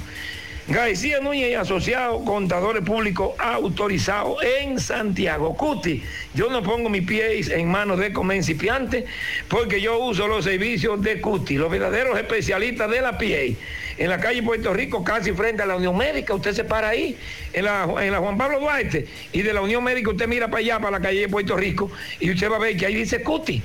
[0.67, 5.55] García Núñez y Asociados, contadores públicos autorizados en Santiago.
[5.55, 9.05] Cuti, yo no pongo mis pies en manos de comencipiantes
[9.47, 13.55] porque yo uso los servicios de Cuti, los verdaderos especialistas de la PIE.
[13.97, 17.17] En la calle Puerto Rico, casi frente a la Unión Médica, usted se para ahí,
[17.53, 20.59] en la, en la Juan Pablo Duarte, y de la Unión Médica usted mira para
[20.59, 21.89] allá, para la calle Puerto Rico,
[22.19, 23.63] y usted va a ver que ahí dice Cuti.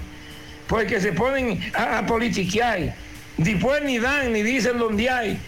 [0.66, 2.94] porque se ponen a, politiquear.
[3.36, 5.38] Después ni dan ni dicen dónde hay,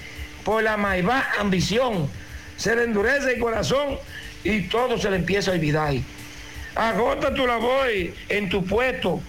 [0.45, 2.11] por la maivá ambición.
[2.59, 3.97] Se le endurece el corazón
[4.45, 5.95] y todo se le empieza a olvidar.
[6.75, 7.89] Agota tu labor
[8.29, 9.23] en tu puesto.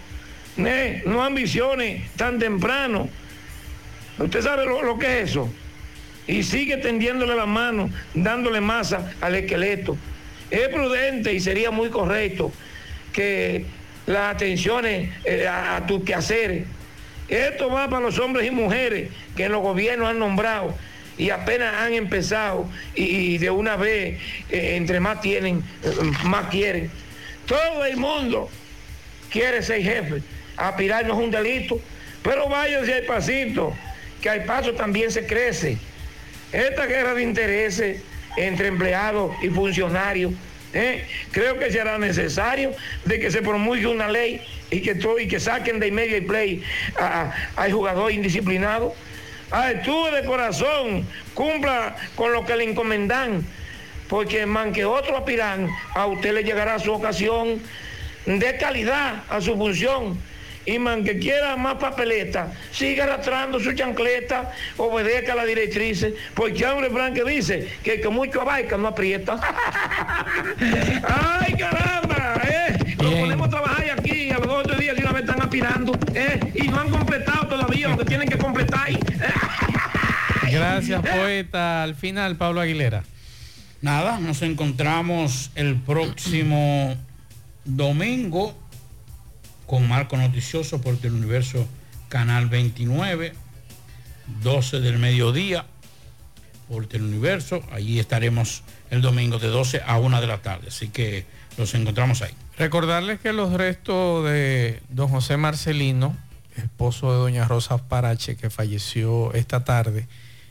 [0.57, 3.07] No ambiciones tan temprano.
[4.19, 5.49] ¿Usted sabe lo, lo que es eso?
[6.27, 9.97] Y sigue tendiéndole la mano, dándole masa al esqueleto.
[10.49, 12.51] Es prudente y sería muy correcto
[13.13, 13.65] que
[14.05, 16.65] las atenciones eh, a, tus quehaceres.
[17.27, 20.75] Esto va para los hombres y mujeres que en los gobiernos han nombrado
[21.17, 24.19] y apenas han empezado y, de una vez,
[24.49, 25.89] eh, entre más tienen, eh,
[26.23, 26.89] más quieren.
[27.45, 28.49] Todo el mundo
[29.29, 30.21] quiere ser jefe.
[30.57, 31.79] Aspirar no es un delito,
[32.21, 33.73] pero váyanse al pasito,
[34.21, 35.77] que al paso también se crece.
[36.51, 38.01] Esta guerra de intereses
[38.35, 40.33] entre empleados y funcionarios,
[40.73, 41.05] ¿eh?
[41.31, 42.73] creo que será necesario
[43.05, 46.63] de que se promulgue una ley y que, y que saquen de medio y play
[47.55, 48.93] al jugador indisciplinado.
[49.49, 53.45] Actúe de corazón, cumpla con lo que le encomendan,
[54.07, 57.61] porque man que otro aspiran, a usted le llegará su ocasión
[58.25, 60.17] de calidad a su función
[60.65, 66.65] y man que quiera más papeleta, siga arrastrando su chancleta, obedezca a la directriz, porque
[66.65, 69.39] hombre blanco dice que el que mucho abarca no aprieta.
[70.59, 72.41] ¡Ay, caramba!
[72.47, 72.95] ¿eh?
[72.99, 76.39] Lo ponemos a trabajar aquí, a los otros días de una vez están aspirando, ¿eh?
[76.55, 78.89] y no han completado todavía lo que tienen que completar.
[80.51, 81.83] Gracias, poeta.
[81.83, 83.03] Al final, Pablo Aguilera.
[83.81, 86.95] Nada, nos encontramos el próximo
[87.65, 88.60] domingo
[89.71, 91.65] con Marco Noticioso por el Universo
[92.09, 93.31] Canal 29,
[94.43, 95.65] 12 del mediodía
[96.67, 97.63] por el Universo.
[97.71, 100.67] Allí estaremos el domingo de 12 a 1 de la tarde.
[100.67, 101.23] Así que
[101.57, 102.33] los encontramos ahí.
[102.57, 106.17] Recordarles que los restos de don José Marcelino,
[106.57, 110.09] esposo de doña Rosa Parache, que falleció esta tarde,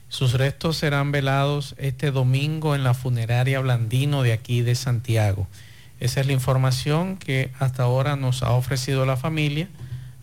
[0.08, 5.46] sus restos serán velados este domingo en la funeraria Blandino de aquí de Santiago.
[6.00, 9.68] Esa es la información que hasta ahora nos ha ofrecido la familia.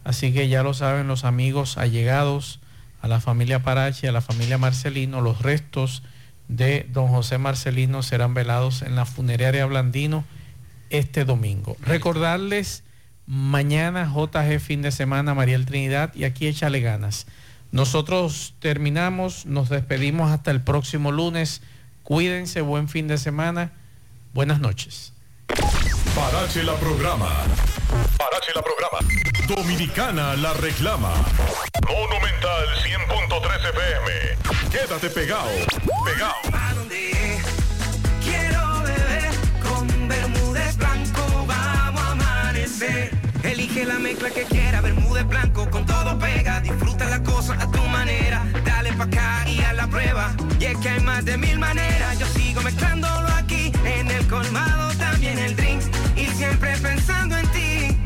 [0.04, 2.60] Así que ya lo saben los amigos allegados
[3.02, 6.04] a la familia Parachi, a la familia Marcelino, los restos
[6.48, 10.24] de don José Marcelino serán velados en la funeraria Blandino
[10.90, 11.78] este domingo.
[11.82, 12.84] Recordarles
[13.26, 17.28] mañana JG fin de semana Mariel Trinidad y aquí échale ganas.
[17.72, 21.62] Nosotros terminamos, nos despedimos hasta el próximo lunes.
[22.04, 23.74] Cuídense, buen fin de semana.
[24.34, 25.17] Buenas noches.
[26.16, 27.30] Parache la programa.
[28.18, 29.00] Parache la programa.
[29.48, 31.14] Dominicana la reclama.
[31.88, 34.70] Monumental 100.13 FM.
[34.72, 35.50] Quédate pegado.
[36.04, 36.36] Pegado.
[36.54, 37.40] ¿A dónde
[38.24, 39.30] quiero beber
[39.64, 41.46] con Bermúdez Blanco?
[41.48, 43.12] Vamos a amanecer.
[43.44, 46.60] Elige la mezcla que quiera, Bermúdez Blanco con todo pega.
[46.60, 48.46] Disfruta la cosa a tu manera.
[48.66, 50.36] Dale pa' acá y a la prueba.
[50.60, 52.20] Y es que hay más de mil maneras.
[52.20, 54.87] Yo sigo mezclándolo aquí en el colmado
[56.58, 57.98] siempre pensando en ti.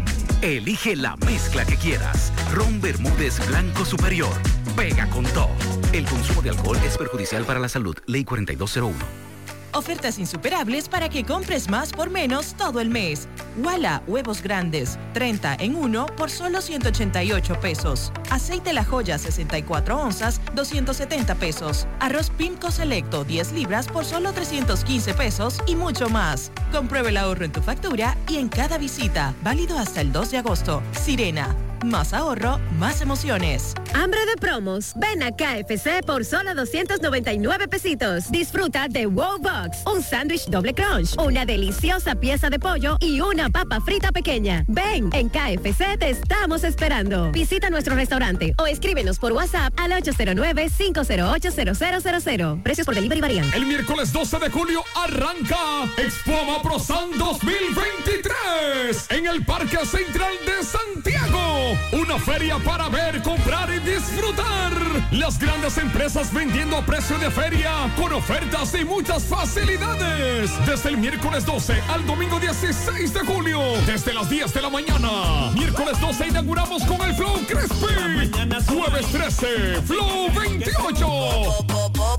[0.42, 2.32] Elige la mezcla que quieras.
[2.54, 4.34] Ron Bermúdez Blanco Superior.
[4.76, 5.50] Pega con todo.
[5.94, 7.96] El consumo de alcohol es perjudicial para la salud.
[8.08, 9.31] Ley 4201.
[9.74, 13.28] Ofertas insuperables para que compres más por menos todo el mes.
[13.64, 18.12] Walla, huevos grandes, 30 en 1 por solo 188 pesos.
[18.30, 21.88] Aceite La Joya, 64 onzas, 270 pesos.
[22.00, 26.52] Arroz Pimco Selecto, 10 libras por solo 315 pesos y mucho más.
[26.72, 29.34] Compruebe el ahorro en tu factura y en cada visita.
[29.44, 30.82] Válido hasta el 2 de agosto.
[30.92, 33.74] Sirena más ahorro, más emociones.
[33.94, 34.94] Hambre de promos.
[34.96, 38.32] Ven a KFC por solo 299 pesitos.
[38.32, 43.50] Disfruta de Wow Box, un sándwich doble crunch, una deliciosa pieza de pollo y una
[43.50, 44.64] papa frita pequeña.
[44.68, 47.32] Ven, en KFC te estamos esperando.
[47.32, 52.64] Visita nuestro restaurante o escríbenos por WhatsApp al 809-508-0000.
[52.64, 53.54] Precios por delivery varían.
[53.54, 56.32] El miércoles 12 de julio arranca Expo
[56.64, 61.78] Prosan 2023 en el Parque Central de Santiago.
[61.94, 64.72] Una feria para ver, comprar y disfrutar
[65.12, 70.52] Las grandes empresas vendiendo a precio de feria con ofertas y muchas facilidades.
[70.66, 75.52] Desde el miércoles 12 al domingo 16 de julio, desde las 10 de la mañana.
[75.54, 78.32] Miércoles 12 inauguramos con el Flow Crispy.
[78.68, 81.08] Jueves 13, Flow 28.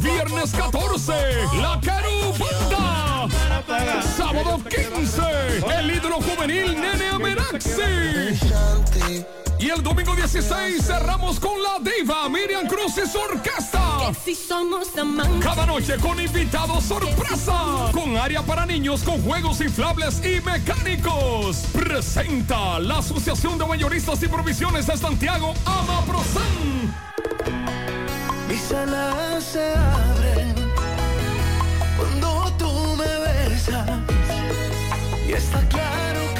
[0.00, 1.12] Viernes 14,
[1.60, 3.28] La Carubanda.
[4.16, 5.22] Sábado 15,
[5.78, 7.80] el ídolo juvenil Nene Ameraxi.
[9.62, 14.10] Y el domingo 16 cerramos con la diva Miriam Cruz y su orquesta.
[15.40, 17.88] Cada noche con invitados sorpresa.
[17.92, 21.58] Con área para niños con juegos inflables y mecánicos.
[21.72, 26.96] Presenta la Asociación de Mayoristas y Provisiones de Santiago, Amaprosan.
[28.48, 30.54] Mis alas se abren
[31.96, 34.00] cuando tú me besas
[35.24, 36.31] y está claro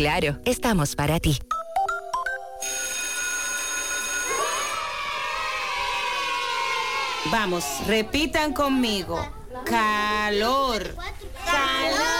[0.00, 1.38] Claro, estamos para ti.
[7.30, 9.22] Vamos, repitan conmigo.
[9.66, 10.96] Calor.
[11.44, 12.19] Sí,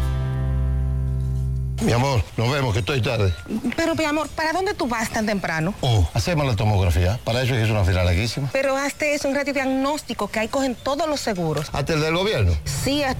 [1.81, 3.33] Mi amor, nos vemos, que estoy tarde.
[3.75, 5.73] Pero, mi amor, ¿para dónde tú vas tan temprano?
[5.81, 7.19] Oh, hacemos la tomografía.
[7.23, 8.49] Para eso es una fila larguísima.
[8.53, 11.69] Pero hazte es un radiodiagnóstico que ahí cogen todos los seguros.
[11.73, 12.53] ¿Hasta el del gobierno?
[12.65, 13.19] Sí, hasta